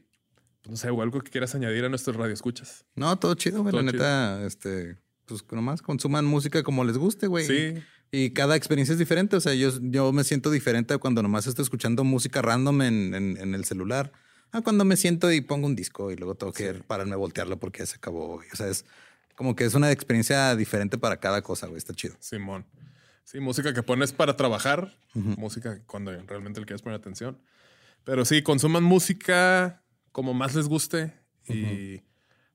pues, 0.62 0.70
no 0.70 0.76
sé, 0.76 0.90
o 0.90 1.02
algo 1.02 1.22
que 1.22 1.32
quieras 1.32 1.56
añadir 1.56 1.86
a 1.86 1.90
nuestros 1.90 2.16
radioescuchas. 2.16 2.86
No, 2.96 3.18
todo 3.18 3.34
chido, 3.36 3.62
güey. 3.62 3.72
Todo 3.72 3.82
La 3.82 3.92
neta, 3.92 4.46
este, 4.46 4.98
pues 5.26 5.44
nomás 5.52 5.82
consuman 5.82 6.26
música 6.26 6.64
como 6.64 6.84
les 6.84 6.98
guste, 6.98 7.28
güey. 7.28 7.46
Sí, 7.48 7.74
Y 8.12 8.32
cada 8.32 8.56
experiencia 8.56 8.94
es 8.94 9.00
diferente. 9.00 9.36
O 9.38 9.42
sea, 9.42 9.54
yo, 9.54 9.72
yo 9.82 10.12
me 10.12 10.24
siento 10.24 10.52
diferente 10.52 10.98
cuando 10.98 11.24
nomás 11.24 11.48
estoy 11.48 11.64
escuchando 11.64 12.04
música 12.04 12.42
random 12.42 12.82
en, 12.82 13.16
en- 13.16 13.38
en 13.38 13.56
el 13.56 13.64
celular. 13.66 14.12
A 14.52 14.62
cuando 14.62 14.84
me 14.84 14.98
siento 14.98 15.32
y 15.32 15.40
pongo 15.40 15.66
un 15.66 15.78
disco 15.78 16.12
y 16.12 16.18
luego 16.18 16.36
tengo 16.36 16.52
que 16.52 16.74
pararme 16.74 17.14
a 17.14 17.18
voltearlo 17.18 17.58
porque 17.58 17.80
ya 17.80 17.86
se 17.86 17.96
acabó. 17.96 18.36
O 18.36 18.56
sea, 18.56 18.68
es 18.68 18.86
como 19.42 19.56
que 19.56 19.66
es 19.66 19.74
una 19.74 19.92
experiencia 19.92 20.56
diferente 20.56 21.00
para 21.00 21.20
cada 21.20 21.42
cosa, 21.42 21.66
güey. 21.66 21.80
Está 21.80 21.96
chido. 21.96 22.16
Simón. 22.20 22.64
Sí, 23.24 23.40
música 23.40 23.74
que 23.74 23.82
pones 23.82 24.14
para 24.14 24.38
trabajar, 24.38 24.96
música 25.16 25.82
cuando 25.88 26.12
realmente 26.28 26.60
le 26.60 26.68
quieres 26.68 26.84
poner 26.84 27.00
atención. 27.00 27.42
Pero 28.04 28.24
sí, 28.24 28.44
consuman 28.44 28.84
música 28.84 29.82
como 30.12 30.36
más 30.36 30.54
les 30.54 30.68
guste 30.68 31.12
y 31.48 32.04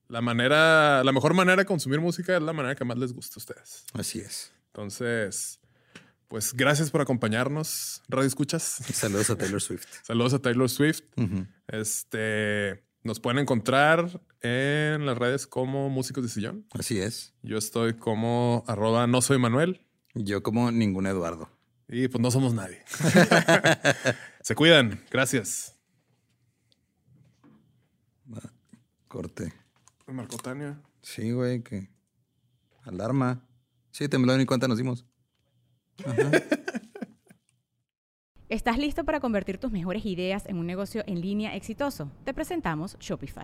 la 0.07 0.21
manera, 0.21 1.03
la 1.03 1.11
mejor 1.11 1.33
manera 1.33 1.57
de 1.57 1.65
consumir 1.65 1.99
música 1.99 2.37
es 2.37 2.41
la 2.41 2.53
manera 2.53 2.73
que 2.73 2.85
más 2.85 2.97
les 2.97 3.11
guste 3.11 3.33
a 3.35 3.39
ustedes. 3.39 3.83
Así 3.91 4.19
es. 4.19 4.53
Entonces, 4.67 5.59
pues 6.29 6.53
gracias 6.53 6.89
por 6.89 7.01
acompañarnos, 7.01 8.01
Radio 8.07 8.27
Escuchas. 8.27 8.63
Saludos 8.93 9.29
a 9.29 9.35
Taylor 9.35 9.61
Swift. 9.61 9.87
Saludos 10.03 10.33
a 10.35 10.39
Taylor 10.39 10.69
Swift. 10.69 11.01
Ujú. 11.17 11.47
Este, 11.67 12.81
nos 13.03 13.19
pueden 13.19 13.39
encontrar 13.39 14.21
en 14.41 15.05
las 15.05 15.17
redes 15.17 15.47
como 15.47 15.89
Músicos 15.89 16.23
de 16.23 16.29
Sillón. 16.29 16.65
Así 16.77 16.99
es. 16.99 17.33
Yo 17.41 17.57
estoy 17.57 17.95
como 17.95 18.63
arroba 18.67 19.07
no 19.07 19.21
soy 19.21 19.39
Manuel 19.39 19.81
Yo 20.13 20.43
como 20.43 20.71
ningún 20.71 21.07
Eduardo. 21.07 21.49
y 21.87 22.07
pues 22.07 22.21
no 22.21 22.31
somos 22.31 22.53
nadie. 22.53 22.83
Se 24.41 24.55
cuidan. 24.55 25.03
Gracias. 25.11 25.73
Corte. 29.07 29.53
Marco 30.05 30.37
Tania. 30.37 30.81
Sí, 31.01 31.31
güey, 31.31 31.63
que. 31.63 31.89
Alarma. 32.83 33.41
Sí, 33.91 34.07
tembló 34.07 34.37
ni 34.37 34.45
cuenta 34.45 34.67
nos 34.67 34.77
dimos. 34.77 35.05
¿Estás 38.49 38.77
listo 38.77 39.03
para 39.03 39.19
convertir 39.19 39.57
tus 39.57 39.71
mejores 39.71 40.05
ideas 40.05 40.45
en 40.45 40.57
un 40.57 40.65
negocio 40.67 41.03
en 41.07 41.19
línea 41.19 41.55
exitoso? 41.55 42.11
Te 42.23 42.33
presentamos 42.33 42.97
Shopify. 42.99 43.43